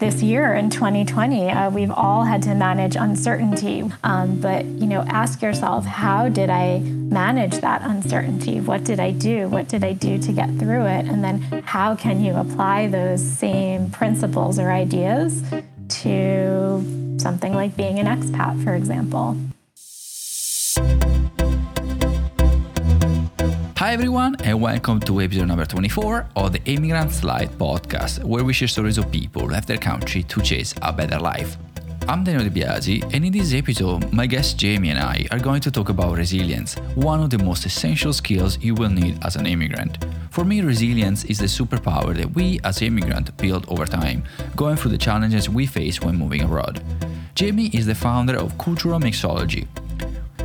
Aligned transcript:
this 0.00 0.22
year 0.22 0.54
in 0.54 0.70
2020 0.70 1.50
uh, 1.50 1.70
we've 1.70 1.90
all 1.90 2.24
had 2.24 2.42
to 2.42 2.54
manage 2.54 2.96
uncertainty. 2.96 3.84
Um, 4.02 4.40
but 4.40 4.64
you 4.64 4.86
know 4.86 5.02
ask 5.02 5.42
yourself 5.42 5.84
how 5.84 6.28
did 6.28 6.48
i 6.50 6.78
manage 6.80 7.58
that 7.60 7.82
uncertainty? 7.82 8.60
What 8.60 8.82
did 8.84 8.98
i 8.98 9.10
do? 9.10 9.48
What 9.48 9.68
did 9.68 9.84
i 9.84 9.92
do 9.92 10.18
to 10.18 10.32
get 10.32 10.48
through 10.58 10.86
it? 10.86 11.06
And 11.06 11.22
then 11.22 11.40
how 11.66 11.94
can 11.94 12.24
you 12.24 12.34
apply 12.34 12.88
those 12.88 13.22
same 13.22 13.90
principles 13.90 14.58
or 14.58 14.72
ideas 14.72 15.42
to 16.00 17.18
something 17.18 17.52
like 17.52 17.76
being 17.76 17.98
an 17.98 18.06
expat 18.06 18.64
for 18.64 18.74
example 18.74 19.36
Hi 23.80 23.94
everyone, 23.94 24.36
and 24.44 24.60
welcome 24.60 25.00
to 25.00 25.22
episode 25.22 25.46
number 25.46 25.64
24 25.64 26.26
of 26.36 26.52
the 26.52 26.60
Emigrants 26.66 27.24
Life 27.24 27.50
podcast, 27.52 28.22
where 28.22 28.44
we 28.44 28.52
share 28.52 28.68
stories 28.68 28.98
of 28.98 29.10
people 29.10 29.40
who 29.40 29.48
left 29.48 29.66
their 29.66 29.78
country 29.78 30.22
to 30.24 30.42
chase 30.42 30.74
a 30.82 30.92
better 30.92 31.18
life. 31.18 31.56
I'm 32.06 32.22
Daniel 32.22 32.46
De 32.46 33.02
and 33.14 33.24
in 33.24 33.32
this 33.32 33.54
episode, 33.54 34.12
my 34.12 34.26
guest 34.26 34.58
Jamie 34.58 34.90
and 34.90 34.98
I 34.98 35.26
are 35.30 35.38
going 35.38 35.62
to 35.62 35.70
talk 35.70 35.88
about 35.88 36.18
resilience, 36.18 36.74
one 36.94 37.22
of 37.22 37.30
the 37.30 37.38
most 37.38 37.64
essential 37.64 38.12
skills 38.12 38.62
you 38.62 38.74
will 38.74 38.90
need 38.90 39.18
as 39.24 39.36
an 39.36 39.46
immigrant. 39.46 40.04
For 40.28 40.44
me, 40.44 40.60
resilience 40.60 41.24
is 41.24 41.38
the 41.38 41.46
superpower 41.46 42.14
that 42.14 42.34
we 42.34 42.60
as 42.64 42.82
immigrants 42.82 43.30
build 43.30 43.64
over 43.70 43.86
time, 43.86 44.24
going 44.56 44.76
through 44.76 44.90
the 44.90 44.98
challenges 44.98 45.48
we 45.48 45.64
face 45.64 46.02
when 46.02 46.16
moving 46.16 46.42
abroad. 46.42 46.82
Jamie 47.34 47.70
is 47.72 47.86
the 47.86 47.94
founder 47.94 48.36
of 48.36 48.58
Cultural 48.58 49.00
Mixology, 49.00 49.66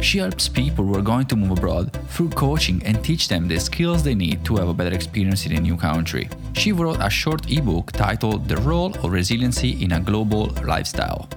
she 0.06 0.20
helps 0.20 0.48
people 0.48 0.86
who 0.86 0.96
are 0.96 1.02
going 1.02 1.26
to 1.26 1.36
move 1.36 1.58
abroad 1.58 1.92
through 2.10 2.30
coaching 2.30 2.80
and 2.86 3.04
teach 3.04 3.28
them 3.28 3.48
the 3.48 3.60
skills 3.60 4.04
they 4.04 4.14
need 4.14 4.46
to 4.46 4.56
have 4.56 4.68
a 4.68 4.74
better 4.74 4.96
experience 4.96 5.48
in 5.48 5.54
a 5.54 5.60
new 5.60 5.76
country. 5.76 6.30
She 6.54 6.72
wrote 6.72 7.00
a 7.02 7.10
short 7.10 7.52
ebook 7.52 7.92
titled 7.92 8.48
The 8.48 8.58
Role 8.58 8.94
of 9.04 9.12
Resiliency 9.12 9.84
in 9.84 9.94
a 9.94 10.00
Global 10.00 10.52
Lifestyle. 10.64 11.28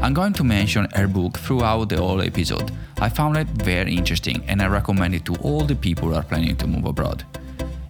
I'm 0.00 0.14
going 0.14 0.32
to 0.34 0.44
mention 0.44 0.88
her 0.94 1.06
book 1.06 1.36
throughout 1.36 1.90
the 1.90 1.98
whole 1.98 2.22
episode. 2.22 2.72
I 2.98 3.10
found 3.10 3.36
it 3.36 3.48
very 3.48 3.94
interesting 3.94 4.42
and 4.48 4.62
I 4.62 4.68
recommend 4.68 5.14
it 5.14 5.26
to 5.26 5.34
all 5.42 5.64
the 5.64 5.76
people 5.76 6.08
who 6.08 6.14
are 6.14 6.22
planning 6.22 6.56
to 6.56 6.66
move 6.66 6.86
abroad. 6.86 7.24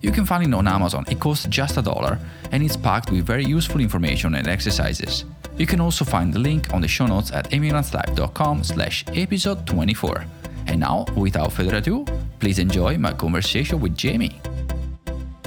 You 0.01 0.13
can 0.13 0.25
find 0.25 0.45
it 0.47 0.55
on 0.55 0.67
Amazon. 0.69 1.05
It 1.11 1.19
costs 1.21 1.47
just 1.49 1.77
a 1.77 1.83
dollar 1.83 2.19
and 2.53 2.63
it's 2.63 2.77
packed 2.77 3.11
with 3.11 3.25
very 3.27 3.45
useful 3.45 3.81
information 3.81 4.35
and 4.35 4.47
exercises. 4.47 5.25
You 5.57 5.67
can 5.67 5.81
also 5.81 6.05
find 6.05 6.33
the 6.33 6.39
link 6.39 6.73
on 6.73 6.81
the 6.83 6.89
show 6.89 7.07
notes 7.07 7.33
at 7.33 7.51
emigrantslife.com 7.51 8.63
slash 8.65 9.05
episode 9.15 9.67
24. 9.67 10.25
And 10.69 10.81
now, 10.81 11.05
without 11.17 11.53
further 11.53 11.77
ado, 11.77 12.05
please 12.39 12.59
enjoy 12.59 12.97
my 12.99 13.13
conversation 13.13 13.81
with 13.81 13.97
Jamie. 13.97 14.41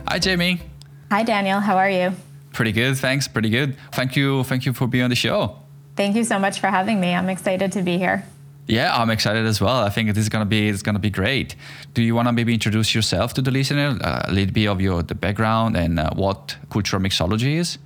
Hi, 0.08 0.20
Jamie. 0.20 0.60
hi 1.10 1.24
daniel 1.24 1.60
how 1.62 1.78
are 1.78 1.90
you 1.90 2.12
Pretty 2.54 2.74
good, 2.74 2.98
thanks. 2.98 3.30
Pretty 3.30 3.50
good. 3.50 3.78
Thank 3.94 4.18
you. 4.18 4.44
Thank 4.44 4.66
you 4.66 4.74
for 4.74 4.86
being 4.86 5.06
on 5.06 5.10
the 5.10 5.16
show. 5.16 5.56
thank 5.96 6.16
you 6.18 6.24
so 6.26 6.38
much 6.40 6.60
for 6.60 6.68
having 6.68 7.00
me 7.00 7.14
i'm 7.14 7.30
excited 7.30 7.72
to 7.72 7.82
be 7.82 7.98
here 7.98 8.26
Yeah, 8.72 8.96
I'm 8.96 9.10
excited 9.10 9.46
as 9.46 9.60
well. 9.60 9.84
I 9.84 9.90
think 9.90 10.08
this 10.16 10.24
is 10.24 10.30
gonna 10.30 10.46
be 10.46 10.70
it's 10.70 10.82
gonna 10.82 10.98
be 10.98 11.10
great. 11.10 11.58
Do 11.94 12.02
you 12.02 12.16
want 12.16 12.30
to 12.30 12.32
maybe 12.32 12.54
introduce 12.54 12.96
yourself 12.96 13.34
to 13.34 13.42
the 13.42 13.52
listener, 13.52 14.00
uh, 14.02 14.22
a 14.24 14.32
little 14.32 14.54
bit 14.54 14.68
of 14.68 14.80
your 14.80 15.04
the 15.04 15.14
background 15.14 15.76
and 15.76 16.00
uh, 16.00 16.12
what 16.16 16.56
cultural 16.70 17.04
mixology 17.04 17.58
is? 17.58 17.78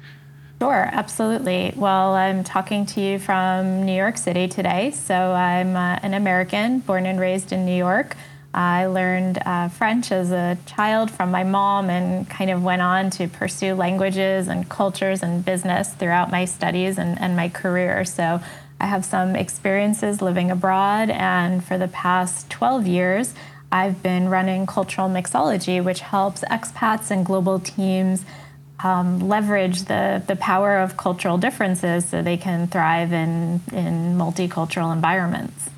Sure, 0.61 0.87
absolutely. 0.91 1.73
Well, 1.75 2.13
I'm 2.13 2.43
talking 2.43 2.85
to 2.85 3.01
you 3.01 3.17
from 3.17 3.83
New 3.83 3.95
York 3.95 4.17
City 4.17 4.47
today. 4.47 4.91
So 4.91 5.15
I'm 5.15 5.75
uh, 5.75 5.99
an 6.03 6.13
American, 6.13 6.81
born 6.81 7.07
and 7.07 7.19
raised 7.19 7.51
in 7.51 7.65
New 7.65 7.75
York. 7.75 8.15
I 8.53 8.85
learned 8.85 9.39
uh, 9.43 9.69
French 9.69 10.11
as 10.11 10.31
a 10.31 10.55
child 10.67 11.09
from 11.09 11.31
my 11.31 11.43
mom 11.43 11.89
and 11.89 12.29
kind 12.29 12.51
of 12.51 12.63
went 12.63 12.83
on 12.83 13.09
to 13.17 13.27
pursue 13.27 13.73
languages 13.73 14.47
and 14.47 14.69
cultures 14.69 15.23
and 15.23 15.43
business 15.43 15.89
throughout 15.95 16.29
my 16.29 16.45
studies 16.45 16.99
and, 16.99 17.19
and 17.19 17.35
my 17.35 17.49
career. 17.49 18.05
So 18.05 18.39
I 18.85 18.87
have 18.87 19.03
some 19.03 19.35
experiences 19.35 20.21
living 20.21 20.51
abroad, 20.51 21.09
and 21.09 21.63
for 21.63 21.75
the 21.75 21.87
past 21.87 22.51
12 22.51 22.85
years, 22.85 23.33
I've 23.71 24.03
been 24.03 24.29
running 24.29 24.67
Cultural 24.67 25.09
Mixology, 25.09 25.83
which 25.83 26.01
helps 26.01 26.41
expats 26.41 27.09
and 27.09 27.25
global 27.25 27.59
teams 27.59 28.23
um, 28.83 29.27
leverage 29.27 29.85
the, 29.85 30.21
the 30.27 30.35
power 30.35 30.77
of 30.77 30.97
cultural 30.97 31.39
differences 31.39 32.07
so 32.09 32.21
they 32.21 32.37
can 32.37 32.67
thrive 32.67 33.11
in, 33.11 33.59
in 33.73 33.95
multicultural 34.23 34.93
environments. 34.93 35.71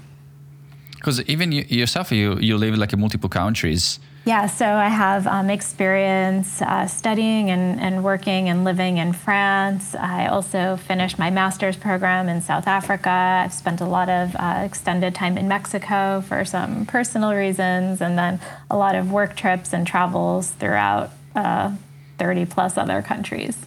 Because 0.96 1.22
even 1.30 1.54
you, 1.54 1.64
yourself, 1.70 2.12
you 2.12 2.38
you 2.40 2.58
live 2.58 2.78
like 2.78 2.92
in 2.92 3.00
multiple 3.00 3.30
countries. 3.30 4.00
Yeah, 4.28 4.48
so 4.48 4.66
I 4.66 4.90
have 4.90 5.26
um, 5.26 5.50
experience 5.50 6.62
uh, 6.62 6.86
studying 6.88 7.50
and, 7.50 7.80
and 7.80 8.04
working 8.04 8.50
and 8.50 8.66
living 8.66 8.98
in 8.98 9.14
France. 9.14 9.96
I 9.96 10.28
also 10.28 10.76
finished 10.76 11.18
my 11.18 11.30
master's 11.30 11.78
program 11.78 12.28
in 12.28 12.42
South 12.42 12.68
Africa. 12.68 13.10
I've 13.10 13.54
spent 13.54 13.80
a 13.80 13.86
lot 13.86 14.10
of 14.10 14.36
uh, 14.36 14.64
extended 14.66 15.16
time 15.16 15.38
in 15.38 15.48
Mexico 15.48 16.20
for 16.28 16.44
some 16.44 16.86
personal 16.86 17.34
reasons, 17.36 18.02
and 18.02 18.18
then 18.18 18.42
a 18.70 18.76
lot 18.76 18.96
of 18.96 19.14
work 19.14 19.38
trips 19.38 19.72
and 19.72 19.88
travels 19.88 20.52
throughout 20.60 21.12
uh, 21.34 21.72
30 22.18 22.48
plus 22.48 22.78
other 22.78 23.02
countries. 23.02 23.58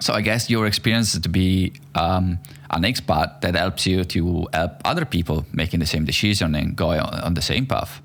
So 0.00 0.12
I 0.12 0.22
guess 0.22 0.50
your 0.50 0.66
experience 0.66 1.16
to 1.16 1.28
be 1.28 1.74
um, 1.94 2.40
an 2.70 2.82
expat 2.82 3.42
that 3.42 3.54
helps 3.54 3.86
you 3.86 4.02
to 4.02 4.48
help 4.52 4.72
other 4.84 5.04
people 5.04 5.46
making 5.52 5.78
the 5.78 5.86
same 5.86 6.04
decision 6.04 6.56
and 6.56 6.74
going 6.74 6.98
on 6.98 7.34
the 7.34 7.42
same 7.42 7.64
path. 7.64 8.02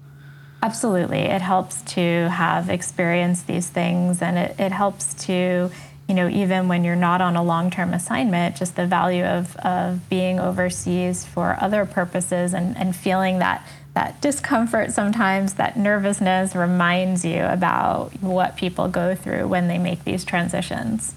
Absolutely. 0.61 1.19
It 1.19 1.41
helps 1.41 1.81
to 1.93 2.29
have 2.29 2.69
experienced 2.69 3.47
these 3.47 3.67
things 3.69 4.21
and 4.21 4.37
it, 4.37 4.59
it 4.59 4.71
helps 4.71 5.13
to, 5.25 5.69
you 6.07 6.15
know, 6.15 6.27
even 6.27 6.67
when 6.67 6.83
you're 6.83 6.95
not 6.95 7.21
on 7.21 7.35
a 7.35 7.43
long 7.43 7.69
term 7.69 7.93
assignment, 7.93 8.55
just 8.55 8.75
the 8.75 8.87
value 8.87 9.23
of, 9.23 9.55
of 9.57 10.09
being 10.09 10.39
overseas 10.39 11.25
for 11.25 11.57
other 11.61 11.85
purposes 11.85 12.53
and, 12.53 12.75
and 12.77 12.95
feeling 12.95 13.39
that 13.39 13.65
that 13.93 14.21
discomfort 14.21 14.91
sometimes, 14.91 15.55
that 15.55 15.75
nervousness 15.75 16.55
reminds 16.55 17.25
you 17.25 17.43
about 17.43 18.11
what 18.21 18.55
people 18.55 18.87
go 18.87 19.15
through 19.15 19.47
when 19.47 19.67
they 19.67 19.79
make 19.79 20.03
these 20.03 20.23
transitions. 20.23 21.15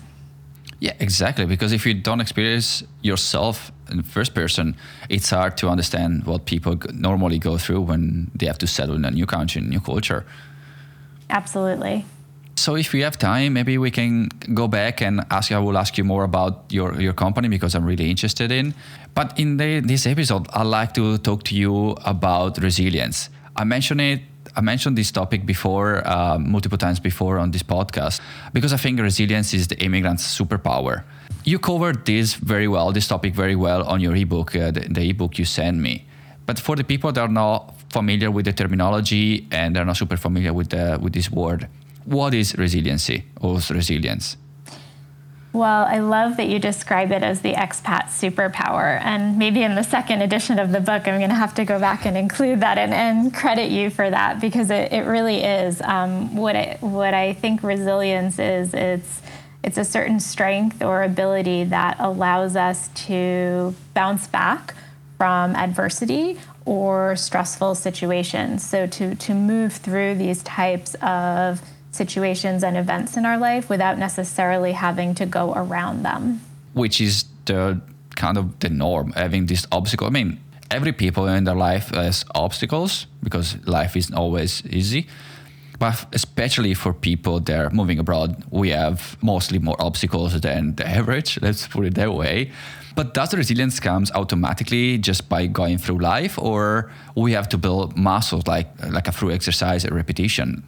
Yeah, 0.81 0.95
exactly. 0.99 1.45
Because 1.45 1.73
if 1.73 1.85
you 1.85 1.93
don't 1.95 2.21
experience 2.21 2.83
yourself 3.03 3.71
in 3.91 4.03
first 4.03 4.35
person, 4.35 4.75
it's 5.11 5.31
hard 5.31 5.59
to 5.59 5.69
understand 5.69 6.25
what 6.25 6.47
people 6.47 6.79
normally 6.95 7.39
go 7.39 7.59
through 7.59 7.83
when 7.83 8.31
they 8.35 8.47
have 8.47 8.59
to 8.59 8.67
settle 8.67 8.95
in 8.95 9.05
a 9.05 9.11
new 9.11 9.27
country, 9.27 9.61
new 9.61 9.81
culture. 9.81 10.25
Absolutely. 11.29 12.07
So 12.57 12.77
if 12.77 12.93
we 12.93 13.01
have 13.01 13.19
time, 13.19 13.53
maybe 13.53 13.79
we 13.79 13.91
can 13.91 14.29
go 14.55 14.69
back 14.69 15.01
and 15.03 15.25
ask. 15.31 15.53
I 15.53 15.59
will 15.59 15.79
ask 15.79 15.97
you 15.97 16.05
more 16.05 16.25
about 16.25 16.65
your, 16.71 17.01
your 17.01 17.13
company 17.13 17.49
because 17.49 17.75
I'm 17.75 17.85
really 17.85 18.11
interested 18.11 18.51
in. 18.51 18.75
But 19.15 19.39
in 19.39 19.57
the, 19.57 19.81
this 19.81 20.07
episode, 20.07 20.47
I'd 20.53 20.67
like 20.67 20.93
to 20.95 21.19
talk 21.19 21.43
to 21.45 21.55
you 21.55 21.97
about 22.05 22.59
resilience. 22.59 23.31
I 23.57 23.65
mentioned 23.65 24.01
it. 24.01 24.21
I 24.57 24.61
mentioned 24.61 24.99
this 24.99 25.11
topic 25.13 25.47
before, 25.47 26.07
uh, 26.07 26.39
multiple 26.39 26.79
times 26.79 27.01
before 27.01 27.39
on 27.39 27.51
this 27.51 27.63
podcast, 27.63 28.21
because 28.53 28.73
I 28.73 28.77
think 28.77 29.01
resilience 29.01 29.55
is 29.55 29.69
the 29.69 29.79
immigrant's 29.83 30.27
superpower. 30.27 31.05
You 31.45 31.59
covered 31.59 32.05
this 32.05 32.35
very 32.35 32.69
well, 32.69 32.93
this 32.93 33.09
topic 33.09 33.35
very 33.35 33.57
well 33.57 33.85
on 33.85 34.01
your 34.01 34.15
ebook, 34.15 34.55
uh, 34.57 34.71
the, 34.71 34.81
the 34.81 35.11
ebook 35.11 35.39
you 35.39 35.45
sent 35.45 35.79
me. 35.79 36.07
But 36.47 36.59
for 36.59 36.77
the 36.77 36.85
people 36.85 37.13
that 37.13 37.21
are 37.21 37.29
not 37.29 37.75
familiar 37.91 38.31
with 38.31 38.45
the 38.45 38.53
terminology 38.53 39.47
and 39.51 39.75
they're 39.75 39.85
not 39.85 39.97
super 39.97 40.17
familiar 40.17 40.53
with 40.53 40.71
the, 40.71 40.99
with 41.01 41.13
this 41.13 41.31
word, 41.31 41.69
what 42.05 42.35
is 42.35 42.57
resiliency 42.59 43.25
or 43.41 43.61
resilience? 43.71 44.37
Well, 45.53 45.85
I 45.85 45.99
love 45.99 46.37
that 46.37 46.49
you 46.49 46.61
describe 46.61 47.11
it 47.11 47.25
as 47.25 47.41
the 47.41 47.55
expat 47.55 48.05
superpower. 48.05 49.01
And 49.03 49.37
maybe 49.37 49.63
in 49.63 49.75
the 49.75 49.83
second 49.83 50.23
edition 50.23 50.61
of 50.61 50.71
the 50.71 50.79
book, 50.79 51.09
I'm 51.09 51.19
going 51.19 51.31
to 51.31 51.35
have 51.35 51.55
to 51.55 51.65
go 51.65 51.81
back 51.81 52.07
and 52.07 52.17
include 52.17 52.61
that 52.61 52.79
and, 52.79 52.95
and 52.95 53.35
credit 53.35 53.71
you 53.71 53.91
for 53.91 54.09
that 54.09 54.41
because 54.41 54.71
it, 54.71 54.93
it 54.93 55.07
really 55.07 55.43
is. 55.43 55.83
Um, 55.83 56.37
what, 56.37 56.55
I, 56.55 56.79
what 56.81 57.15
I 57.15 57.33
think 57.33 57.65
resilience 57.65 58.39
is, 58.39 58.75
it's, 58.75 59.23
it's 59.65 59.77
a 59.77 59.85
certain 59.85 60.21
strength 60.21 60.83
or 60.83 61.03
ability 61.03 61.65
that 61.65 61.97
allows 61.99 62.55
us 62.55 62.89
to 63.07 63.75
bounce 63.93 64.29
back 64.29 64.75
from 65.19 65.57
adversity 65.57 66.39
or 66.65 67.17
stressful 67.17 67.75
situations. 67.75 68.65
So 68.65 68.87
to, 68.87 69.17
to 69.17 69.35
move 69.35 69.73
through 69.73 70.15
these 70.15 70.45
types 70.45 70.95
of 71.03 71.61
situations 71.91 72.63
and 72.63 72.77
events 72.77 73.17
in 73.17 73.25
our 73.27 73.39
life 73.39 73.69
without 73.69 73.99
necessarily 73.99 74.73
having 74.73 75.15
to 75.17 75.27
go 75.27 75.53
around 75.55 76.03
them. 76.03 76.41
Which 76.73 77.01
is 77.01 77.25
the 77.47 77.81
kind 78.17 78.39
of 78.39 78.59
the 78.61 78.69
norm, 78.69 79.13
having 79.13 79.47
this 79.47 79.67
obstacle. 79.73 80.07
I 80.07 80.11
mean, 80.11 80.41
every 80.71 80.93
people 80.93 81.27
in 81.27 81.45
their 81.45 81.57
life 81.57 81.89
has 81.95 82.25
obstacles 82.35 83.07
because 83.23 83.57
life 83.67 83.97
isn't 83.97 84.15
always 84.15 84.63
easy. 84.67 85.07
But 85.79 86.07
especially 86.13 86.75
for 86.75 86.93
people 86.93 87.41
that 87.41 87.59
are 87.59 87.71
moving 87.71 87.99
abroad, 87.99 88.45
we 88.51 88.69
have 88.69 89.17
mostly 89.23 89.59
more 89.59 89.77
obstacles 89.79 90.39
than 90.39 90.77
the 90.77 90.87
average, 90.87 91.39
let's 91.43 91.67
put 91.67 91.87
it 91.87 91.95
that 91.95 92.13
way. 92.13 92.51
But 92.95 93.15
does 93.15 93.33
resilience 93.35 93.81
comes 93.81 94.11
automatically 94.13 94.99
just 94.99 95.29
by 95.29 95.47
going 95.47 95.79
through 95.79 96.01
life 96.01 96.39
or 96.39 96.91
we 97.17 97.33
have 97.33 97.49
to 97.51 97.59
build 97.59 97.97
muscles 97.97 98.47
like 98.47 98.69
like 98.91 99.09
a 99.09 99.13
through 99.13 99.31
exercise 99.31 99.85
and 99.85 99.95
repetition? 99.95 100.63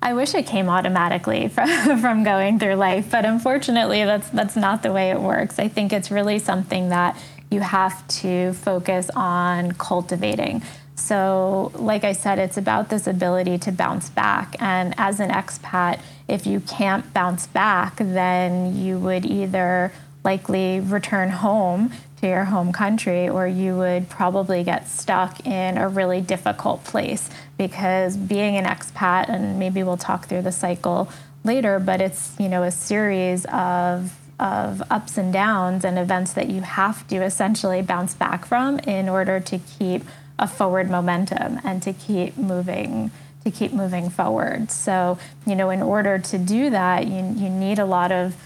I 0.00 0.14
wish 0.14 0.34
it 0.34 0.46
came 0.46 0.68
automatically 0.68 1.48
from, 1.54 2.00
from 2.00 2.24
going 2.24 2.58
through 2.58 2.74
life, 2.74 3.10
but 3.10 3.24
unfortunately, 3.24 4.04
that's 4.04 4.28
that's 4.30 4.56
not 4.56 4.82
the 4.82 4.92
way 4.92 5.10
it 5.10 5.20
works. 5.20 5.58
I 5.58 5.68
think 5.68 5.92
it's 5.92 6.10
really 6.10 6.38
something 6.38 6.90
that 6.90 7.16
you 7.50 7.60
have 7.60 8.06
to 8.08 8.52
focus 8.52 9.10
on 9.14 9.72
cultivating. 9.72 10.62
So, 10.94 11.70
like 11.74 12.04
I 12.04 12.12
said, 12.12 12.38
it's 12.38 12.56
about 12.56 12.90
this 12.90 13.06
ability 13.06 13.58
to 13.58 13.72
bounce 13.72 14.10
back. 14.10 14.56
And 14.60 14.94
as 14.98 15.20
an 15.20 15.30
expat, 15.30 16.00
if 16.26 16.46
you 16.46 16.60
can't 16.60 17.12
bounce 17.14 17.46
back, 17.46 17.96
then 17.96 18.76
you 18.76 18.98
would 18.98 19.24
either 19.24 19.92
likely 20.24 20.80
return 20.80 21.30
home 21.30 21.92
to 22.20 22.26
your 22.26 22.44
home 22.44 22.72
country 22.72 23.28
or 23.28 23.46
you 23.46 23.76
would 23.76 24.08
probably 24.08 24.64
get 24.64 24.88
stuck 24.88 25.46
in 25.46 25.78
a 25.78 25.88
really 25.88 26.20
difficult 26.20 26.82
place 26.84 27.30
because 27.58 28.16
being 28.16 28.56
an 28.56 28.64
expat 28.64 29.28
and 29.28 29.58
maybe 29.58 29.82
we'll 29.82 29.96
talk 29.98 30.26
through 30.26 30.42
the 30.42 30.52
cycle 30.52 31.10
later 31.44 31.78
but 31.78 32.00
it's 32.00 32.34
you 32.38 32.48
know 32.48 32.62
a 32.62 32.70
series 32.70 33.44
of 33.46 34.14
of 34.40 34.82
ups 34.90 35.18
and 35.18 35.32
downs 35.32 35.84
and 35.84 35.98
events 35.98 36.32
that 36.32 36.48
you 36.48 36.60
have 36.60 37.06
to 37.08 37.16
essentially 37.16 37.82
bounce 37.82 38.14
back 38.14 38.46
from 38.46 38.78
in 38.80 39.08
order 39.08 39.40
to 39.40 39.58
keep 39.58 40.02
a 40.38 40.46
forward 40.46 40.88
momentum 40.88 41.60
and 41.64 41.82
to 41.82 41.92
keep 41.92 42.36
moving 42.36 43.10
to 43.44 43.50
keep 43.50 43.72
moving 43.72 44.10
forward. 44.10 44.70
So, 44.70 45.18
you 45.46 45.54
know, 45.54 45.70
in 45.70 45.80
order 45.80 46.18
to 46.18 46.38
do 46.38 46.70
that, 46.70 47.06
you, 47.06 47.16
you 47.16 47.48
need 47.48 47.78
a 47.78 47.84
lot 47.84 48.12
of 48.12 48.36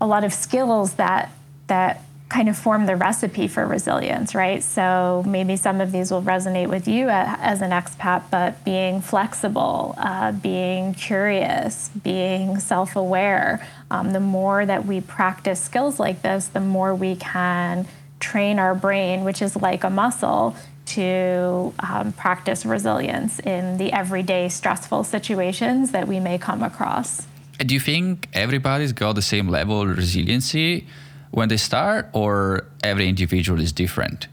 a 0.00 0.06
lot 0.06 0.24
of 0.24 0.32
skills 0.34 0.94
that 0.94 1.30
that 1.66 2.02
kind 2.34 2.48
of 2.48 2.58
form 2.58 2.86
the 2.86 2.96
recipe 2.96 3.46
for 3.46 3.64
resilience, 3.64 4.34
right? 4.34 4.60
So 4.60 5.22
maybe 5.24 5.54
some 5.54 5.80
of 5.80 5.92
these 5.92 6.10
will 6.10 6.22
resonate 6.22 6.68
with 6.68 6.88
you 6.88 7.08
as 7.08 7.62
an 7.62 7.70
expat, 7.70 8.24
but 8.28 8.64
being 8.64 9.00
flexible, 9.00 9.94
uh, 9.98 10.32
being 10.32 10.94
curious, 10.94 11.90
being 12.02 12.58
self 12.58 12.96
aware. 12.96 13.64
Um, 13.88 14.12
the 14.12 14.18
more 14.18 14.66
that 14.66 14.84
we 14.84 15.00
practice 15.00 15.60
skills 15.60 16.00
like 16.00 16.22
this, 16.22 16.48
the 16.48 16.58
more 16.58 16.92
we 16.92 17.14
can 17.14 17.86
train 18.18 18.58
our 18.58 18.74
brain, 18.74 19.22
which 19.22 19.40
is 19.40 19.54
like 19.54 19.84
a 19.84 19.90
muscle, 19.90 20.56
to 20.86 21.72
um, 21.78 22.12
practice 22.12 22.66
resilience 22.66 23.38
in 23.38 23.78
the 23.78 23.92
everyday 23.92 24.48
stressful 24.48 25.04
situations 25.04 25.92
that 25.92 26.08
we 26.08 26.18
may 26.18 26.36
come 26.36 26.62
across. 26.64 27.26
Do 27.58 27.72
you 27.72 27.80
think 27.80 28.28
everybody's 28.32 28.92
got 28.92 29.14
the 29.14 29.22
same 29.22 29.48
level 29.48 29.82
of 29.82 29.96
resiliency 29.96 30.86
when 31.34 31.48
they 31.48 31.56
start, 31.56 32.08
or 32.12 32.66
every 32.82 33.08
individual 33.08 33.60
is 33.60 33.72
different? 33.72 34.28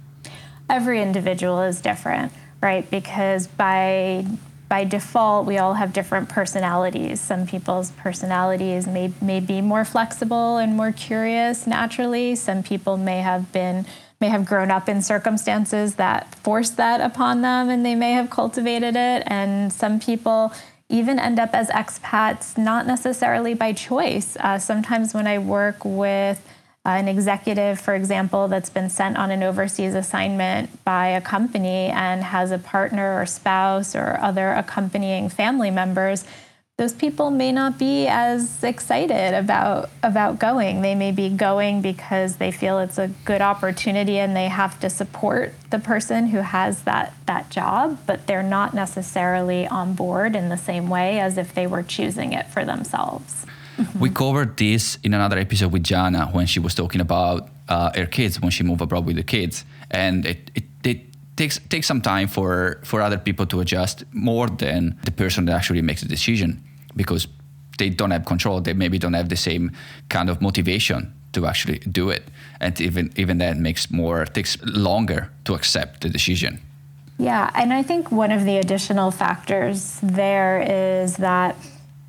Every 0.70 1.02
individual 1.02 1.62
is 1.62 1.82
different, 1.82 2.32
right? 2.62 2.90
Because 2.90 3.48
by 3.48 4.26
by 4.70 4.86
default, 4.86 5.46
we 5.46 5.58
all 5.58 5.74
have 5.74 5.92
different 5.92 6.30
personalities. 6.30 7.20
Some 7.20 7.46
people's 7.46 7.92
personalities 7.92 8.88
may, 8.88 9.12
may 9.20 9.42
be 9.42 9.60
more 9.60 9.84
flexible 9.84 10.56
and 10.56 10.78
more 10.78 10.94
curious 10.94 11.68
naturally. 11.68 12.38
Some 12.38 12.64
people 12.64 12.96
may 12.96 13.20
have 13.20 13.52
been 13.52 13.86
may 14.22 14.30
have 14.30 14.46
grown 14.46 14.72
up 14.72 14.88
in 14.88 15.02
circumstances 15.02 15.96
that 15.96 16.34
forced 16.36 16.78
that 16.78 17.02
upon 17.02 17.42
them 17.42 17.70
and 17.70 17.86
they 17.86 17.96
may 17.96 18.14
have 18.14 18.30
cultivated 18.30 18.96
it. 18.96 19.24
And 19.26 19.74
some 19.74 20.00
people 20.00 20.54
even 20.88 21.20
end 21.20 21.38
up 21.38 21.54
as 21.54 21.70
expats, 21.70 22.58
not 22.58 22.88
necessarily 22.88 23.54
by 23.54 23.74
choice. 23.74 24.38
Uh, 24.40 24.58
sometimes 24.58 25.14
when 25.14 25.28
I 25.28 25.40
work 25.40 25.84
with 25.84 26.40
Uh, 26.84 26.90
an 26.90 27.08
executive, 27.08 27.80
for 27.80 27.94
example, 27.94 28.48
that's 28.48 28.72
been 28.72 28.90
sent 28.90 29.16
on 29.16 29.30
an 29.30 29.44
overseas 29.44 29.94
assignment 29.94 30.84
by 30.84 31.10
a 31.10 31.22
company 31.22 31.90
and 31.90 32.24
has 32.24 32.50
a 32.50 32.58
partner 32.58 33.22
or 33.22 33.26
spouse 33.28 33.96
or 33.96 34.18
other 34.20 34.52
accompanying 34.54 35.30
family 35.30 35.70
members, 35.70 36.26
those 36.78 36.94
people 36.94 37.30
may 37.30 37.52
not 37.52 37.78
be 37.78 38.08
as 38.08 38.64
excited 38.64 39.36
about 39.36 39.92
about 40.02 40.40
going. 40.40 40.82
They 40.82 40.96
may 40.96 41.12
be 41.12 41.30
going 41.30 41.84
because 41.84 42.38
they 42.38 42.52
feel 42.52 42.80
it's 42.80 42.98
a 42.98 43.12
good 43.26 43.42
opportunity 43.42 44.18
and 44.18 44.36
they 44.36 44.48
have 44.48 44.80
to 44.80 44.90
support 44.90 45.54
the 45.70 45.78
person 45.78 46.30
who 46.30 46.40
has 46.40 46.82
that 46.84 47.14
that 47.28 47.52
job, 47.52 48.00
but 48.08 48.26
they're 48.26 48.42
not 48.42 48.74
necessarily 48.74 49.68
on 49.68 49.94
board 49.94 50.36
in 50.36 50.50
the 50.50 50.58
same 50.58 50.90
way 50.90 51.20
as 51.20 51.38
if 51.38 51.54
they 51.54 51.68
were 51.68 51.84
choosing 51.84 52.34
it 52.34 52.48
for 52.48 52.66
themselves. 52.66 53.46
Mm-hmm. 53.82 54.00
We 54.00 54.10
covered 54.10 54.58
this 54.58 54.98
in 55.04 55.14
another 55.14 55.40
episode 55.40 55.72
with 55.72 55.84
Jana 55.84 56.28
when 56.28 56.46
she 56.46 56.60
was 56.60 56.76
talking 56.76 57.02
about 57.02 57.50
uh, 57.68 57.92
her 57.96 58.06
kids 58.06 58.40
when 58.40 58.52
she 58.52 58.64
moved 58.64 58.82
abroad 58.82 59.06
with 59.06 59.16
the 59.16 59.24
kids, 59.24 59.66
and 59.90 60.26
it, 60.26 60.52
it, 60.54 60.64
it 60.84 61.00
takes 61.36 61.60
takes 61.70 61.88
some 61.88 62.02
time 62.02 62.28
for 62.28 62.80
for 62.84 63.02
other 63.02 63.18
people 63.18 63.46
to 63.48 63.60
adjust 63.60 64.04
more 64.12 64.48
than 64.48 64.96
the 65.06 65.12
person 65.12 65.46
that 65.46 65.56
actually 65.56 65.82
makes 65.82 66.02
the 66.02 66.08
decision 66.08 66.62
because 66.96 67.28
they 67.78 67.90
don't 67.90 68.12
have 68.12 68.26
control. 68.26 68.62
They 68.62 68.74
maybe 68.74 69.00
don't 69.00 69.16
have 69.16 69.30
the 69.30 69.38
same 69.38 69.72
kind 70.10 70.30
of 70.30 70.42
motivation 70.42 71.14
to 71.34 71.48
actually 71.48 71.80
do 71.80 72.12
it, 72.12 72.24
and 72.60 72.80
even 72.80 73.12
even 73.16 73.40
that 73.40 73.58
makes 73.58 73.90
more 73.90 74.26
takes 74.26 74.58
longer 74.64 75.30
to 75.46 75.56
accept 75.56 76.02
the 76.02 76.10
decision. 76.10 76.60
Yeah, 77.18 77.52
and 77.54 77.72
I 77.72 77.84
think 77.84 78.12
one 78.12 78.32
of 78.32 78.46
the 78.46 78.58
additional 78.58 79.12
factors 79.12 80.00
there 80.02 80.62
is 81.04 81.18
that 81.18 81.56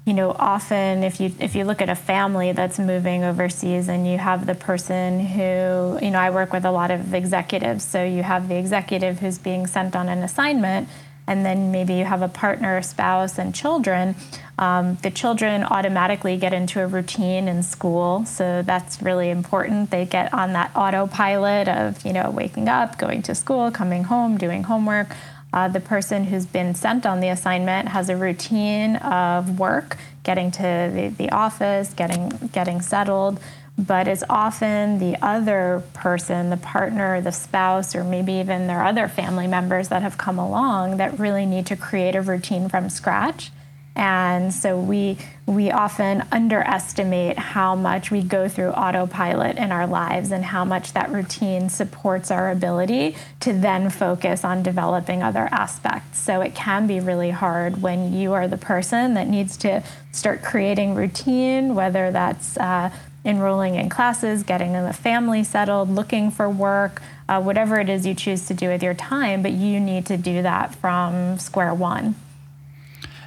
you 0.04 0.12
know 0.12 0.34
often 0.38 1.04
if 1.04 1.20
you 1.20 1.32
if 1.38 1.54
you 1.54 1.64
look 1.64 1.80
at 1.80 1.88
a 1.88 1.94
family 1.94 2.52
that's 2.52 2.78
moving 2.78 3.22
overseas 3.22 3.88
and 3.88 4.06
you 4.06 4.18
have 4.18 4.46
the 4.46 4.54
person 4.54 5.20
who 5.20 5.98
you 6.02 6.10
know 6.10 6.18
I 6.18 6.30
work 6.30 6.52
with 6.52 6.64
a 6.64 6.72
lot 6.72 6.90
of 6.90 7.14
executives 7.14 7.84
so 7.84 8.04
you 8.04 8.22
have 8.22 8.48
the 8.48 8.56
executive 8.56 9.20
who's 9.20 9.38
being 9.38 9.66
sent 9.66 9.94
on 9.94 10.08
an 10.08 10.22
assignment 10.22 10.88
and 11.26 11.46
then 11.46 11.70
maybe 11.70 11.94
you 11.94 12.04
have 12.04 12.20
a 12.20 12.28
partner, 12.28 12.82
spouse, 12.82 13.38
and 13.38 13.54
children, 13.54 14.16
um, 14.58 14.96
the 15.02 15.10
children 15.10 15.62
automatically 15.62 16.36
get 16.36 16.52
into 16.52 16.82
a 16.82 16.86
routine 16.86 17.46
in 17.46 17.62
school. 17.62 18.24
So 18.26 18.62
that's 18.62 19.00
really 19.00 19.30
important. 19.30 19.90
They 19.90 20.04
get 20.04 20.34
on 20.34 20.52
that 20.54 20.72
autopilot 20.74 21.68
of, 21.68 22.04
you 22.04 22.12
know, 22.12 22.30
waking 22.30 22.68
up, 22.68 22.98
going 22.98 23.22
to 23.22 23.34
school, 23.34 23.70
coming 23.70 24.04
home, 24.04 24.36
doing 24.36 24.64
homework. 24.64 25.14
Uh, 25.52 25.68
the 25.68 25.80
person 25.80 26.24
who's 26.24 26.46
been 26.46 26.74
sent 26.74 27.04
on 27.04 27.20
the 27.20 27.28
assignment 27.28 27.88
has 27.88 28.08
a 28.08 28.16
routine 28.16 28.96
of 28.96 29.58
work, 29.58 29.98
getting 30.22 30.50
to 30.50 30.62
the, 30.62 31.14
the 31.16 31.30
office, 31.30 31.92
getting 31.94 32.28
getting 32.52 32.80
settled. 32.80 33.38
But 33.78 34.06
it's 34.06 34.22
often 34.28 34.98
the 34.98 35.16
other 35.22 35.82
person, 35.94 36.50
the 36.50 36.58
partner, 36.58 37.20
the 37.20 37.32
spouse, 37.32 37.94
or 37.94 38.04
maybe 38.04 38.34
even 38.34 38.66
their 38.66 38.84
other 38.84 39.08
family 39.08 39.46
members 39.46 39.88
that 39.88 40.02
have 40.02 40.18
come 40.18 40.38
along 40.38 40.98
that 40.98 41.18
really 41.18 41.46
need 41.46 41.66
to 41.66 41.76
create 41.76 42.14
a 42.14 42.20
routine 42.20 42.68
from 42.68 42.90
scratch 42.90 43.50
and 43.94 44.54
so 44.54 44.78
we 44.78 45.18
we 45.44 45.70
often 45.70 46.24
underestimate 46.32 47.36
how 47.36 47.74
much 47.74 48.10
we 48.10 48.22
go 48.22 48.48
through 48.48 48.70
autopilot 48.70 49.58
in 49.58 49.72
our 49.72 49.86
lives 49.86 50.30
and 50.30 50.44
how 50.44 50.64
much 50.64 50.92
that 50.92 51.10
routine 51.10 51.68
supports 51.68 52.30
our 52.30 52.50
ability 52.50 53.16
to 53.40 53.52
then 53.52 53.90
focus 53.90 54.44
on 54.44 54.62
developing 54.62 55.22
other 55.22 55.48
aspects. 55.50 56.20
So 56.20 56.40
it 56.40 56.54
can 56.54 56.86
be 56.86 57.00
really 57.00 57.30
hard 57.30 57.82
when 57.82 58.14
you 58.14 58.32
are 58.32 58.46
the 58.46 58.56
person 58.56 59.14
that 59.14 59.28
needs 59.28 59.56
to 59.58 59.82
start 60.12 60.42
creating 60.42 60.94
routine, 60.94 61.74
whether 61.74 62.12
that's 62.12 62.56
uh, 62.56 62.90
enrolling 63.24 63.74
in 63.74 63.88
classes, 63.88 64.42
getting 64.42 64.72
the 64.72 64.92
family 64.92 65.44
settled, 65.44 65.90
looking 65.90 66.30
for 66.30 66.48
work, 66.48 67.02
uh, 67.28 67.42
whatever 67.42 67.78
it 67.78 67.88
is 67.88 68.06
you 68.06 68.14
choose 68.14 68.46
to 68.46 68.54
do 68.54 68.68
with 68.68 68.82
your 68.82 68.94
time, 68.94 69.42
but 69.42 69.52
you 69.52 69.80
need 69.80 70.06
to 70.06 70.16
do 70.16 70.40
that 70.42 70.74
from 70.76 71.38
square 71.38 71.74
one. 71.74 72.14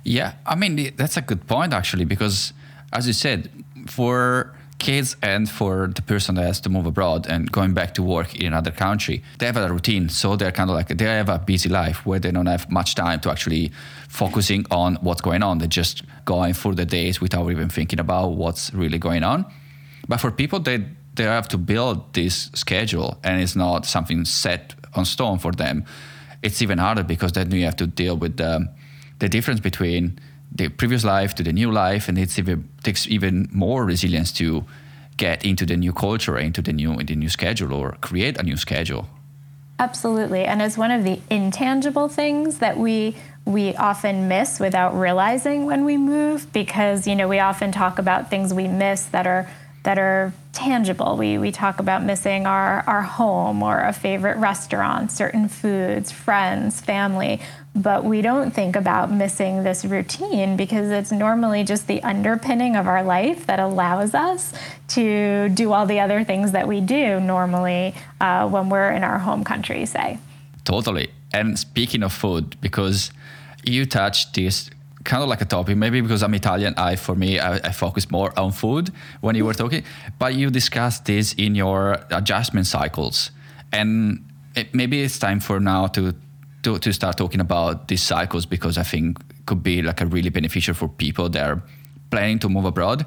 Yeah, 0.06 0.34
I 0.46 0.56
mean 0.56 0.94
that's 0.96 1.18
a 1.18 1.22
good 1.22 1.48
point 1.48 1.74
actually 1.74 2.06
because, 2.06 2.54
as 2.94 3.08
you 3.08 3.14
said, 3.14 3.50
for 3.88 4.56
kids 4.78 5.16
and 5.24 5.50
for 5.50 5.88
the 5.88 6.02
person 6.02 6.36
that 6.36 6.44
has 6.44 6.62
to 6.62 6.70
move 6.70 6.86
abroad 6.86 7.26
and 7.28 7.52
going 7.52 7.74
back 7.74 7.96
to 7.96 8.04
work 8.04 8.36
in 8.36 8.48
another 8.48 8.70
country, 8.70 9.24
they 9.40 9.48
have 9.48 9.58
a 9.58 9.72
routine. 9.74 10.08
So 10.10 10.36
they're 10.36 10.52
kind 10.52 10.70
of 10.70 10.76
like 10.76 10.90
they 10.90 11.06
have 11.06 11.30
a 11.30 11.40
busy 11.40 11.70
life 11.70 12.06
where 12.06 12.20
they 12.20 12.32
don't 12.32 12.46
have 12.46 12.70
much 12.70 12.94
time 12.94 13.20
to 13.22 13.32
actually 13.32 13.72
focusing 14.08 14.66
on 14.70 14.96
what's 15.02 15.22
going 15.22 15.42
on. 15.42 15.58
They're 15.58 15.68
just 15.68 16.04
going 16.26 16.54
through 16.54 16.76
the 16.76 16.86
days 16.86 17.20
without 17.20 17.50
even 17.50 17.70
thinking 17.70 18.00
about 18.00 18.34
what's 18.34 18.72
really 18.74 19.00
going 19.00 19.24
on. 19.24 19.46
But 20.08 20.20
for 20.20 20.30
people 20.30 20.60
that 20.60 20.82
they 21.16 21.24
have 21.24 21.48
to 21.48 21.58
build 21.58 22.14
this 22.14 22.52
schedule 22.54 23.18
and 23.24 23.42
it's 23.42 23.56
not 23.56 23.88
something 23.88 24.24
set 24.26 24.76
on 24.94 25.06
stone 25.06 25.40
for 25.40 25.52
them, 25.52 25.84
it's 26.44 26.62
even 26.62 26.78
harder 26.78 27.04
because 27.04 27.32
then 27.32 27.50
you 27.50 27.66
have 27.66 27.78
to 27.78 27.88
deal 27.88 28.18
with 28.18 28.38
the 28.38 28.68
the 29.20 29.30
difference 29.30 29.60
between 29.60 30.20
the 30.52 30.70
previous 30.70 31.04
life 31.04 31.36
to 31.36 31.44
the 31.44 31.52
new 31.52 31.72
life, 31.72 32.08
and 32.08 32.18
it 32.18 32.38
takes 32.84 33.08
even 33.08 33.50
more 33.52 33.86
resilience 33.86 34.32
to 34.34 34.66
get 35.18 35.46
into 35.46 35.66
the 35.66 35.78
new 35.78 35.94
culture, 35.94 36.38
into 36.38 36.62
the 36.62 36.74
new 36.74 36.96
the 37.04 37.16
new 37.16 37.30
schedule, 37.30 37.74
or 37.74 37.98
create 38.02 38.38
a 38.38 38.44
new 38.44 38.58
schedule. 38.58 39.08
Absolutely, 39.78 40.46
and 40.46 40.62
it's 40.62 40.78
one 40.78 40.92
of 40.92 41.04
the 41.04 41.20
intangible 41.30 42.08
things 42.08 42.60
that 42.60 42.78
we 42.78 43.16
we 43.46 43.76
often 43.76 44.28
miss 44.28 44.60
without 44.60 44.98
realizing 44.98 45.66
when 45.66 45.86
we 45.86 45.98
move, 45.98 46.52
because 46.54 47.08
you 47.08 47.16
know 47.16 47.28
we 47.28 47.40
often 47.40 47.72
talk 47.72 48.00
about 48.00 48.30
things 48.30 48.54
we 48.54 48.68
miss 48.68 49.06
that 49.08 49.28
are 49.28 49.50
that 49.86 50.00
are 50.00 50.34
tangible. 50.52 51.16
We, 51.16 51.38
we 51.38 51.52
talk 51.52 51.80
about 51.80 52.04
missing 52.04 52.48
our, 52.48 52.84
our 52.88 53.04
home 53.04 53.62
or 53.62 53.82
a 53.82 53.94
favorite 53.94 54.38
restaurant, 54.38 55.12
certain 55.12 55.48
foods, 55.48 56.12
friends, 56.12 56.82
family, 56.82 57.40
but 57.76 58.04
we 58.04 58.22
don't 58.22 58.52
think 58.52 58.76
about 58.76 59.12
missing 59.12 59.64
this 59.64 59.86
routine 59.86 60.58
because 60.58 60.90
it's 60.90 61.12
normally 61.12 61.64
just 61.64 61.88
the 61.88 62.02
underpinning 62.02 62.76
of 62.76 62.88
our 62.88 63.04
life 63.04 63.46
that 63.46 63.60
allows 63.60 64.16
us 64.16 64.54
to 64.88 65.50
do 65.50 65.72
all 65.72 65.86
the 65.86 66.00
other 66.00 66.24
things 66.24 66.52
that 66.54 66.68
we 66.68 66.82
do 66.82 67.20
normally 67.20 67.94
uh, 68.20 68.50
when 68.50 68.70
we're 68.70 68.90
in 68.90 69.04
our 69.04 69.20
home 69.20 69.44
country, 69.44 69.86
say. 69.86 70.18
Totally. 70.64 71.12
And 71.32 71.60
speaking 71.60 72.02
of 72.02 72.12
food, 72.12 72.60
because 72.60 73.12
you 73.64 73.86
touched 73.86 74.34
this 74.34 74.72
kind 75.06 75.24
of 75.24 75.30
like 75.30 75.42
a 75.42 75.46
topic. 75.46 75.78
Maybe 75.78 76.02
because 76.02 76.22
I'm 76.24 76.34
Italian, 76.34 76.74
I 76.76 76.98
for 76.98 77.16
me 77.16 77.40
I, 77.40 77.56
I 77.56 77.72
focus 77.72 78.12
more 78.12 78.38
on 78.38 78.52
food 78.52 78.92
when 79.22 79.36
you 79.36 79.46
were 79.46 79.54
talking. 79.54 79.84
But 80.20 80.36
you 80.36 80.50
discussed 80.50 81.06
this 81.06 81.34
in 81.34 81.56
your 81.56 81.98
adjustment 82.12 82.68
cycles, 82.68 83.32
and 83.72 84.26
it, 84.56 84.74
maybe 84.74 85.02
it's 85.02 85.18
time 85.18 85.40
for 85.40 85.60
now 85.60 85.88
to, 85.88 86.14
to 86.64 86.80
to 86.80 86.92
start 86.92 87.18
talking 87.18 87.40
about 87.40 87.88
these 87.88 88.04
cycles 88.04 88.46
because 88.46 88.78
I 88.78 88.84
think 88.84 89.18
could 89.46 89.64
be 89.64 89.82
like 89.82 90.02
a 90.02 90.06
really 90.06 90.30
beneficial 90.30 90.74
for 90.74 90.90
people 90.90 91.30
that 91.30 91.50
are 91.50 91.62
planning 92.10 92.40
to 92.40 92.50
move 92.50 92.66
abroad, 92.66 93.06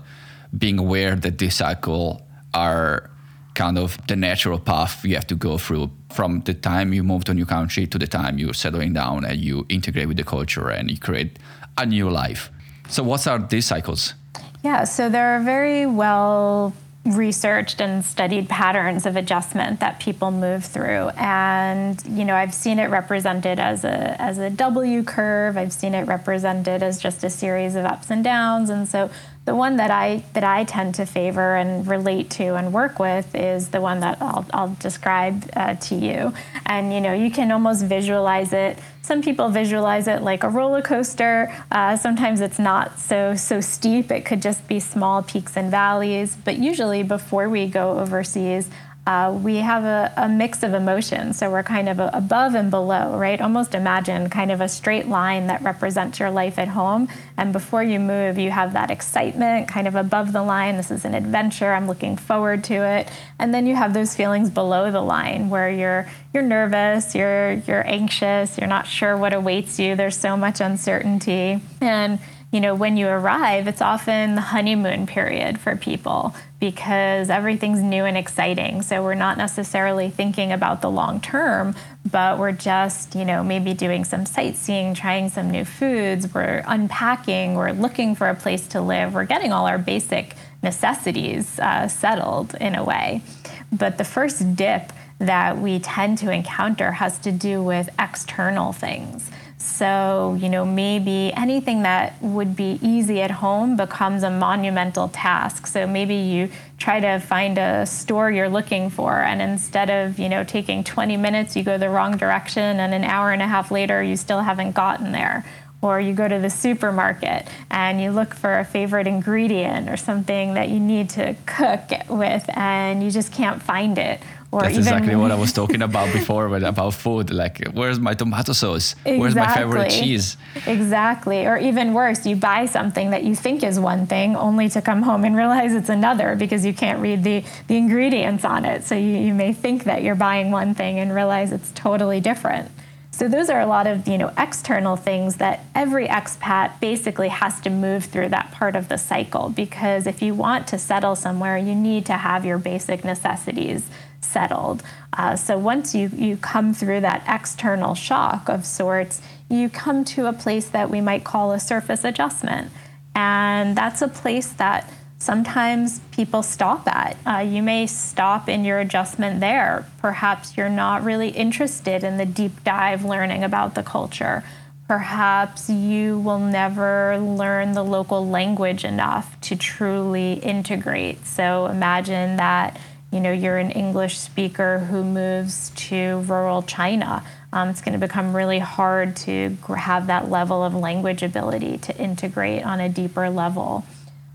being 0.57 0.79
aware 0.79 1.17
that 1.17 1.39
these 1.39 1.57
cycle 1.57 2.23
are 2.55 3.11
kind 3.55 3.77
of 3.77 3.99
the 4.07 4.15
natural 4.15 4.59
path 4.59 5.05
you 5.05 5.17
have 5.17 5.27
to 5.27 5.35
go 5.35 5.59
through 5.59 5.91
from 6.11 6.41
the 6.43 6.55
time 6.55 6.93
you 6.93 7.03
move 7.03 7.25
to 7.25 7.33
a 7.33 7.35
new 7.35 7.45
country 7.45 7.89
to 7.89 7.99
the 7.99 8.07
time 8.07 8.39
you're 8.39 8.55
settling 8.55 8.93
down 8.93 9.25
and 9.25 9.41
you 9.41 9.67
integrate 9.69 10.07
with 10.07 10.17
the 10.17 10.23
culture 10.23 10.69
and 10.69 10.91
you 10.93 10.97
create 10.97 11.41
a 11.79 11.87
new 11.87 12.11
life. 12.11 12.51
So, 12.89 13.03
what 13.03 13.27
are 13.27 13.39
these 13.39 13.67
cycles? 13.67 14.15
Yeah, 14.63 14.85
so 14.85 15.09
there 15.09 15.37
are 15.37 15.41
very 15.41 15.87
well 15.87 16.75
researched 17.05 17.81
and 17.81 18.05
studied 18.05 18.49
patterns 18.49 19.07
of 19.07 19.17
adjustment 19.17 19.81
that 19.81 19.99
people 19.99 20.31
move 20.31 20.65
through 20.65 21.09
and 21.17 22.03
you 22.07 22.25
know 22.25 22.35
I've 22.35 22.53
seen 22.53 22.79
it 22.79 22.91
represented 22.91 23.59
as 23.59 23.85
a 23.85 24.21
as 24.21 24.37
a 24.37 24.51
W 24.51 25.03
curve 25.05 25.57
I've 25.57 25.73
seen 25.73 25.95
it 25.95 26.07
represented 26.07 26.83
as 26.83 27.01
just 27.01 27.25
a 27.25 27.31
series 27.31 27.77
of 27.77 27.87
ups 27.87 28.11
and 28.11 28.23
downs 28.23 28.69
and 28.69 28.87
so 28.87 29.11
the 29.49 29.55
one 29.55 29.77
that 29.77 29.91
I 29.91 30.23
that 30.35 30.45
I 30.45 30.65
tend 30.65 30.97
to 30.97 31.07
favor 31.07 31.57
and 31.57 31.87
relate 31.87 32.29
to 32.33 32.57
and 32.57 32.71
work 32.71 32.99
with 32.99 33.35
is 33.35 33.71
the 33.71 33.81
one 33.81 34.01
that 34.01 34.19
I'll, 34.21 34.45
I'll 34.53 34.77
describe 34.79 35.49
uh, 35.57 35.75
to 35.75 35.95
you. 35.95 36.35
And 36.67 36.93
you 36.93 37.01
know, 37.01 37.15
you 37.15 37.31
can 37.31 37.51
almost 37.51 37.87
visualize 37.87 38.53
it. 38.53 38.79
Some 39.01 39.23
people 39.23 39.49
visualize 39.49 40.07
it 40.07 40.21
like 40.21 40.45
a 40.45 40.51
roller 40.51 40.83
coaster. 40.83 41.51
Uh, 41.73 41.97
sometimes 41.97 42.43
it's 42.43 42.59
not 42.59 42.99
so 42.99 43.35
so 43.37 43.63
steep. 43.63 44.11
It 44.11 44.27
could 44.27 44.43
just 44.43 44.69
be 44.69 44.81
small 44.81 45.23
peaks 45.23 45.57
and 45.57 45.71
valleys. 45.71 46.37
But 46.45 46.59
usually, 46.59 47.03
before 47.03 47.49
we 47.49 47.69
go 47.69 47.99
overseas, 47.99 48.69
uh, 49.09 49.33
we 49.33 49.57
have 49.57 49.85
a, 49.85 50.13
a, 50.19 50.29
mix 50.29 50.63
of 50.63 50.75
emotions. 50.75 51.39
So 51.39 51.51
we're 51.51 51.63
kind 51.63 51.89
of 51.89 51.99
above 51.99 52.55
and 52.55 52.71
below, 52.71 53.17
right? 53.17 53.41
Almost 53.41 53.75
imagine 53.75 54.29
kind 54.29 54.53
of 54.53 54.61
a 54.61 54.69
straight 54.69 55.09
line 55.09 55.47
that 55.47 55.63
represents 55.63 56.21
your 56.21 56.31
life 56.31 56.59
at 56.59 56.69
home. 56.69 57.09
And 57.39 57.51
before 57.51 57.83
you 57.83 58.01
move, 58.01 58.37
you 58.37 58.51
have 58.51 58.75
that 58.75 58.91
excitement 58.91 59.67
kind 59.67 59.89
of 59.89 59.95
above 59.95 60.35
the 60.35 60.43
line. 60.43 60.77
This 60.77 60.91
is 60.91 61.07
an 61.07 61.15
adventure. 61.15 61.73
I'm 61.73 61.87
looking 61.87 62.19
forward 62.19 62.63
to 62.65 62.75
it. 62.75 63.09
And 63.39 63.55
then 63.55 63.67
you 63.67 63.75
have 63.77 63.95
those 63.95 64.15
feelings 64.15 64.51
below 64.51 64.91
the 64.91 65.01
line 65.01 65.49
where 65.49 65.71
you're 65.71 66.07
you're 66.35 66.43
nervous, 66.43 67.15
you're 67.15 67.53
you're 67.67 67.89
anxious, 67.89 68.59
you're 68.59 68.69
not 68.69 68.87
sure 68.87 69.17
what 69.17 69.33
awaits 69.33 69.79
you. 69.79 69.97
There's 69.97 70.19
so 70.19 70.37
much 70.37 70.61
uncertainty. 70.61 71.63
And 71.81 72.19
you 72.53 72.61
know, 72.61 72.75
when 72.75 72.99
you 72.99 73.09
arrive, 73.09 73.69
it's 73.69 73.81
often 73.83 74.35
the 74.35 74.41
honeymoon 74.41 75.07
period 75.07 75.59
for 75.59 75.77
people 75.77 76.35
because 76.61 77.31
everything's 77.31 77.81
new 77.81 78.05
and 78.05 78.17
exciting. 78.17 78.83
So 78.83 79.03
we're 79.03 79.15
not 79.15 79.39
necessarily 79.39 80.11
thinking 80.11 80.51
about 80.51 80.83
the 80.83 80.91
long 80.91 81.21
term, 81.21 81.77
but 82.11 82.39
we're 82.39 82.53
just, 82.53 83.15
you 83.15 83.25
know, 83.25 83.45
maybe 83.45 83.75
doing 83.75 84.05
some 84.05 84.27
sightseeing, 84.27 84.95
trying 84.95 85.29
some 85.29 85.51
new 85.51 85.65
foods, 85.65 86.33
we're 86.35 86.65
unpacking, 86.67 87.55
we're 87.55 87.71
looking 87.73 88.15
for 88.15 88.29
a 88.29 88.35
place 88.35 88.67
to 88.69 88.81
live, 88.81 89.15
we're 89.15 89.25
getting 89.25 89.53
all 89.53 89.67
our 89.67 89.79
basic 89.79 90.35
necessities 90.63 91.59
uh, 91.61 91.87
settled 91.87 92.55
in 92.61 92.75
a 92.75 92.83
way. 92.83 93.23
But 93.71 93.99
the 93.99 94.05
first 94.05 94.57
dip 94.57 94.93
that 95.19 95.59
we 95.59 95.79
tend 95.79 96.19
to 96.19 96.31
encounter 96.31 96.93
has 96.93 97.19
to 97.19 97.33
do 97.33 97.63
with 97.63 97.89
external 97.99 98.73
things. 98.73 99.31
So, 99.61 100.39
you 100.41 100.49
know, 100.49 100.65
maybe 100.65 101.33
anything 101.35 101.83
that 101.83 102.23
would 102.23 102.55
be 102.55 102.79
easy 102.81 103.21
at 103.21 103.33
home 103.33 103.77
becomes 103.77 104.23
a 104.23 104.31
monumental 104.31 105.09
task. 105.09 105.67
So 105.67 105.85
maybe 105.85 106.15
you 106.15 106.49
try 106.79 107.01
to 107.01 107.19
find 107.19 107.59
a 107.59 107.85
store 107.85 108.31
you're 108.31 108.49
looking 108.49 108.89
for, 108.89 109.21
and 109.21 109.43
instead 109.43 109.91
of, 109.91 110.19
you 110.21 110.29
know, 110.29 110.45
taking 110.45 110.85
20 110.85 111.17
minutes, 111.17 111.57
you 111.57 111.65
go 111.65 111.77
the 111.77 111.91
wrong 111.91 112.17
direction, 112.17 112.79
and 112.79 112.95
an 112.95 113.03
hour 113.03 113.33
and 113.33 113.43
a 113.43 113.49
half 113.49 113.73
later, 113.73 114.01
you 114.01 114.17
still 114.17 114.41
haven't 114.41 114.73
gotten 114.73 115.11
there. 115.11 115.45
Or 115.81 116.01
you 116.01 116.13
go 116.13 116.27
to 116.27 116.41
the 116.41 116.51
supermarket 116.51 117.47
and 117.71 118.01
you 118.03 118.11
look 118.11 118.35
for 118.35 118.59
a 118.59 118.65
favorite 118.65 119.07
ingredient 119.07 119.89
or 119.89 119.97
something 119.97 120.55
that 120.55 120.71
you 120.71 120.81
need 120.81 121.11
to 121.11 121.37
cook 121.47 121.91
with, 122.09 122.45
and 122.57 123.03
you 123.03 123.11
just 123.11 123.33
can't 123.33 123.63
find 123.63 123.97
it 123.99 124.21
or 124.51 124.63
That's 124.63 124.79
exactly 124.79 125.15
what 125.15 125.31
I 125.31 125.35
was 125.35 125.53
talking 125.53 125.83
about 125.83 126.11
before 126.11 126.49
with, 126.49 126.63
about 126.63 126.95
food. 126.95 127.31
Like, 127.31 127.69
where's 127.75 128.01
my 128.01 128.15
tomato 128.15 128.55
sauce? 128.55 128.93
Exactly. 128.93 129.19
Where's 129.19 129.35
my 129.35 129.55
favorite 129.55 129.91
cheese? 129.91 130.39
Exactly. 130.67 131.45
Or 131.45 131.59
even 131.59 131.93
worse, 131.93 132.25
you 132.25 132.35
buy 132.35 132.65
something 132.65 133.11
that 133.11 133.25
you 133.25 133.35
think 133.35 133.63
is 133.63 133.79
one 133.79 134.07
thing 134.07 134.37
only 134.37 134.71
to 134.71 134.81
come 134.81 135.03
home 135.03 135.25
and 135.25 135.37
realize 135.37 135.75
it's 135.75 135.91
another 135.91 136.35
because 136.35 136.65
you 136.65 136.73
can't 136.73 137.01
read 137.01 137.25
the, 137.25 137.45
the 137.67 137.77
ingredients 137.77 138.45
on 138.45 138.65
it. 138.65 138.85
So 138.85 138.95
you, 138.95 139.19
you 139.19 139.35
may 139.35 139.53
think 139.53 139.85
that 139.85 140.03
you're 140.03 140.15
buying 140.15 140.51
one 140.51 140.73
thing 140.73 140.99
and 140.99 141.15
realize 141.15 141.53
it's 141.53 141.71
totally 141.73 142.21
different. 142.21 142.71
So 143.11 143.27
those 143.27 143.51
are 143.51 143.61
a 143.61 143.67
lot 143.67 143.89
of 143.89 144.07
you 144.07 144.17
know 144.17 144.33
external 144.39 144.95
things 144.95 145.39
that 145.39 145.65
every 145.75 146.07
expat 146.07 146.79
basically 146.79 147.29
has 147.29 147.61
to 147.63 147.71
move 147.71 148.05
through 148.05 148.29
that 148.29 148.53
part 148.53 148.77
of 148.77 148.89
the 148.89 148.97
cycle 148.97 149.49
because 149.49 150.07
if 150.07 150.23
you 150.23 150.35
want 150.35 150.69
to 150.69 150.79
settle 150.79 151.17
somewhere, 151.17 151.59
you 151.59 151.75
need 151.75 152.07
to 152.07 152.13
have 152.13 152.45
your 152.45 152.59
basic 152.59 153.05
necessities 153.05 153.91
settled. 154.21 154.83
Uh, 155.13 155.37
so 155.37 155.59
once 155.59 155.95
you, 155.95 156.11
you 156.15 156.37
come 156.37 156.75
through 156.75 157.01
that 157.01 157.25
external 157.27 157.95
shock 157.95 158.49
of 158.49 158.65
sorts, 158.65 159.21
you 159.49 159.69
come 159.69 160.05
to 160.05 160.27
a 160.27 160.33
place 160.33 160.69
that 160.69 160.91
we 160.91 161.01
might 161.01 161.25
call 161.25 161.53
a 161.53 161.61
surface 161.61 162.05
adjustment. 162.05 162.71
And 163.15 163.77
that's 163.77 164.03
a 164.03 164.09
place 164.09 164.49
that 164.55 164.93
sometimes 165.19 166.01
people 166.13 166.43
stop 166.43 166.87
at. 166.87 167.17
Uh, 167.27 167.39
you 167.39 167.63
may 167.63 167.87
stop 167.87 168.49
in 168.49 168.65
your 168.65 168.79
adjustment 168.79 169.41
there. 169.41 169.87
Perhaps 169.99 170.57
you're 170.57 170.69
not 170.69 171.03
really 171.03 171.31
interested 171.31 172.05
in 172.05 172.17
the 172.17 172.27
deep 172.27 172.63
dive 172.65 173.05
learning 173.05 173.43
about 173.43 173.75
the 173.75 173.83
culture. 173.83 174.45
Perhaps 174.87 175.69
you 175.69 176.19
will 176.19 176.39
never 176.39 177.19
learn 177.19 177.73
the 177.73 177.83
local 177.83 178.27
language 178.27 178.85
enough 178.85 179.39
to 179.43 179.57
truly 179.57 180.35
integrate. 180.35 181.27
So 181.27 181.67
imagine 181.67 182.37
that 182.37 182.81
you 183.11 183.21
know 183.21 183.33
you're 183.33 183.57
an 183.57 183.71
English 183.71 184.19
speaker 184.19 184.81
who 184.81 185.03
moves 185.03 185.71
to 185.71 186.21
rural 186.21 186.63
China. 186.63 187.25
Um, 187.53 187.71
it's 187.71 187.81
going 187.81 187.99
to 187.99 188.07
become 188.07 188.37
really 188.37 188.59
hard 188.59 189.17
to 189.17 189.57
have 189.77 190.09
that 190.09 190.31
level 190.31 190.63
of 190.63 190.75
language 190.75 191.23
ability 191.23 191.79
to 191.79 191.97
integrate 191.97 192.65
on 192.65 192.81
a 192.81 192.89
deeper 192.89 193.31
level. 193.31 193.87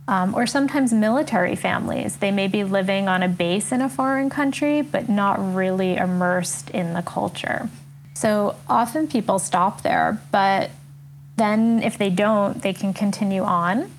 Um, 0.05 0.35
or 0.35 0.45
sometimes 0.45 0.91
military 0.91 1.55
families. 1.55 2.17
They 2.17 2.31
may 2.31 2.49
be 2.49 2.65
living 2.65 3.07
on 3.07 3.23
a 3.23 3.29
base 3.29 3.71
in 3.71 3.81
a 3.81 3.87
foreign 3.87 4.29
country, 4.29 4.81
but 4.81 5.07
not 5.07 5.55
really 5.55 5.95
immersed 5.95 6.69
in 6.71 6.93
the 6.93 7.01
culture. 7.01 7.69
So 8.13 8.57
often 8.67 9.07
people 9.07 9.39
stop 9.39 9.81
there, 9.81 10.21
but 10.31 10.71
then 11.37 11.81
if 11.81 11.97
they 11.97 12.09
don't, 12.09 12.61
they 12.61 12.73
can 12.73 12.93
continue 12.93 13.43
on 13.43 13.89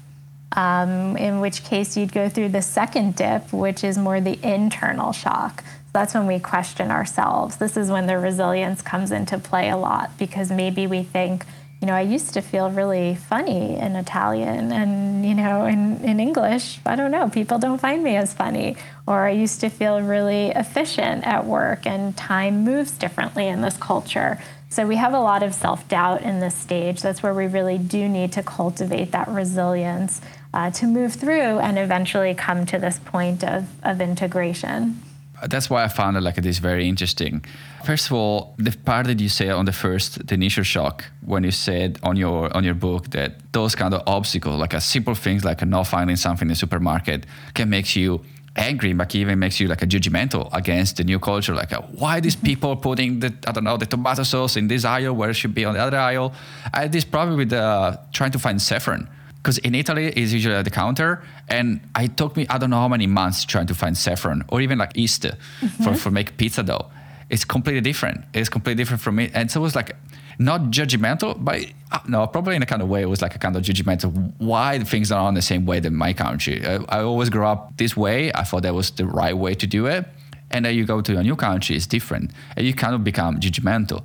um, 0.54 1.16
in 1.16 1.40
which 1.40 1.64
case 1.64 1.96
you'd 1.96 2.12
go 2.12 2.28
through 2.28 2.50
the 2.50 2.62
second 2.62 3.16
dip, 3.16 3.52
which 3.52 3.84
is 3.84 3.98
more 3.98 4.20
the 4.20 4.38
internal 4.42 5.12
shock. 5.12 5.62
So 5.62 5.90
that's 5.92 6.14
when 6.14 6.26
we 6.26 6.38
question 6.38 6.90
ourselves. 6.90 7.56
This 7.56 7.76
is 7.76 7.90
when 7.90 8.06
the 8.06 8.18
resilience 8.18 8.80
comes 8.82 9.10
into 9.10 9.38
play 9.38 9.68
a 9.68 9.76
lot 9.76 10.16
because 10.18 10.50
maybe 10.50 10.86
we 10.86 11.02
think, 11.02 11.44
you 11.80 11.88
know, 11.88 11.94
I 11.94 12.02
used 12.02 12.32
to 12.34 12.40
feel 12.40 12.70
really 12.70 13.16
funny 13.16 13.76
in 13.76 13.96
Italian 13.96 14.72
and, 14.72 15.26
you 15.26 15.34
know, 15.34 15.66
in, 15.66 16.02
in 16.04 16.20
English, 16.20 16.78
I 16.86 16.96
don't 16.96 17.10
know, 17.10 17.28
people 17.28 17.58
don't 17.58 17.80
find 17.80 18.02
me 18.02 18.16
as 18.16 18.32
funny. 18.32 18.76
Or 19.06 19.26
I 19.26 19.30
used 19.32 19.60
to 19.60 19.68
feel 19.68 20.00
really 20.00 20.46
efficient 20.46 21.26
at 21.26 21.44
work 21.44 21.86
and 21.86 22.16
time 22.16 22.64
moves 22.64 22.92
differently 22.92 23.48
in 23.48 23.60
this 23.60 23.76
culture. 23.76 24.40
So 24.70 24.86
we 24.86 24.96
have 24.96 25.14
a 25.14 25.20
lot 25.20 25.44
of 25.44 25.54
self 25.54 25.86
doubt 25.86 26.22
in 26.22 26.40
this 26.40 26.54
stage. 26.54 27.00
That's 27.00 27.22
where 27.22 27.34
we 27.34 27.46
really 27.46 27.78
do 27.78 28.08
need 28.08 28.32
to 28.32 28.42
cultivate 28.42 29.12
that 29.12 29.28
resilience 29.28 30.20
uh, 30.54 30.70
to 30.70 30.86
move 30.86 31.12
through 31.14 31.58
and 31.58 31.78
eventually 31.78 32.32
come 32.32 32.64
to 32.64 32.78
this 32.78 32.98
point 33.00 33.42
of, 33.42 33.66
of 33.82 34.00
integration. 34.00 35.02
That's 35.48 35.68
why 35.68 35.82
I 35.84 35.88
found 35.88 36.16
it 36.16 36.20
like 36.20 36.36
this 36.36 36.58
very 36.58 36.88
interesting. 36.88 37.44
First 37.84 38.06
of 38.06 38.12
all, 38.12 38.54
the 38.56 38.70
part 38.70 39.06
that 39.08 39.20
you 39.20 39.28
say 39.28 39.50
on 39.50 39.64
the 39.64 39.72
first, 39.72 40.26
the 40.28 40.34
initial 40.34 40.62
shock, 40.62 41.04
when 41.26 41.42
you 41.42 41.50
said 41.50 41.98
on 42.02 42.16
your 42.16 42.56
on 42.56 42.64
your 42.64 42.74
book 42.74 43.10
that 43.10 43.32
those 43.52 43.74
kind 43.74 43.92
of 43.92 44.02
obstacles, 44.06 44.58
like 44.58 44.72
a 44.72 44.80
simple 44.80 45.14
things 45.14 45.44
like 45.44 45.66
not 45.66 45.86
finding 45.88 46.16
something 46.16 46.46
in 46.46 46.50
the 46.50 46.56
supermarket, 46.56 47.26
can 47.52 47.68
make 47.68 47.94
you 47.96 48.24
angry, 48.56 48.92
but 48.94 49.14
even 49.14 49.38
makes 49.38 49.58
you 49.60 49.66
like 49.68 49.82
a 49.82 49.86
judgmental 49.86 50.48
against 50.52 50.96
the 50.96 51.04
new 51.04 51.18
culture. 51.18 51.54
Like, 51.54 51.72
uh, 51.72 51.82
why 51.98 52.20
these 52.20 52.36
mm-hmm. 52.36 52.46
people 52.46 52.76
putting 52.76 53.20
the 53.20 53.34
I 53.46 53.52
don't 53.52 53.64
know 53.64 53.76
the 53.76 53.86
tomato 53.86 54.22
sauce 54.22 54.56
in 54.56 54.68
this 54.68 54.84
aisle 54.84 55.14
where 55.14 55.30
it 55.30 55.34
should 55.34 55.54
be 55.54 55.64
on 55.66 55.74
the 55.74 55.80
other 55.80 55.98
aisle? 55.98 56.32
I 56.72 56.82
had 56.82 56.92
this 56.92 57.04
problem 57.04 57.36
with 57.36 57.52
uh, 57.52 57.98
trying 58.12 58.30
to 58.30 58.38
find 58.38 58.62
saffron 58.62 59.08
because 59.44 59.58
in 59.58 59.74
Italy 59.74 60.06
it's 60.06 60.32
usually 60.32 60.54
at 60.54 60.64
the 60.64 60.70
counter, 60.70 61.22
and 61.48 61.80
it 61.98 62.16
took 62.16 62.34
me 62.34 62.46
I 62.48 62.56
don't 62.56 62.70
know 62.70 62.80
how 62.80 62.88
many 62.88 63.06
months 63.06 63.44
trying 63.44 63.66
to 63.66 63.74
find 63.74 63.96
saffron 63.96 64.42
or 64.48 64.62
even 64.62 64.78
like 64.78 64.96
yeast 64.96 65.22
mm-hmm. 65.22 65.84
for 65.84 65.94
for 65.94 66.10
make 66.10 66.36
pizza 66.38 66.62
dough. 66.62 66.86
It's 67.28 67.44
completely 67.44 67.82
different. 67.82 68.24
It's 68.32 68.48
completely 68.48 68.80
different 68.82 69.02
from 69.02 69.16
me, 69.16 69.30
and 69.34 69.50
so 69.50 69.60
it 69.60 69.62
was 69.62 69.76
like 69.76 69.94
not 70.38 70.60
judgmental, 70.62 71.36
but 71.38 71.60
uh, 71.92 71.98
no, 72.08 72.26
probably 72.26 72.56
in 72.56 72.62
a 72.62 72.66
kind 72.66 72.82
of 72.82 72.88
way 72.88 73.02
it 73.02 73.08
was 73.08 73.22
like 73.22 73.36
a 73.36 73.38
kind 73.38 73.54
of 73.54 73.62
judgmental. 73.62 74.32
Why 74.38 74.78
things 74.80 75.12
are 75.12 75.20
on 75.20 75.34
the 75.34 75.42
same 75.42 75.66
way 75.66 75.78
than 75.78 75.94
my 75.94 76.12
country? 76.12 76.66
I, 76.66 76.76
I 76.88 77.00
always 77.02 77.28
grew 77.28 77.46
up 77.46 77.76
this 77.76 77.96
way. 77.96 78.32
I 78.32 78.44
thought 78.44 78.62
that 78.62 78.74
was 78.74 78.90
the 78.90 79.06
right 79.06 79.36
way 79.36 79.54
to 79.54 79.66
do 79.66 79.86
it, 79.86 80.06
and 80.50 80.64
then 80.64 80.74
you 80.74 80.86
go 80.86 81.02
to 81.02 81.18
a 81.18 81.22
new 81.22 81.36
country, 81.36 81.76
it's 81.76 81.86
different, 81.86 82.30
and 82.56 82.66
you 82.66 82.72
kind 82.72 82.94
of 82.94 83.04
become 83.04 83.40
judgmental. 83.40 84.02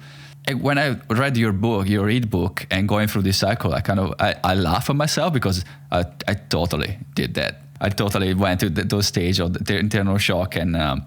When 0.61 0.77
I 0.79 0.99
read 1.09 1.37
your 1.37 1.51
book, 1.53 1.87
your 1.87 2.05
read 2.05 2.29
book, 2.29 2.65
and 2.71 2.87
going 2.87 3.07
through 3.07 3.21
this 3.21 3.37
cycle, 3.37 3.73
I 3.73 3.81
kind 3.81 3.99
of 3.99 4.15
I, 4.19 4.35
I 4.43 4.55
laugh 4.55 4.89
at 4.89 4.95
myself 4.95 5.33
because 5.33 5.63
I, 5.91 6.05
I 6.27 6.33
totally 6.33 6.97
did 7.13 7.35
that. 7.35 7.61
I 7.79 7.89
totally 7.89 8.33
went 8.33 8.59
to 8.61 8.69
those 8.69 9.07
stage 9.07 9.39
of 9.39 9.53
the 9.53 9.77
internal 9.77 10.17
shock 10.17 10.55
and. 10.55 10.75
Um, 10.75 11.05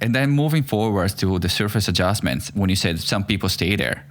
and 0.00 0.14
then 0.14 0.30
moving 0.30 0.62
forward 0.62 1.10
to 1.18 1.38
the 1.38 1.48
surface 1.48 1.88
adjustments, 1.88 2.50
when 2.54 2.68
you 2.68 2.76
said 2.76 2.98
some 3.00 3.24
people 3.24 3.48
stay 3.48 3.76
there, 3.76 4.04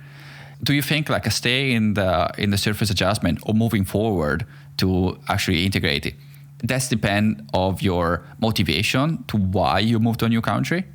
do 0.64 0.74
you 0.74 0.82
think 0.82 1.10
like 1.10 1.28
a 1.28 1.32
stay 1.32 1.74
in 1.74 1.94
the 1.94 2.32
in 2.38 2.50
the 2.50 2.58
surface 2.58 2.90
adjustment 2.90 3.40
or 3.44 3.54
moving 3.54 3.86
forward 3.86 4.46
to 4.78 5.20
actually 5.28 5.66
integrate 5.66 6.06
it? 6.06 6.16
That's 6.64 6.88
depend 6.88 7.50
of 7.54 7.82
your 7.82 8.24
motivation 8.40 9.24
to 9.26 9.38
why 9.38 9.80
you 9.80 10.00
move 10.00 10.18
to 10.18 10.26
a 10.26 10.30
new 10.30 10.42
country. 10.42 10.86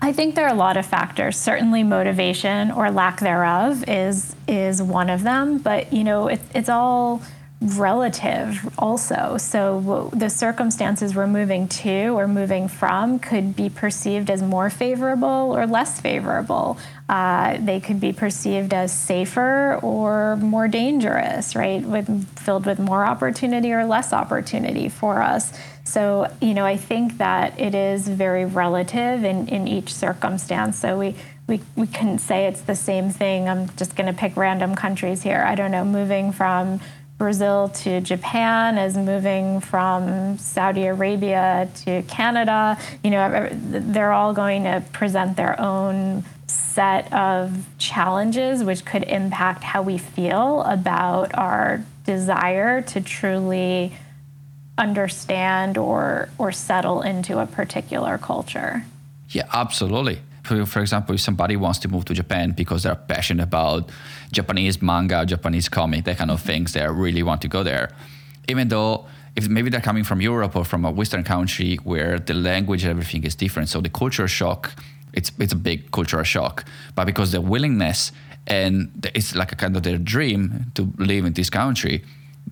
I 0.00 0.12
think 0.12 0.34
there 0.34 0.46
are 0.46 0.52
a 0.52 0.58
lot 0.58 0.76
of 0.76 0.86
factors. 0.86 1.36
Certainly, 1.36 1.82
motivation 1.84 2.70
or 2.70 2.90
lack 2.90 3.20
thereof 3.20 3.84
is 3.88 4.34
is 4.46 4.82
one 4.82 5.10
of 5.10 5.22
them. 5.22 5.58
But 5.58 5.92
you 5.92 6.04
know, 6.04 6.28
it, 6.28 6.40
it's 6.54 6.68
all 6.68 7.22
relative 7.60 8.72
also. 8.78 9.36
So 9.38 10.10
the 10.14 10.30
circumstances 10.30 11.16
we're 11.16 11.26
moving 11.26 11.66
to 11.68 12.10
or 12.10 12.28
moving 12.28 12.68
from 12.68 13.18
could 13.18 13.56
be 13.56 13.68
perceived 13.68 14.30
as 14.30 14.42
more 14.42 14.70
favorable 14.70 15.26
or 15.56 15.66
less 15.66 16.00
favorable. 16.00 16.78
Uh, 17.08 17.56
they 17.58 17.80
could 17.80 17.98
be 17.98 18.12
perceived 18.12 18.72
as 18.72 18.96
safer 18.96 19.74
or 19.82 20.36
more 20.36 20.68
dangerous, 20.68 21.56
right? 21.56 21.82
With 21.82 22.28
filled 22.38 22.64
with 22.64 22.78
more 22.78 23.04
opportunity 23.04 23.72
or 23.72 23.84
less 23.84 24.12
opportunity 24.12 24.88
for 24.88 25.20
us. 25.20 25.52
So, 25.88 26.30
you 26.42 26.52
know, 26.52 26.66
I 26.66 26.76
think 26.76 27.16
that 27.16 27.58
it 27.58 27.74
is 27.74 28.06
very 28.06 28.44
relative 28.44 29.24
in, 29.24 29.48
in 29.48 29.66
each 29.66 29.94
circumstance. 29.94 30.78
So 30.78 30.98
we 30.98 31.14
we, 31.46 31.62
we 31.76 31.86
couldn't 31.86 32.18
say 32.18 32.46
it's 32.46 32.60
the 32.60 32.76
same 32.76 33.08
thing. 33.08 33.48
I'm 33.48 33.74
just 33.76 33.96
going 33.96 34.06
to 34.06 34.12
pick 34.12 34.36
random 34.36 34.74
countries 34.74 35.22
here. 35.22 35.42
I 35.46 35.54
don't 35.54 35.70
know, 35.70 35.82
moving 35.82 36.30
from 36.30 36.78
Brazil 37.16 37.70
to 37.70 38.02
Japan, 38.02 38.76
is 38.76 38.98
moving 38.98 39.60
from 39.60 40.36
Saudi 40.36 40.84
Arabia 40.84 41.70
to 41.84 42.02
Canada. 42.02 42.78
You 43.02 43.10
know, 43.12 43.48
they're 43.50 44.12
all 44.12 44.34
going 44.34 44.64
to 44.64 44.84
present 44.92 45.38
their 45.38 45.58
own 45.58 46.22
set 46.46 47.10
of 47.14 47.66
challenges 47.78 48.62
which 48.62 48.84
could 48.84 49.04
impact 49.04 49.64
how 49.64 49.80
we 49.80 49.96
feel 49.96 50.62
about 50.64 51.34
our 51.34 51.82
desire 52.04 52.82
to 52.82 53.00
truly 53.00 53.94
understand 54.78 55.76
or 55.76 56.30
or 56.38 56.52
settle 56.52 57.02
into 57.02 57.38
a 57.38 57.46
particular 57.46 58.16
culture. 58.18 58.84
Yeah, 59.28 59.46
absolutely 59.52 60.20
for 60.66 60.80
example, 60.80 61.14
if 61.14 61.20
somebody 61.20 61.56
wants 61.56 61.78
to 61.80 61.88
move 61.88 62.04
to 62.06 62.14
Japan 62.14 62.52
because 62.52 62.82
they're 62.82 62.94
passionate 62.94 63.42
about 63.42 63.90
Japanese 64.32 64.80
manga, 64.80 65.26
Japanese 65.26 65.68
comic, 65.68 66.04
that 66.04 66.18
kind 66.18 66.30
of 66.30 66.40
things, 66.40 66.72
they 66.72 66.86
really 66.88 67.22
want 67.22 67.42
to 67.42 67.48
go 67.48 67.62
there. 67.62 67.90
Even 68.48 68.68
though 68.68 69.06
if 69.36 69.48
maybe 69.48 69.70
they're 69.70 69.80
coming 69.80 70.04
from 70.04 70.20
Europe 70.20 70.56
or 70.56 70.64
from 70.64 70.84
a 70.84 70.90
Western 70.90 71.22
country 71.22 71.76
where 71.84 72.18
the 72.18 72.34
language 72.34 72.82
and 72.82 72.90
everything 72.90 73.24
is 73.24 73.34
different, 73.34 73.68
so 73.68 73.80
the 73.80 73.90
cultural 73.90 74.28
shock, 74.28 74.72
it's 75.12 75.30
it's 75.38 75.52
a 75.52 75.56
big 75.56 75.90
cultural 75.90 76.24
shock. 76.24 76.64
But 76.94 77.04
because 77.06 77.32
the 77.32 77.40
willingness 77.40 78.12
and 78.46 78.90
it's 79.14 79.34
like 79.34 79.52
a 79.52 79.56
kind 79.56 79.76
of 79.76 79.82
their 79.82 79.98
dream 79.98 80.72
to 80.74 80.90
live 80.98 81.26
in 81.26 81.34
this 81.34 81.50
country, 81.50 82.04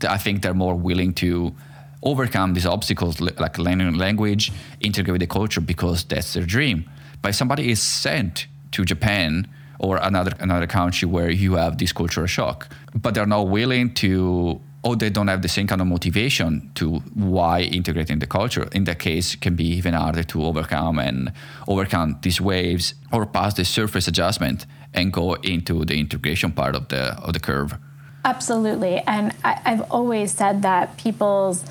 I 0.06 0.18
think 0.18 0.42
they're 0.42 0.54
more 0.54 0.74
willing 0.74 1.14
to 1.14 1.54
overcome 2.02 2.54
these 2.54 2.66
obstacles 2.66 3.20
like 3.20 3.58
learning 3.58 3.94
language, 3.94 4.52
integrate 4.80 5.12
with 5.12 5.20
the 5.20 5.26
culture 5.26 5.60
because 5.60 6.04
that's 6.04 6.34
their 6.34 6.44
dream. 6.44 6.88
But 7.22 7.30
if 7.30 7.34
somebody 7.36 7.70
is 7.70 7.82
sent 7.82 8.46
to 8.72 8.84
Japan 8.84 9.48
or 9.78 9.98
another 9.98 10.32
another 10.40 10.66
country 10.66 11.08
where 11.08 11.30
you 11.30 11.54
have 11.54 11.78
this 11.78 11.92
cultural 11.92 12.26
shock, 12.26 12.68
but 12.94 13.14
they're 13.14 13.26
not 13.26 13.48
willing 13.48 13.94
to 13.94 14.60
or 14.86 14.94
they 14.94 15.10
don't 15.10 15.26
have 15.26 15.42
the 15.42 15.48
same 15.48 15.66
kind 15.66 15.80
of 15.80 15.86
motivation 15.88 16.70
to 16.76 16.98
why 17.14 17.62
integrating 17.62 18.20
the 18.20 18.26
culture 18.26 18.68
in 18.72 18.84
that 18.84 19.00
case 19.00 19.34
can 19.34 19.56
be 19.56 19.64
even 19.64 19.94
harder 19.94 20.22
to 20.22 20.44
overcome 20.44 21.00
and 21.00 21.32
overcome 21.66 22.16
these 22.22 22.40
waves 22.40 22.94
or 23.12 23.26
pass 23.26 23.54
the 23.54 23.64
surface 23.64 24.06
adjustment 24.06 24.64
and 24.94 25.12
go 25.12 25.34
into 25.42 25.84
the 25.84 25.98
integration 25.98 26.52
part 26.52 26.76
of 26.76 26.86
the 26.88 27.02
of 27.24 27.32
the 27.32 27.40
curve 27.40 27.76
absolutely 28.24 28.98
and 29.08 29.34
I, 29.42 29.60
i've 29.64 29.90
always 29.90 30.30
said 30.30 30.62
that 30.62 30.96
people's 30.96 31.64